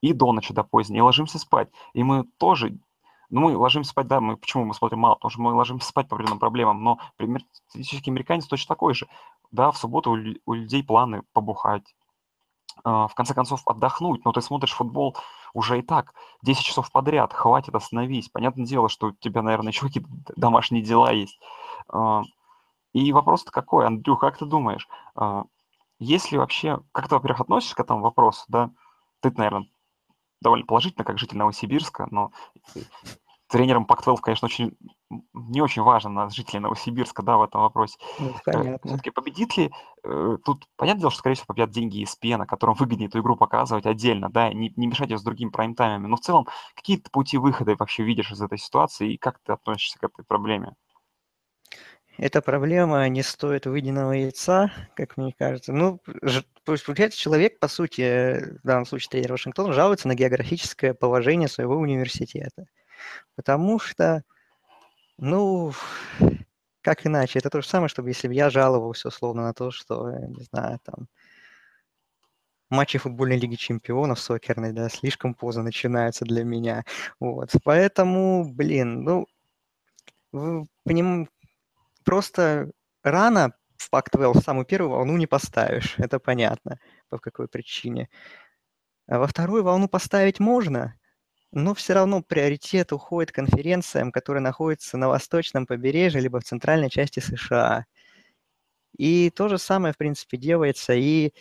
и 0.00 0.12
до 0.12 0.32
ночи, 0.32 0.52
до 0.52 0.64
поздней, 0.64 0.98
и 0.98 1.02
ложимся 1.02 1.38
спать. 1.38 1.68
И 1.94 2.02
мы 2.02 2.24
тоже, 2.38 2.76
ну, 3.30 3.42
мы 3.42 3.56
ложимся 3.56 3.90
спать, 3.90 4.08
да, 4.08 4.20
мы, 4.20 4.36
почему 4.36 4.64
мы 4.64 4.74
смотрим 4.74 4.98
мало? 4.98 5.14
Потому 5.14 5.30
что 5.30 5.40
мы 5.40 5.54
ложимся 5.54 5.88
спать 5.88 6.08
по 6.08 6.16
определенным 6.16 6.40
проблемам, 6.40 6.82
но 6.82 6.98
пример, 7.16 7.42
статистический 7.52 8.10
американец 8.10 8.46
точно 8.46 8.74
такой 8.74 8.94
же. 8.94 9.06
Да, 9.52 9.70
в 9.70 9.78
субботу 9.78 10.10
у, 10.10 10.18
у 10.46 10.54
людей 10.54 10.82
планы 10.82 11.22
побухать, 11.32 11.94
э, 12.84 12.90
в 12.90 13.12
конце 13.14 13.34
концов 13.34 13.62
отдохнуть, 13.66 14.24
но 14.24 14.32
ты 14.32 14.40
смотришь 14.40 14.72
футбол 14.72 15.16
уже 15.54 15.78
и 15.78 15.82
так, 15.82 16.14
10 16.42 16.64
часов 16.64 16.90
подряд, 16.90 17.32
хватит, 17.32 17.74
остановись. 17.74 18.28
Понятное 18.28 18.66
дело, 18.66 18.88
что 18.88 19.08
у 19.08 19.12
тебя, 19.12 19.42
наверное, 19.42 19.72
еще 19.72 19.86
какие-то 19.86 20.08
домашние 20.36 20.82
дела 20.82 21.12
есть. 21.12 21.38
Э, 21.92 22.22
и 22.92 23.12
вопрос-то 23.12 23.50
какой, 23.50 23.86
Андрю, 23.86 24.16
как 24.16 24.36
ты 24.36 24.44
думаешь, 24.44 24.86
если 26.02 26.36
вообще, 26.36 26.80
как 26.92 27.08
ты, 27.08 27.14
во-первых, 27.14 27.40
относишься 27.40 27.76
к 27.76 27.80
этому 27.80 28.02
вопросу, 28.02 28.44
да, 28.48 28.70
ты, 29.20 29.30
наверное, 29.30 29.68
довольно 30.40 30.66
положительно, 30.66 31.04
как 31.04 31.18
житель 31.18 31.38
Новосибирска, 31.38 32.08
но 32.10 32.32
тренером 33.48 33.84
Пак-12, 33.84 34.16
конечно, 34.22 34.46
очень 34.46 34.76
не 35.34 35.60
очень 35.60 35.82
важно 35.82 36.10
на 36.10 36.30
жителей 36.30 36.60
Новосибирска, 36.60 37.22
да, 37.22 37.36
в 37.36 37.42
этом 37.42 37.60
вопросе. 37.60 37.98
Ну, 38.18 38.30
э, 38.30 38.32
понятно. 38.44 38.88
Все-таки 38.88 39.10
победит 39.10 39.56
ли, 39.58 39.70
э, 40.02 40.38
тут 40.42 40.66
понятное 40.76 41.00
дело, 41.00 41.10
что, 41.10 41.18
скорее 41.18 41.34
всего, 41.34 41.46
победят 41.48 41.70
деньги 41.70 42.02
ESPN, 42.02 42.46
которым 42.46 42.74
выгоднее 42.74 43.08
эту 43.08 43.20
игру 43.20 43.36
показывать 43.36 43.84
отдельно, 43.84 44.30
да, 44.30 44.52
не, 44.52 44.72
не 44.76 44.86
мешать 44.86 45.10
ее 45.10 45.18
с 45.18 45.22
другими 45.22 45.50
прайм-таймами, 45.50 46.06
но 46.06 46.16
в 46.16 46.20
целом 46.20 46.48
какие 46.74 46.96
то 46.96 47.10
пути 47.10 47.36
выхода 47.36 47.76
вообще 47.78 48.02
видишь 48.02 48.32
из 48.32 48.40
этой 48.40 48.58
ситуации 48.58 49.12
и 49.12 49.18
как 49.18 49.38
ты 49.44 49.52
относишься 49.52 49.98
к 49.98 50.04
этой 50.04 50.24
проблеме? 50.24 50.74
Эта 52.18 52.40
проблема 52.42 53.08
не 53.08 53.22
стоит 53.22 53.66
выеденного 53.66 54.12
яйца, 54.12 54.70
как 54.94 55.16
мне 55.16 55.34
кажется. 55.36 55.72
Ну, 55.72 56.00
получается, 56.64 57.18
человек, 57.18 57.58
по 57.58 57.68
сути, 57.68 58.02
э, 58.02 58.58
в 58.58 58.62
данном 58.66 58.86
случае 58.86 59.10
тренер 59.10 59.32
Вашингтона, 59.32 59.72
жалуется 59.72 60.08
на 60.08 60.14
географическое 60.14 60.94
положение 60.94 61.48
своего 61.48 61.76
университета. 61.76 62.66
Потому 63.36 63.78
что, 63.78 64.22
ну, 65.18 65.72
как 66.82 67.06
иначе? 67.06 67.38
Это 67.38 67.50
то 67.50 67.62
же 67.62 67.68
самое, 67.68 67.88
чтобы 67.88 68.10
если 68.10 68.28
бы 68.28 68.34
я 68.34 68.50
жаловался 68.50 69.08
условно 69.08 69.42
на 69.42 69.54
то, 69.54 69.70
что, 69.70 70.08
э, 70.10 70.26
не 70.28 70.44
знаю, 70.44 70.78
там, 70.84 71.08
матчи 72.70 72.98
футбольной 72.98 73.38
лиги 73.38 73.54
чемпионов 73.56 74.18
сокерной, 74.18 74.72
да, 74.72 74.88
слишком 74.88 75.34
поздно 75.34 75.62
начинаются 75.62 76.24
для 76.24 76.44
меня. 76.44 76.84
Вот. 77.20 77.52
Поэтому, 77.64 78.50
блин, 78.52 79.04
ну, 79.04 79.26
вы 80.32 80.66
поним- 80.84 81.28
просто 82.04 82.70
рано 83.02 83.52
в 83.76 83.90
Pac-12 83.92 84.42
самую 84.42 84.66
первую 84.66 84.90
волну 84.90 85.16
не 85.16 85.26
поставишь, 85.26 85.94
это 85.98 86.18
понятно, 86.18 86.78
по 87.08 87.18
какой 87.18 87.48
причине. 87.48 88.08
А 89.08 89.18
во 89.18 89.26
вторую 89.26 89.64
волну 89.64 89.88
поставить 89.88 90.40
можно, 90.40 90.94
но 91.50 91.74
все 91.74 91.92
равно 91.94 92.22
приоритет 92.22 92.92
уходит 92.92 93.32
конференциям, 93.32 94.12
которые 94.12 94.42
находятся 94.42 94.96
на 94.96 95.08
восточном 95.08 95.66
побережье 95.66 96.20
либо 96.20 96.40
в 96.40 96.44
центральной 96.44 96.90
части 96.90 97.20
США. 97.20 97.86
И 98.96 99.30
то 99.30 99.48
же 99.48 99.58
самое, 99.58 99.92
в 99.92 99.98
принципе, 99.98 100.36
делается 100.36 100.94
и 100.94 101.32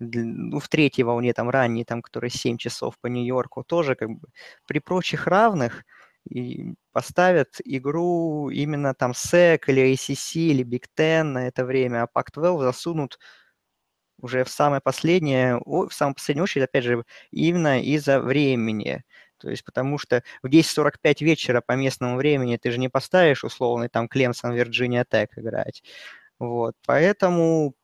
ну, 0.00 0.58
в 0.58 0.68
третьей 0.68 1.04
волне, 1.04 1.32
там, 1.32 1.48
ранней, 1.48 1.84
там, 1.84 2.02
которые 2.02 2.30
7 2.30 2.56
часов 2.56 2.98
по 3.00 3.06
Нью-Йорку, 3.06 3.64
тоже 3.64 3.94
как 3.94 4.10
бы 4.10 4.28
при 4.66 4.80
прочих 4.80 5.26
равных 5.26 5.84
и 6.28 6.74
поставят 6.92 7.56
игру 7.64 8.50
именно 8.50 8.94
там 8.94 9.12
SEC 9.12 9.60
или 9.68 9.92
ACC 9.92 10.40
или 10.40 10.64
Big 10.64 10.84
Ten 10.96 11.24
на 11.24 11.48
это 11.48 11.64
время, 11.64 12.02
а 12.02 12.18
Pac-12 12.18 12.60
засунут 12.60 13.18
уже 14.20 14.44
в 14.44 14.48
самое 14.48 14.80
последнее, 14.80 15.60
в 15.64 15.90
самую 15.90 16.14
последнюю 16.14 16.44
очередь, 16.44 16.64
опять 16.64 16.84
же, 16.84 17.04
именно 17.30 17.82
из-за 17.82 18.20
времени. 18.20 19.04
То 19.38 19.50
есть 19.50 19.64
потому 19.64 19.98
что 19.98 20.22
в 20.42 20.48
10.45 20.48 21.24
вечера 21.24 21.60
по 21.60 21.72
местному 21.72 22.16
времени 22.16 22.56
ты 22.56 22.70
же 22.70 22.78
не 22.78 22.88
поставишь 22.88 23.44
условный 23.44 23.88
там 23.88 24.08
Клемсон, 24.08 24.54
Вирджиния 24.54 25.04
Тек 25.08 25.36
играть. 25.36 25.82
Вот, 26.38 26.74
поэтому 26.86 27.74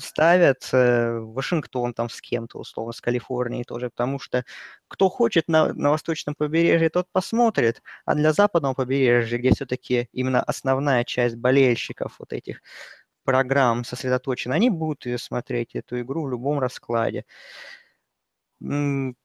ставят 0.00 0.68
э, 0.72 1.18
Вашингтон 1.20 1.94
там 1.94 2.08
с 2.08 2.20
кем-то, 2.20 2.58
условно, 2.58 2.92
с 2.92 3.00
Калифорнией 3.00 3.64
тоже, 3.64 3.90
потому 3.90 4.18
что 4.18 4.44
кто 4.88 5.08
хочет 5.08 5.48
на, 5.48 5.72
на 5.74 5.90
восточном 5.90 6.34
побережье, 6.34 6.90
тот 6.90 7.06
посмотрит, 7.12 7.82
а 8.04 8.14
для 8.14 8.32
западного 8.32 8.74
побережья, 8.74 9.38
где 9.38 9.50
все-таки 9.52 10.08
именно 10.12 10.42
основная 10.42 11.04
часть 11.04 11.36
болельщиков 11.36 12.16
вот 12.18 12.32
этих 12.32 12.60
программ 13.24 13.84
сосредоточена, 13.84 14.54
они 14.54 14.70
будут 14.70 15.06
ее 15.06 15.18
смотреть, 15.18 15.74
эту 15.74 16.00
игру 16.00 16.24
в 16.24 16.30
любом 16.30 16.58
раскладе. 16.58 17.24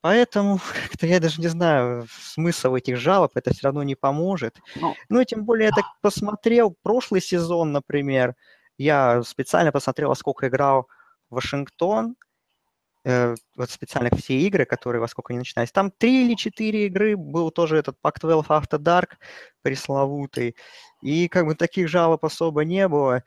Поэтому 0.01 0.59
как-то 0.89 1.07
я 1.07 1.19
даже 1.19 1.41
не 1.41 1.47
знаю, 1.47 2.07
смысл 2.09 2.76
этих 2.76 2.97
жалоб, 2.97 3.32
это 3.36 3.53
все 3.53 3.63
равно 3.63 3.84
не 3.84 3.95
поможет. 3.95 4.59
Ну, 4.76 4.95
ну 5.09 5.23
тем 5.23 5.43
более 5.43 5.67
я 5.67 5.71
так 5.71 5.86
посмотрел 6.01 6.76
прошлый 6.84 7.21
сезон, 7.21 7.71
например, 7.71 8.36
я 8.78 9.23
специально 9.23 9.71
посмотрел, 9.71 10.09
во 10.09 10.15
сколько 10.15 10.47
играл 10.47 10.88
Вашингтон, 11.30 12.15
э, 13.05 13.36
вот 13.55 13.69
специально 13.71 14.09
все 14.15 14.39
игры, 14.39 14.65
которые 14.65 15.01
во 15.01 15.07
сколько 15.07 15.34
они 15.34 15.39
начинались. 15.39 15.71
Там 15.71 15.91
три 15.91 16.26
или 16.26 16.36
четыре 16.36 16.88
игры 16.88 17.15
был 17.17 17.51
тоже 17.51 17.78
этот 17.78 17.97
Pac-12 18.03 18.47
After 18.47 18.80
Dark 18.80 19.17
пресловутый. 19.61 20.55
И 21.01 21.28
как 21.30 21.45
бы 21.45 21.55
таких 21.55 21.89
жалоб 21.89 22.26
особо 22.26 22.65
не 22.65 22.88
было. 22.88 23.23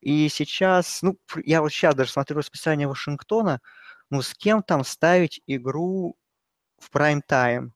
И 0.00 0.28
сейчас, 0.28 1.02
ну, 1.02 1.18
я 1.44 1.62
вот 1.62 1.70
сейчас 1.70 1.94
даже 1.94 2.10
смотрю 2.10 2.38
расписание 2.38 2.88
Вашингтона, 2.88 3.60
ну, 4.10 4.22
с 4.22 4.34
кем 4.34 4.62
там 4.62 4.84
ставить 4.84 5.42
игру 5.46 6.16
в 6.78 6.90
прайм-тайм? 6.90 7.72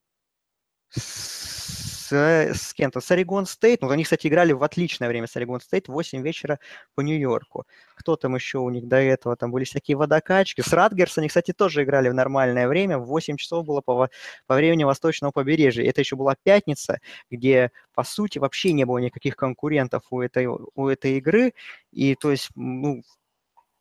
С 2.14 2.72
кем-то, 2.74 3.00
с 3.00 3.10
Орегон 3.10 3.46
Стейт. 3.46 3.82
Ну, 3.82 3.90
они, 3.90 4.04
кстати, 4.04 4.26
играли 4.26 4.52
в 4.52 4.62
отличное 4.62 5.08
время 5.08 5.26
с 5.26 5.36
Орегон 5.36 5.60
Стейт, 5.60 5.88
8 5.88 6.22
вечера 6.22 6.58
по 6.94 7.00
Нью-Йорку. 7.00 7.66
Кто 7.96 8.16
там 8.16 8.34
еще 8.34 8.58
у 8.58 8.70
них 8.70 8.88
до 8.88 8.96
этого? 8.96 9.36
Там 9.36 9.50
были 9.50 9.64
всякие 9.64 9.96
водокачки. 9.96 10.60
С 10.60 10.72
Радгерс 10.72 11.18
они, 11.18 11.28
кстати, 11.28 11.52
тоже 11.52 11.84
играли 11.84 12.08
в 12.08 12.14
нормальное 12.14 12.68
время. 12.68 12.98
В 12.98 13.06
8 13.06 13.36
часов 13.36 13.66
было 13.66 13.80
по, 13.80 14.08
по 14.46 14.54
времени 14.54 14.84
восточного 14.84 15.32
побережья. 15.32 15.84
Это 15.88 16.00
еще 16.00 16.16
была 16.16 16.36
пятница, 16.42 17.00
где, 17.30 17.70
по 17.94 18.04
сути, 18.04 18.38
вообще 18.38 18.72
не 18.72 18.84
было 18.84 18.98
никаких 18.98 19.36
конкурентов 19.36 20.02
у 20.10 20.20
этой, 20.20 20.46
у 20.46 20.88
этой 20.88 21.18
игры. 21.18 21.54
И, 21.92 22.14
то 22.14 22.30
есть, 22.30 22.50
ну, 22.54 23.02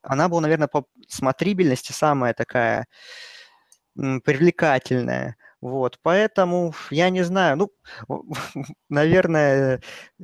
она 0.01 0.29
была, 0.29 0.41
наверное, 0.41 0.67
по 0.67 0.85
смотрибельности 1.07 1.91
самая 1.91 2.33
такая 2.33 2.87
привлекательная. 3.95 5.37
Вот, 5.63 5.97
поэтому 6.03 6.73
я 6.91 7.09
не 7.09 7.23
знаю, 7.23 7.55
ну, 7.57 7.71
наверное, 8.89 9.81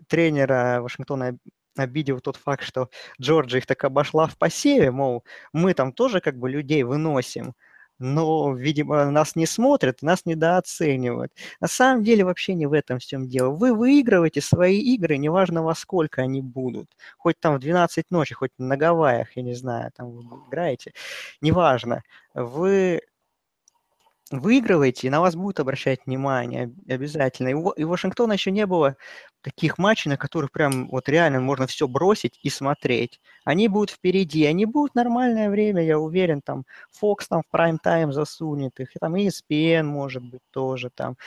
тренера 0.09 0.81
Вашингтона 0.81 1.37
обидел 1.77 2.19
тот 2.19 2.35
факт, 2.35 2.63
что 2.65 2.89
Джорджия 3.21 3.59
их 3.59 3.65
так 3.65 3.85
обошла 3.85 4.27
в 4.27 4.37
посеве, 4.37 4.91
мол, 4.91 5.23
мы 5.53 5.73
там 5.73 5.93
тоже 5.93 6.19
как 6.19 6.37
бы 6.37 6.49
людей 6.49 6.83
выносим, 6.83 7.53
но, 7.99 8.53
видимо, 8.53 9.09
нас 9.11 9.37
не 9.37 9.45
смотрят, 9.45 10.01
нас 10.01 10.25
недооценивают. 10.25 11.31
На 11.61 11.67
самом 11.69 12.03
деле 12.03 12.25
вообще 12.25 12.53
не 12.53 12.65
в 12.65 12.73
этом 12.73 12.99
всем 12.99 13.29
дело. 13.29 13.51
Вы 13.51 13.73
выигрываете 13.73 14.41
свои 14.41 14.79
игры, 14.79 15.17
неважно 15.17 15.63
во 15.63 15.73
сколько 15.73 16.21
они 16.21 16.41
будут. 16.41 16.89
Хоть 17.17 17.39
там 17.39 17.55
в 17.55 17.59
12 17.59 18.11
ночи, 18.11 18.35
хоть 18.35 18.51
на 18.57 18.75
Гавайях, 18.75 19.37
я 19.37 19.43
не 19.43 19.53
знаю, 19.53 19.91
там 19.95 20.11
вы 20.11 20.23
играете, 20.49 20.91
неважно. 21.41 22.03
Вы 22.33 23.01
выигрываете, 24.32 25.07
и 25.07 25.09
на 25.09 25.21
вас 25.21 25.36
будут 25.36 25.59
обращать 25.59 26.05
внимание 26.05 26.71
обязательно. 26.88 27.49
И 27.49 27.53
у, 27.53 27.69
и 27.71 27.84
у 27.84 27.89
Вашингтона 27.89 28.34
еще 28.34 28.51
не 28.51 28.65
было 28.65 28.95
таких 29.41 29.77
матчей, 29.77 30.09
на 30.09 30.17
которых 30.17 30.51
прям 30.51 30.89
вот 30.89 31.09
реально 31.09 31.39
можно 31.39 31.67
все 31.67 31.88
бросить 31.88 32.39
и 32.43 32.49
смотреть. 32.49 33.19
Они 33.45 33.67
будут 33.67 33.91
впереди, 33.91 34.45
они 34.45 34.65
будут 34.65 34.95
нормальное 34.95 35.49
время, 35.49 35.84
я 35.84 35.99
уверен, 35.99 36.41
там 36.41 36.65
Fox 37.01 37.25
там 37.30 37.41
в 37.41 37.49
прайм-тайм 37.55 38.11
засунет 38.11 38.80
их, 38.80 38.95
и 38.95 38.99
там 38.99 39.15
ESPN 39.15 39.84
может 39.84 40.23
быть 40.23 40.41
тоже 40.51 40.89
там. 40.93 41.17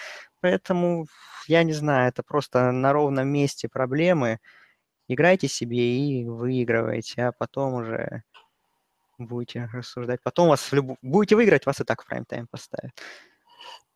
Поэтому, 0.40 1.06
я 1.48 1.62
не 1.64 1.72
знаю, 1.72 2.08
это 2.08 2.22
просто 2.22 2.72
на 2.72 2.92
ровном 2.92 3.28
месте 3.28 3.68
проблемы. 3.68 4.38
Играйте 5.08 5.48
себе 5.48 5.98
и 5.98 6.24
выигрывайте, 6.24 7.22
а 7.24 7.32
потом 7.32 7.74
уже 7.74 8.22
будете 9.26 9.68
рассуждать. 9.72 10.20
Потом 10.22 10.48
вас 10.48 10.60
в 10.60 10.72
люб... 10.72 10.98
будете 11.02 11.36
выиграть, 11.36 11.66
вас 11.66 11.80
и 11.80 11.84
так 11.84 12.02
в 12.02 12.06
прайм-тайм 12.06 12.46
поставят. 12.50 12.92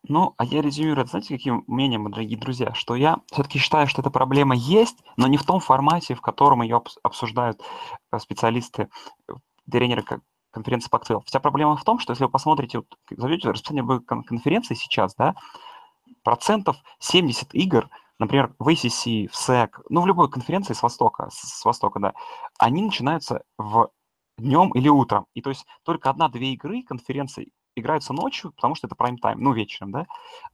Ну, 0.09 0.35
а 0.37 0.45
я 0.45 0.62
резюмирую, 0.62 1.07
знаете, 1.07 1.37
каким 1.37 1.64
мнением, 1.66 2.09
дорогие 2.11 2.39
друзья, 2.39 2.72
что 2.74 2.95
я 2.95 3.18
все-таки 3.33 3.59
считаю, 3.59 3.89
что 3.89 4.03
эта 4.03 4.11
проблема 4.11 4.55
есть, 4.55 4.97
но 5.16 5.27
не 5.27 5.37
в 5.37 5.43
том 5.43 5.59
формате, 5.59 6.14
в 6.14 6.20
котором 6.20 6.62
ее 6.62 6.81
обсуждают 7.03 7.61
э, 8.12 8.18
специалисты, 8.20 8.89
э, 9.29 9.33
тренеры 9.70 10.05
конференции 10.53 10.89
Pac-12. 10.89 11.22
Вся 11.27 11.41
проблема 11.41 11.77
в 11.77 11.83
том, 11.83 11.99
что 11.99 12.12
если 12.12 12.24
вы 12.24 12.31
посмотрите, 12.31 12.79
вот, 12.79 12.87
зайдете 13.11 13.51
расписание 13.51 14.01
конференции 14.01 14.74
сейчас, 14.74 15.14
да, 15.16 15.35
процентов 16.22 16.77
70 17.01 17.55
игр, 17.55 17.91
например, 18.18 18.55
в 18.61 18.68
ACC, 18.68 19.29
в 19.29 19.35
SEC, 19.35 19.70
ну, 19.89 20.03
в 20.03 20.07
любой 20.07 20.31
конференции 20.31 20.72
с 20.72 20.83
Востока, 20.83 21.29
с, 21.31 21.61
с 21.61 21.64
Востока, 21.64 21.99
да, 21.99 22.14
они 22.59 22.83
начинаются 22.83 23.43
в 23.59 23.91
днем 24.39 24.70
или 24.72 24.89
утром. 24.89 25.26
И 25.34 25.43
то 25.43 25.51
есть 25.51 25.66
только 25.82 26.11
одна-две 26.11 26.53
игры 26.53 26.82
конференции 26.82 27.53
играются 27.74 28.12
ночью, 28.12 28.53
потому 28.53 28.74
что 28.74 28.87
это 28.87 28.97
прайм-тайм, 28.97 29.39
ну, 29.39 29.53
вечером, 29.53 29.93
да. 29.93 30.07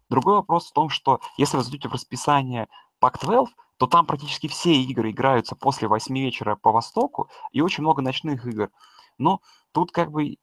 Другой 0.08 0.34
вопрос 0.34 0.70
в 0.70 0.72
том, 0.72 0.88
что 0.88 1.20
если 1.36 1.56
вы 1.56 1.62
зайдете 1.62 1.88
в 1.88 1.92
расписание 1.92 2.68
Pac-12, 3.00 3.46
то 3.78 3.86
там 3.86 4.06
практически 4.06 4.48
все 4.48 4.74
игры 4.74 5.10
играются 5.10 5.56
после 5.56 5.88
8 5.88 6.16
вечера 6.16 6.56
по 6.56 6.72
Востоку, 6.72 7.28
и 7.52 7.60
очень 7.60 7.82
много 7.82 8.02
ночных 8.02 8.46
игр. 8.46 8.70
Но 9.18 9.40
тут 9.72 9.92
как 9.92 10.10
бы 10.10 10.36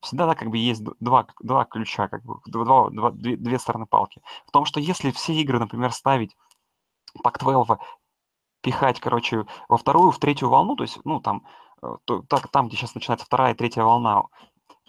всегда 0.00 0.26
да, 0.26 0.34
как 0.34 0.48
бы 0.48 0.58
есть 0.58 0.82
два, 1.00 1.26
два 1.40 1.64
ключа, 1.64 2.08
как 2.08 2.22
бы 2.24 2.40
два, 2.46 2.90
два, 2.90 3.10
две, 3.10 3.36
две 3.36 3.58
стороны 3.58 3.86
палки. 3.86 4.22
В 4.46 4.50
том, 4.50 4.64
что 4.64 4.80
если 4.80 5.10
все 5.10 5.34
игры, 5.34 5.58
например, 5.58 5.92
ставить 5.92 6.36
Pac-12, 7.24 7.78
пихать, 8.60 9.00
короче, 9.00 9.46
во 9.68 9.76
вторую, 9.76 10.10
в 10.10 10.18
третью 10.18 10.48
волну, 10.48 10.76
то 10.76 10.84
есть, 10.84 10.98
ну, 11.04 11.20
там, 11.20 11.46
то, 12.04 12.22
так, 12.28 12.48
там, 12.50 12.68
где 12.68 12.76
сейчас 12.76 12.94
начинается 12.94 13.26
вторая 13.26 13.54
и 13.54 13.56
третья 13.56 13.82
волна, 13.82 14.24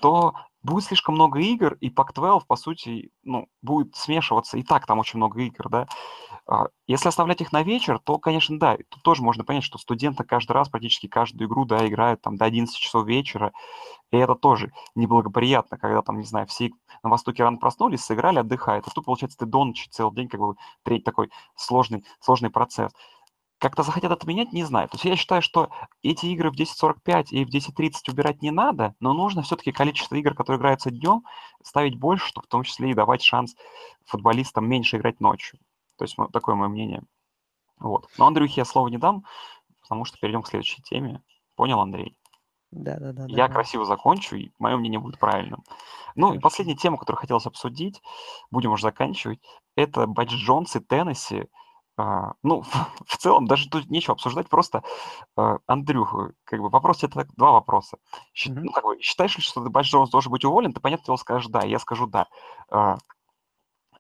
то 0.02 0.34
будет 0.62 0.86
слишком 0.86 1.16
много 1.16 1.40
игр, 1.40 1.78
и 1.80 1.90
Pac-12, 1.90 2.42
по 2.48 2.56
сути, 2.56 3.12
ну, 3.24 3.48
будет 3.62 3.96
смешиваться, 3.96 4.58
и 4.58 4.64
так 4.64 4.86
там 4.86 5.00
очень 5.00 5.18
много 5.18 5.42
игр, 5.42 5.70
да. 5.70 5.88
А, 6.48 6.68
если 6.88 7.08
оставлять 7.08 7.42
их 7.42 7.52
на 7.52 7.64
вечер, 7.64 8.00
то, 8.00 8.18
конечно, 8.18 8.60
да, 8.60 8.78
тут 8.90 9.02
тоже 9.04 9.22
можно 9.22 9.44
понять, 9.44 9.64
что 9.64 9.78
студенты 9.78 10.24
каждый 10.24 10.54
раз, 10.54 10.68
практически 10.68 11.08
каждую 11.08 11.48
игру, 11.48 11.66
да, 11.66 11.88
играют 11.88 12.22
там 12.22 12.36
до 12.36 12.46
11 12.46 12.76
часов 12.76 13.08
вечера, 13.08 13.54
и 14.12 14.18
это 14.18 14.36
тоже 14.36 14.72
неблагоприятно, 14.96 15.78
когда 15.78 16.02
там, 16.02 16.18
не 16.18 16.26
знаю, 16.26 16.48
все 16.48 16.72
на 17.04 17.10
Востоке 17.10 17.44
рано 17.44 17.58
проснулись, 17.58 18.02
сыграли, 18.04 18.40
отдыхают, 18.40 18.88
а 18.88 18.92
тут, 18.92 19.06
получается, 19.06 19.38
ты 19.38 19.46
до 19.46 19.64
ночи 19.64 19.88
целый 19.90 20.16
день, 20.16 20.28
как 20.28 20.40
бы, 20.40 20.56
третий 20.84 21.04
такой 21.04 21.30
сложный, 21.56 22.04
сложный 22.20 22.50
процесс. 22.50 22.92
Как-то 23.60 23.84
захотят 23.84 24.12
отменять, 24.12 24.54
не 24.54 24.64
знаю. 24.64 24.88
То 24.88 24.96
есть 24.96 25.06
я 25.06 25.16
считаю, 25.16 25.42
что 25.42 25.70
эти 26.02 26.26
игры 26.28 26.50
в 26.50 26.56
10.45 26.56 27.28
и 27.32 27.46
в 27.46 27.50
10.30 27.50 28.10
убирать 28.10 28.42
не 28.42 28.52
надо, 28.52 28.96
но 29.00 29.14
нужно 29.14 29.42
все-таки 29.42 29.72
количество 29.72 30.16
игр, 30.16 30.34
которые 30.34 30.60
играются 30.60 30.90
днем, 30.90 31.24
ставить 31.62 32.00
больше, 32.00 32.28
чтобы 32.28 32.48
в 32.48 32.50
том 32.50 32.64
числе 32.64 32.92
и 32.92 32.94
давать 32.94 33.22
шанс 33.22 33.56
футболистам 34.06 34.68
меньше 34.68 34.98
играть 34.98 35.20
ночью. 35.20 35.60
То 35.98 36.06
есть 36.06 36.16
такое 36.32 36.56
мое 36.56 36.70
мнение. 36.70 37.04
Вот. 37.78 38.08
Но 38.18 38.28
Андрюхе 38.28 38.62
я 38.62 38.66
слова 38.66 38.88
не 38.88 38.98
дам, 38.98 39.26
потому 39.82 40.06
что 40.06 40.18
перейдем 40.18 40.42
к 40.42 40.48
следующей 40.48 40.82
теме. 40.82 41.22
Понял, 41.56 41.80
Андрей? 41.82 42.18
Да, 42.72 42.98
да, 43.00 43.12
да. 43.12 43.26
Я 43.28 43.48
да. 43.48 43.54
красиво 43.54 43.84
закончу, 43.84 44.36
и 44.36 44.52
мое 44.60 44.78
мнение 44.78 45.00
будет 45.00 45.20
правильным. 45.20 45.64
Ну 46.16 46.34
и 46.34 46.40
последняя 46.40 46.76
тема, 46.76 46.98
которую 46.98 47.20
хотелось 47.20 47.46
обсудить, 47.46 48.02
будем 48.52 48.72
уже 48.72 48.84
заканчивать, 48.84 49.40
это 49.76 50.08
Бадж 50.08 50.36
Джонс 50.36 50.76
и 50.76 50.80
Теннесси. 50.80 51.46
А, 52.00 52.32
ну, 52.44 52.64
в 53.06 53.18
целом, 53.18 53.46
даже 53.46 53.70
тут 53.70 53.90
нечего 53.90 54.14
обсуждать, 54.14 54.48
просто, 54.48 54.84
а, 55.36 55.58
Андрюха, 55.68 56.32
как 56.46 56.62
бы 56.62 56.70
вопрос, 56.70 57.04
это 57.04 57.28
два 57.36 57.52
вопроса. 57.52 57.98
Мгм. 58.48 58.64
Ну, 58.64 58.72
как 58.72 58.86
бы, 58.86 59.02
считаешь 59.02 59.36
ли, 59.36 59.44
что 59.44 59.60
Бадж 59.62 59.90
Джонс 59.90 60.10
должен 60.10 60.32
быть 60.32 60.46
уволен? 60.46 60.72
Ты, 60.72 60.80
понятное 60.80 61.08
дело, 61.08 61.18
скажешь 61.18 61.50
«да», 61.50 61.66
я 61.66 61.78
скажу 61.78 62.08
«да». 62.08 62.28
А, 62.72 62.98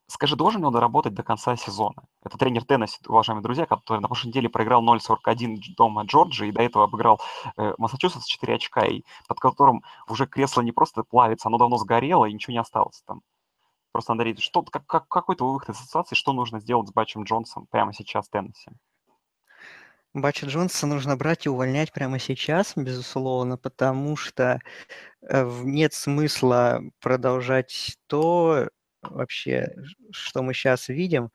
Скажи, 0.07 0.35
должен 0.35 0.61
ли 0.61 0.65
он 0.65 0.73
доработать 0.73 1.13
до 1.13 1.21
конца 1.21 1.55
сезона? 1.55 2.01
Это 2.23 2.35
тренер 2.35 2.65
Теннесси, 2.65 2.97
уважаемые 3.07 3.43
друзья, 3.43 3.67
который 3.67 3.99
на 3.99 4.07
прошлой 4.07 4.29
неделе 4.29 4.49
проиграл 4.49 4.81
0-41 4.81 5.57
Дж- 5.57 5.75
дома 5.77 6.03
Джорджии, 6.03 6.47
и 6.47 6.51
до 6.51 6.63
этого 6.63 6.85
обыграл 6.85 7.21
э, 7.57 7.73
Массачусетс 7.77 8.25
4 8.25 8.55
очка, 8.55 8.85
и 8.87 9.03
под 9.27 9.39
которым 9.39 9.83
уже 10.07 10.25
кресло 10.25 10.61
не 10.61 10.71
просто 10.71 11.03
плавится, 11.03 11.47
оно 11.47 11.59
давно 11.59 11.77
сгорело, 11.77 12.25
и 12.25 12.33
ничего 12.33 12.53
не 12.53 12.59
осталось 12.59 13.03
там. 13.05 13.21
Просто, 13.91 14.13
Андрей, 14.13 14.35
что, 14.37 14.61
как, 14.63 14.85
как, 14.85 15.07
какой 15.07 15.35
твой 15.35 15.53
выход 15.53 15.75
из 15.75 15.81
ситуации, 15.81 16.15
что 16.15 16.33
нужно 16.33 16.59
сделать 16.59 16.87
с 16.87 16.93
Батчем 16.93 17.23
Джонсом 17.23 17.67
прямо 17.71 17.93
сейчас 17.93 18.27
в 18.27 18.31
Теннесси? 18.31 18.71
Батча 20.13 20.47
Джонса 20.47 20.87
нужно 20.87 21.15
брать 21.17 21.45
и 21.45 21.49
увольнять 21.49 21.91
прямо 21.91 22.17
сейчас, 22.19 22.73
безусловно, 22.75 23.57
потому 23.57 24.15
что 24.15 24.59
э, 25.21 25.61
нет 25.63 25.93
смысла 25.93 26.81
продолжать 26.99 27.97
то 28.07 28.69
вообще, 29.01 29.75
что 30.11 30.41
мы 30.41 30.53
сейчас 30.53 30.89
видим. 30.89 31.29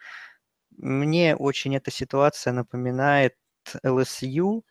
Мне 0.77 1.37
очень 1.37 1.77
эта 1.77 1.91
ситуация 1.91 2.53
напоминает 2.53 3.37
ЛСЮ 3.85 4.65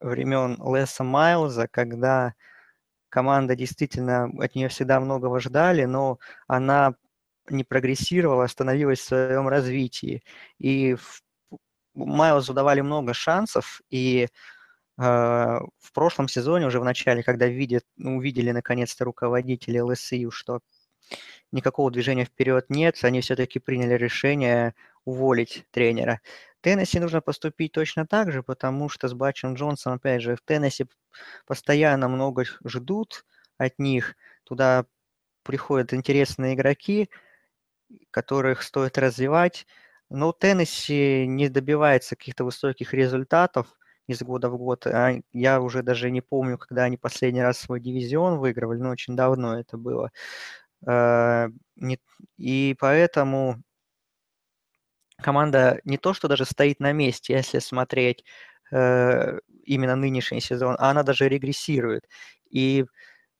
времен 0.00 0.56
Леса 0.62 1.02
Майлза, 1.02 1.66
когда 1.68 2.34
команда 3.08 3.56
действительно 3.56 4.30
от 4.38 4.54
нее 4.54 4.68
всегда 4.68 5.00
многого 5.00 5.40
ждали, 5.40 5.84
но 5.84 6.18
она 6.46 6.94
не 7.50 7.64
прогрессировала, 7.64 8.44
остановилась 8.44 9.00
в 9.00 9.04
своем 9.04 9.48
развитии. 9.48 10.22
И 10.58 10.96
Майлзу 11.94 12.54
давали 12.54 12.80
много 12.80 13.14
шансов, 13.14 13.80
и 13.90 14.24
э, 14.24 14.28
в 14.98 15.92
прошлом 15.92 16.28
сезоне, 16.28 16.66
уже 16.66 16.80
в 16.80 16.84
начале, 16.84 17.22
когда 17.22 17.46
видят, 17.46 17.84
ну, 17.96 18.16
увидели 18.16 18.50
наконец-то 18.50 19.04
руководители 19.04 19.78
ЛСИ, 19.80 20.30
что 20.30 20.60
никакого 21.52 21.90
движения 21.90 22.24
вперед 22.24 22.66
нет, 22.68 23.02
они 23.02 23.20
все-таки 23.20 23.58
приняли 23.58 23.94
решение 23.94 24.74
уволить 25.04 25.64
тренера. 25.70 26.20
Теннесси 26.60 27.00
нужно 27.00 27.20
поступить 27.20 27.72
точно 27.72 28.06
так 28.06 28.32
же, 28.32 28.42
потому 28.42 28.88
что 28.88 29.08
с 29.08 29.14
Батчем 29.14 29.54
Джонсом, 29.54 29.94
опять 29.94 30.22
же, 30.22 30.36
в 30.36 30.42
Теннесси 30.42 30.86
постоянно 31.46 32.08
много 32.08 32.44
ждут 32.64 33.24
от 33.56 33.78
них. 33.78 34.16
Туда 34.44 34.84
приходят 35.42 35.94
интересные 35.94 36.54
игроки, 36.54 37.08
которых 38.10 38.62
стоит 38.62 38.98
развивать. 38.98 39.66
Но 40.10 40.32
Теннесси 40.32 41.26
не 41.26 41.48
добивается 41.48 42.16
каких-то 42.16 42.44
высоких 42.44 42.94
результатов 42.94 43.68
из 44.06 44.22
года 44.22 44.48
в 44.50 44.56
год. 44.58 44.86
А 44.86 45.12
Я 45.32 45.60
уже 45.60 45.82
даже 45.82 46.10
не 46.10 46.20
помню, 46.22 46.58
когда 46.58 46.84
они 46.84 46.96
последний 46.96 47.42
раз 47.42 47.58
свой 47.58 47.80
дивизион 47.80 48.38
выигрывали, 48.38 48.78
но 48.80 48.90
очень 48.90 49.16
давно 49.16 49.58
это 49.60 49.76
было. 49.76 50.10
Э, 50.86 51.48
И 52.38 52.74
поэтому 52.78 53.62
команда 55.20 55.80
не 55.84 55.98
то, 55.98 56.14
что 56.14 56.28
даже 56.28 56.44
стоит 56.44 56.80
на 56.80 56.92
месте, 56.92 57.34
если 57.34 57.58
смотреть 57.58 58.24
э, 58.72 59.38
именно 59.64 59.96
нынешний 59.96 60.40
сезон, 60.40 60.76
а 60.78 60.90
она 60.90 61.02
даже 61.02 61.28
регрессирует. 61.28 62.08
И 62.50 62.84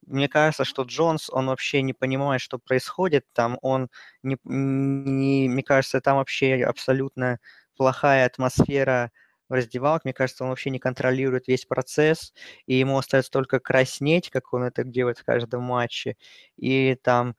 мне 0.09 0.29
кажется, 0.29 0.65
что 0.65 0.83
Джонс, 0.85 1.31
он 1.31 1.47
вообще 1.49 1.83
не 1.83 1.93
понимает, 1.95 2.41
что 2.41 2.59
происходит 2.59 3.25
там, 3.33 3.59
он, 3.63 3.89
не, 4.23 4.37
не- 4.45 5.49
мне 5.49 5.63
кажется, 5.63 6.01
там 6.01 6.17
вообще 6.19 6.65
абсолютно 6.65 7.39
плохая 7.77 8.27
атмосфера 8.27 9.11
в 9.49 9.55
раздевалке, 9.55 10.03
мне 10.05 10.13
кажется, 10.15 10.45
он 10.45 10.51
вообще 10.51 10.71
не 10.71 10.79
контролирует 10.79 11.49
весь 11.49 11.65
процесс, 11.65 12.35
и 12.67 12.75
ему 12.77 12.99
остается 12.99 13.31
только 13.31 13.61
краснеть, 13.61 14.31
как 14.31 14.53
он 14.53 14.65
это 14.65 14.85
делает 14.85 15.19
в 15.19 15.25
каждом 15.25 15.63
матче, 15.63 16.17
и 16.57 16.97
там, 17.03 17.35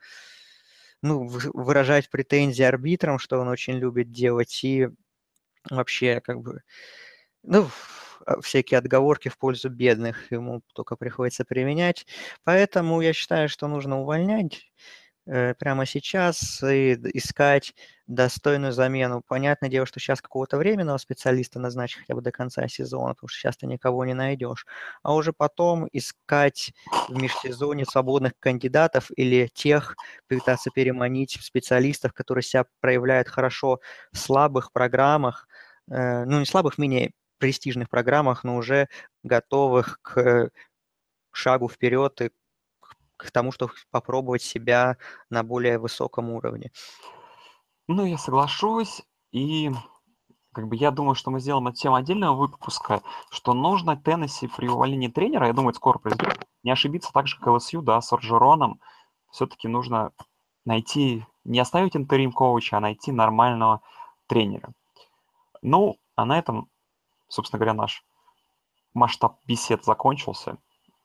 ну, 1.02 1.26
вы- 1.28 1.52
выражать 1.54 2.10
претензии 2.10 2.64
арбитрам, 2.64 3.20
что 3.20 3.40
он 3.40 3.48
очень 3.48 3.74
любит 3.74 4.12
делать, 4.12 4.64
и 4.64 4.90
вообще, 5.70 6.22
как 6.22 6.42
бы, 6.42 6.62
ну, 7.44 7.70
всякие 8.42 8.78
отговорки 8.78 9.30
в 9.30 9.38
пользу 9.38 9.70
бедных 9.70 10.32
ему 10.32 10.62
только 10.74 10.96
приходится 10.96 11.46
применять. 11.46 12.06
Поэтому 12.44 13.02
я 13.02 13.14
считаю, 13.14 13.50
что 13.50 13.68
нужно 13.68 14.00
увольнять 14.02 14.72
э, 15.28 15.54
прямо 15.56 15.86
сейчас 15.86 16.62
и 16.64 16.94
искать 17.14 17.74
достойную 18.08 18.74
замену. 18.74 19.22
Понятное 19.28 19.70
дело, 19.70 19.86
что 19.86 20.00
сейчас 20.00 20.22
какого-то 20.22 20.58
временного 20.58 20.98
специалиста 20.98 21.60
назначить 21.60 22.00
хотя 22.00 22.16
бы 22.16 22.22
до 22.22 22.32
конца 22.32 22.68
сезона, 22.68 23.14
потому 23.14 23.30
что 23.30 23.40
сейчас 23.40 23.58
ты 23.58 23.68
никого 23.68 24.04
не 24.06 24.14
найдешь. 24.16 24.66
А 25.04 25.14
уже 25.14 25.32
потом 25.32 25.88
искать 25.92 26.74
в 27.08 27.22
межсезонье 27.22 27.86
свободных 27.86 28.34
кандидатов 28.40 29.12
или 29.16 29.50
тех, 29.54 29.96
пытаться 30.28 30.72
переманить 30.72 31.38
специалистов, 31.42 32.14
которые 32.14 32.44
себя 32.44 32.66
проявляют 32.82 33.30
хорошо 33.30 33.80
в 34.12 34.18
слабых 34.18 34.72
программах, 34.72 35.48
э, 35.92 36.26
ну 36.26 36.40
не 36.40 36.46
слабых, 36.46 36.78
менее 36.80 37.12
престижных 37.40 37.90
программах, 37.90 38.44
но 38.44 38.58
уже 38.58 38.88
готовых 39.24 40.00
к 40.02 40.52
шагу 41.32 41.70
вперед 41.70 42.22
и 42.22 42.30
к- 43.18 43.32
тому, 43.32 43.52
чтобы 43.52 43.74
попробовать 43.92 44.42
себя 44.42 44.98
на 45.30 45.44
более 45.44 45.78
высоком 45.78 46.30
уровне. 46.30 46.72
Ну, 47.88 48.06
я 48.06 48.18
соглашусь, 48.18 49.02
и 49.32 49.72
как 50.54 50.68
бы 50.68 50.76
я 50.76 50.92
думаю, 50.92 51.16
что 51.16 51.32
мы 51.32 51.40
сделаем 51.40 51.68
эту 51.68 51.78
тему 51.78 51.96
отдельного 51.96 52.36
выпуска, 52.36 53.02
что 53.30 53.54
нужно 53.54 53.98
Теннесси 53.98 54.48
при 54.48 54.68
увольнении 54.68 55.08
тренера, 55.08 55.48
я 55.48 55.54
думаю, 55.54 55.72
это 55.72 55.78
скоро 55.78 56.00
произойдет, 56.00 56.48
не 56.64 56.72
ошибиться 56.72 57.12
так 57.14 57.28
же, 57.28 57.38
как 57.38 57.48
ЛСЮ, 57.48 57.82
да, 57.82 58.02
с 58.02 58.12
Орджероном. 58.14 58.80
Все-таки 59.32 59.68
нужно 59.68 60.12
найти, 60.66 61.26
не 61.44 61.60
оставить 61.60 61.96
интерим 61.96 62.32
коуча, 62.32 62.78
а 62.78 62.80
найти 62.80 63.12
нормального 63.12 63.82
тренера. 64.28 64.72
Ну, 65.62 65.98
а 66.16 66.26
на 66.26 66.38
этом, 66.40 66.70
собственно 67.30 67.60
говоря, 67.60 67.74
наш 67.74 68.04
масштаб 68.94 69.38
бесед 69.46 69.86
закончился. 69.86 70.58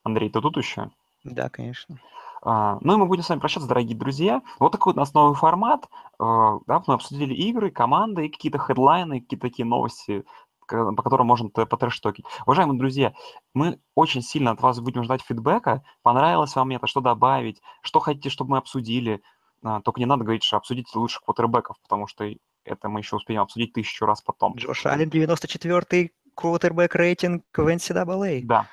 Андрей, 0.03 0.31
ты 0.31 0.41
тут 0.41 0.57
еще? 0.57 0.91
Да, 1.23 1.49
конечно. 1.49 1.99
А, 2.43 2.79
Ну 2.83 2.95
и 2.95 2.97
мы 2.97 3.07
будем 3.07 3.23
с 3.23 3.29
вами 3.29 3.41
прощаться, 3.41 3.69
дорогие 3.69 3.97
друзья. 3.97 4.43
Вот 4.59 4.73
такой 4.73 4.93
у 4.93 4.97
нас 4.97 5.15
новый 5.15 5.35
формат. 5.35 5.89
А, 6.19 6.59
Да, 6.67 6.83
мы 6.87 6.95
обсудили 6.95 7.35
игры, 7.35 7.71
команды, 7.71 8.27
и 8.27 8.29
какие-то 8.29 8.59
хедлайны, 8.59 9.21
какие-то 9.21 9.49
такие 9.49 9.65
новости, 9.65 10.25
по 10.67 11.03
которым 11.03 11.27
можно 11.27 11.49
потрэштокить. 11.49 12.25
Уважаемые 12.47 12.79
друзья, 12.79 13.15
мы 13.55 13.79
очень 13.95 14.23
сильно 14.23 14.51
от 14.51 14.61
вас 14.61 14.81
будем 14.81 15.05
ждать 15.05 15.23
фидбэка. 15.23 15.83
Понравилось 16.03 16.55
вам 16.57 16.71
это, 16.71 16.87
что 16.87 17.01
добавить, 17.01 17.61
что 17.83 18.01
хотите, 18.01 18.31
чтобы 18.31 18.53
мы 18.53 18.59
обсудили. 18.59 19.23
А, 19.63 19.81
Только 19.81 20.01
не 20.01 20.07
надо 20.07 20.25
говорить, 20.25 20.45
что 20.45 20.57
обсудите 20.59 20.99
лучших 20.99 21.23
квотербеков, 21.23 21.77
потому 21.83 22.07
что 22.07 22.27
это 22.65 22.89
мы 22.89 23.01
еще 23.01 23.17
успеем 23.17 23.43
обсудить 23.43 23.73
тысячу 23.73 24.07
раз 24.07 24.23
потом. 24.23 24.55
Джош 24.57 24.87
Аллен, 24.87 25.09
94-й 25.09 26.13
квотербек 26.35 26.95
рейтинг 26.95 27.45
в 27.57 27.67
NCAA. 27.67 28.43
Да. 28.45 28.67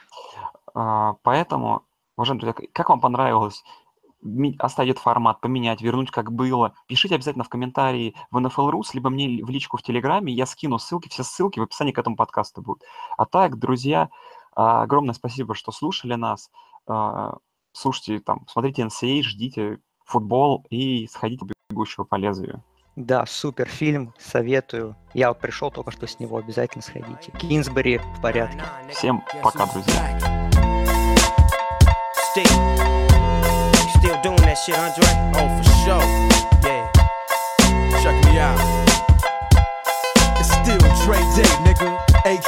А, 0.74 1.14
Поэтому, 1.24 1.84
уважаемые 2.16 2.54
друзья, 2.54 2.70
как 2.74 2.90
вам 2.90 3.00
понравилось 3.00 3.64
оставить 4.60 4.92
этот 4.92 5.04
формат, 5.04 5.42
поменять, 5.42 5.82
вернуть 5.82 6.12
как 6.12 6.32
было? 6.32 6.76
Пишите 6.88 7.16
обязательно 7.16 7.44
в 7.44 7.50
комментарии 7.50 8.16
в 8.30 8.38
NFL.rus, 8.38 8.90
либо 8.94 9.10
мне 9.10 9.44
в 9.44 9.50
личку 9.50 9.78
в 9.78 9.84
Телеграме, 9.84 10.32
я 10.32 10.46
скину 10.46 10.78
ссылки, 10.78 11.10
все 11.10 11.24
ссылки 11.24 11.60
в 11.60 11.64
описании 11.64 11.92
к 11.92 11.98
этому 11.98 12.16
подкасту 12.16 12.62
будут. 12.62 12.84
А 13.18 13.26
так, 13.26 13.58
друзья, 13.58 14.10
а, 14.54 14.84
огромное 14.84 15.14
спасибо, 15.14 15.56
что 15.56 15.72
слушали 15.72 16.14
нас. 16.14 16.52
А, 16.88 17.38
Слушайте, 17.74 18.20
там, 18.20 18.46
смотрите 18.48 18.84
NCAA, 18.84 19.24
ждите 19.24 19.80
футбол 20.04 20.66
и 20.70 21.08
сходите 21.08 21.46
бегущего 21.70 22.04
по 22.04 22.16
лезвию. 22.16 22.64
Да, 22.96 23.26
супер 23.26 23.68
фильм, 23.68 24.14
советую. 24.20 24.96
Я 25.14 25.30
вот 25.30 25.40
пришел 25.40 25.72
только 25.72 25.92
что 25.92 26.08
с 26.08 26.20
него, 26.20 26.38
обязательно 26.38 26.82
сходите. 26.82 27.32
Кинсбери 27.40 27.98
в 27.98 28.22
порядке. 28.22 28.62
Всем 28.90 29.24
пока, 29.42 29.66
друзья. 29.68 30.20
still 34.02 34.20
doing 34.24 34.42
that 34.42 34.58
shit, 34.58 34.78
Andre? 34.78 35.06
Oh, 35.36 35.48
for 35.58 35.66
sure. 35.84 36.02
Yeah. 36.66 36.92
Check 38.02 38.18
me 38.26 38.40
out. 38.40 38.60
It's 40.40 40.50
still 40.50 40.80
Dre 41.06 41.20
Day, 41.36 41.50
nigga. 41.64 42.11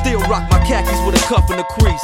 Still 0.00 0.20
rock 0.32 0.48
my 0.50 0.58
khakis 0.64 0.96
with 1.04 1.14
a 1.14 1.22
cuff 1.28 1.48
and 1.50 1.60
a 1.60 1.64
crease. 1.76 2.00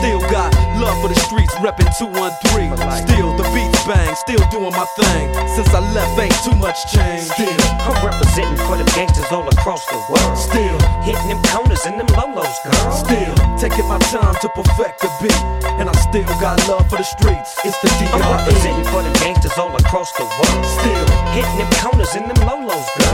Still 0.00 0.20
got 0.32 0.48
love 0.80 0.96
for 1.00 1.08
the 1.08 1.18
streets, 1.28 1.52
reppin' 1.60 1.92
213. 2.00 2.72
Still 3.04 3.36
the 3.36 3.44
beats 3.52 3.84
bang, 3.84 4.14
still 4.16 4.40
doing 4.50 4.72
my 4.72 4.86
thing. 4.96 5.28
Since 5.52 5.68
I 5.76 5.80
left, 5.92 6.18
ain't 6.18 6.32
too 6.40 6.56
much 6.56 6.78
change. 6.88 7.28
Still, 7.36 7.60
I'm 7.84 8.00
representing 8.00 8.56
for 8.64 8.76
them 8.80 8.88
gangsters 8.96 9.30
all 9.30 9.46
across 9.48 9.84
the 9.86 10.00
world. 10.08 10.38
still, 10.38 10.78
Hitting 11.04 11.28
them 11.28 11.42
corners 11.52 11.84
and 11.84 12.00
them 12.00 12.08
lolos, 12.16 12.56
girl. 12.64 12.92
still 12.92 13.34
taking 13.60 13.86
my 13.88 13.98
time 14.08 14.34
to 14.40 14.48
perfect 14.56 15.00
the 15.04 15.10
beat. 15.20 15.40
And 15.78 15.88
I 15.88 15.94
still 16.08 16.24
got 16.40 16.56
love 16.68 16.88
for 16.88 16.96
the 16.96 17.04
streets. 17.04 17.60
It's 17.64 17.76
the 17.84 17.92
I'm 18.08 18.24
DRE. 18.24 18.40
representing 18.40 18.88
for 18.88 19.02
them 19.04 19.12
gangsters 19.20 19.56
all 19.58 19.74
across 19.76 20.10
the 20.16 20.24
world. 20.24 20.64
Still. 20.64 21.06
Hitting 21.36 21.58
them 21.60 21.70
corners 21.82 22.14
and 22.16 22.24
them 22.24 22.40
lolos, 22.48 22.88
girl. 22.98 23.13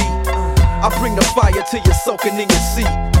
I 0.83 0.89
bring 0.99 1.15
the 1.15 1.21
fire 1.21 1.51
till 1.69 1.81
you're 1.85 1.93
soaking 1.93 2.39
in 2.39 2.49
your 2.49 2.65
seat. 2.73 3.20